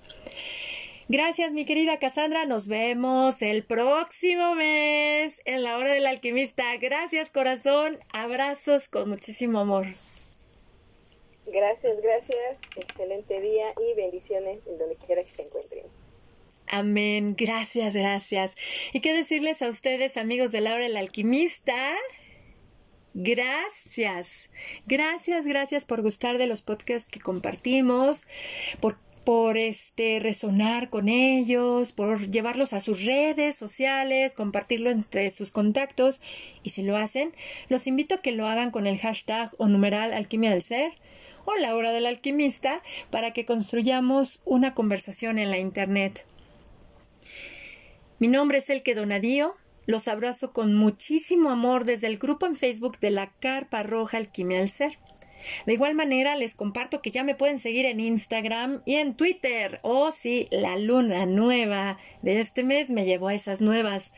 Gracias, 1.12 1.52
mi 1.52 1.66
querida 1.66 2.00
Cassandra. 2.00 2.46
Nos 2.46 2.68
vemos 2.68 3.42
el 3.42 3.66
próximo 3.66 4.56
mes 4.56 5.42
en 5.44 5.62
la 5.62 5.78
hora 5.78 5.92
del 5.92 6.06
alquimista. 6.06 6.64
Gracias, 6.78 7.30
corazón. 7.30 8.00
Abrazos 8.14 8.88
con 8.88 9.10
muchísimo 9.10 9.60
amor. 9.60 9.88
Gracias, 11.48 12.02
gracias. 12.02 12.60
Excelente 12.78 13.42
día 13.42 13.66
y 13.78 13.94
bendiciones 13.98 14.60
en 14.66 14.78
donde 14.78 14.96
quiera 15.06 15.22
que 15.22 15.30
se 15.30 15.42
encuentren. 15.42 15.84
Amén. 16.68 17.36
Gracias, 17.38 17.94
gracias. 17.94 18.56
¿Y 18.94 19.02
qué 19.02 19.12
decirles 19.12 19.62
a 19.62 19.68
ustedes, 19.68 20.16
amigos 20.16 20.54
de 20.54 20.62
la 20.62 20.76
hora 20.76 20.84
del 20.84 20.96
alquimista? 20.96 21.94
Gracias, 23.14 24.50
gracias, 24.86 25.46
gracias 25.46 25.84
por 25.84 26.02
gustar 26.02 26.38
de 26.38 26.48
los 26.48 26.62
podcasts 26.62 27.10
que 27.10 27.20
compartimos, 27.20 28.26
por 28.80 28.98
por 29.24 29.58
este 29.58 30.20
resonar 30.20 30.90
con 30.90 31.08
ellos, 31.10 31.92
por 31.92 32.30
llevarlos 32.30 32.74
a 32.74 32.80
sus 32.80 33.06
redes 33.06 33.56
sociales, 33.56 34.34
compartirlo 34.34 34.90
entre 34.90 35.30
sus 35.30 35.52
contactos 35.52 36.22
y 36.64 36.72
si 36.72 36.82
lo 36.82 36.98
hacen, 36.98 37.34
los 37.70 37.88
invito 37.88 38.16
a 38.16 38.18
que 38.20 38.32
lo 38.32 38.48
hagan 38.48 38.72
con 38.72 38.88
el 38.88 38.98
hashtag 38.98 39.52
o 39.58 39.68
numeral 39.68 40.14
alquimia 40.14 40.50
del 40.50 40.62
ser 40.62 40.94
o 41.46 41.56
la 41.58 41.76
hora 41.76 41.92
del 41.92 42.06
alquimista 42.06 42.82
para 43.10 43.32
que 43.32 43.46
construyamos 43.46 44.42
una 44.46 44.74
conversación 44.74 45.40
en 45.40 45.52
la 45.52 45.58
internet. 45.58 46.26
Mi 48.20 48.28
nombre 48.28 48.60
es 48.60 48.70
Elke 48.70 48.96
Donadío. 48.96 49.56
Los 49.88 50.08
abrazo 50.08 50.54
con 50.54 50.76
muchísimo 50.76 51.50
amor 51.50 51.86
desde 51.86 52.08
el 52.08 52.20
grupo 52.20 52.46
en 52.46 52.56
Facebook 52.56 53.00
de 53.00 53.10
la 53.10 53.32
Carpa 53.40 53.82
Roja 53.82 54.18
Alquimia 54.18 54.60
del 54.60 54.70
Ser. 54.70 55.00
De 55.66 55.74
igual 55.74 55.96
manera, 55.96 56.36
les 56.36 56.54
comparto 56.54 57.02
que 57.02 57.12
ya 57.12 57.24
me 57.24 57.36
pueden 57.36 57.60
seguir 57.60 57.86
en 57.86 58.00
Instagram 58.00 58.82
y 58.86 58.96
en 58.96 59.16
Twitter. 59.16 59.80
Oh, 59.84 60.12
sí, 60.12 60.48
la 60.52 60.78
luna 60.78 61.26
nueva 61.26 61.98
de 62.22 62.40
este 62.40 62.64
mes 62.64 62.90
me 62.90 63.06
llevó 63.06 63.30
a 63.30 63.34
esas 63.34 63.62
nuevas, 63.62 64.12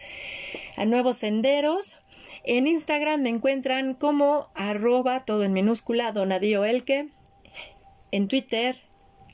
a 0.77 0.85
nuevos 0.85 1.17
senderos. 1.17 1.95
En 2.43 2.67
Instagram 2.67 3.21
me 3.21 3.29
encuentran 3.29 3.93
como 3.93 4.49
arroba 4.53 5.25
todo 5.25 5.43
en 5.43 5.53
minúscula 5.53 6.11
Donadío 6.11 6.65
Elke. 6.65 7.07
En 8.11 8.27
Twitter, 8.27 8.81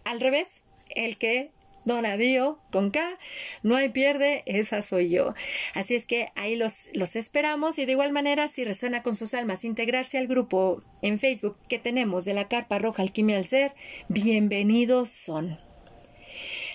al 0.05 0.19
revés, 0.19 0.63
Elke 0.95 1.51
Donadío 1.89 2.59
con 2.71 2.91
K, 2.91 3.17
no 3.63 3.75
hay 3.75 3.89
pierde, 3.89 4.43
esa 4.45 4.81
soy 4.81 5.09
yo. 5.09 5.33
Así 5.73 5.95
es 5.95 6.05
que 6.05 6.29
ahí 6.35 6.55
los, 6.55 6.89
los 6.93 7.15
esperamos 7.15 7.77
y 7.79 7.85
de 7.85 7.91
igual 7.91 8.11
manera 8.11 8.47
si 8.47 8.63
resuena 8.63 9.03
con 9.03 9.15
sus 9.15 9.33
almas 9.33 9.65
integrarse 9.65 10.17
al 10.17 10.27
grupo 10.27 10.81
en 11.01 11.19
Facebook 11.19 11.57
que 11.67 11.79
tenemos 11.79 12.25
de 12.25 12.33
la 12.33 12.47
Carpa 12.47 12.79
Roja 12.79 13.03
Alquimia 13.03 13.37
al 13.37 13.45
Ser, 13.45 13.73
bienvenidos 14.07 15.09
son. 15.09 15.59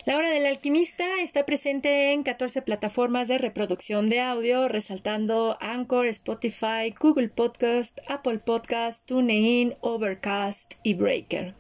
La 0.06 0.18
Hora 0.18 0.28
del 0.28 0.44
Alquimista 0.44 1.22
está 1.22 1.46
presente 1.46 2.12
en 2.12 2.24
14 2.24 2.60
plataformas 2.60 3.26
de 3.28 3.38
reproducción 3.38 4.10
de 4.10 4.20
audio, 4.20 4.68
resaltando 4.68 5.56
Anchor, 5.60 6.06
Spotify, 6.08 6.92
Google 7.00 7.30
Podcast, 7.30 7.98
Apple 8.08 8.38
Podcast, 8.38 9.06
TuneIn, 9.06 9.72
Overcast 9.80 10.74
y 10.82 10.92
Breaker. 10.92 11.54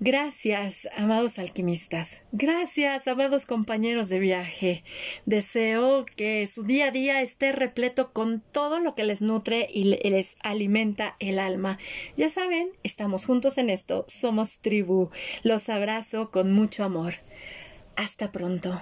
Gracias, 0.00 0.88
amados 0.96 1.38
alquimistas. 1.38 2.22
Gracias, 2.32 3.08
amados 3.08 3.46
compañeros 3.46 4.08
de 4.08 4.18
viaje. 4.18 4.84
Deseo 5.26 6.06
que 6.16 6.46
su 6.46 6.64
día 6.64 6.86
a 6.86 6.90
día 6.90 7.22
esté 7.22 7.52
repleto 7.52 8.12
con 8.12 8.42
todo 8.52 8.80
lo 8.80 8.94
que 8.94 9.04
les 9.04 9.22
nutre 9.22 9.66
y 9.72 9.84
les 9.84 10.36
alimenta 10.42 11.16
el 11.20 11.38
alma. 11.38 11.78
Ya 12.16 12.28
saben, 12.28 12.70
estamos 12.82 13.26
juntos 13.26 13.58
en 13.58 13.70
esto. 13.70 14.04
Somos 14.08 14.58
tribu. 14.58 15.10
Los 15.42 15.68
abrazo 15.68 16.30
con 16.30 16.52
mucho 16.52 16.84
amor. 16.84 17.14
Hasta 17.96 18.32
pronto. 18.32 18.80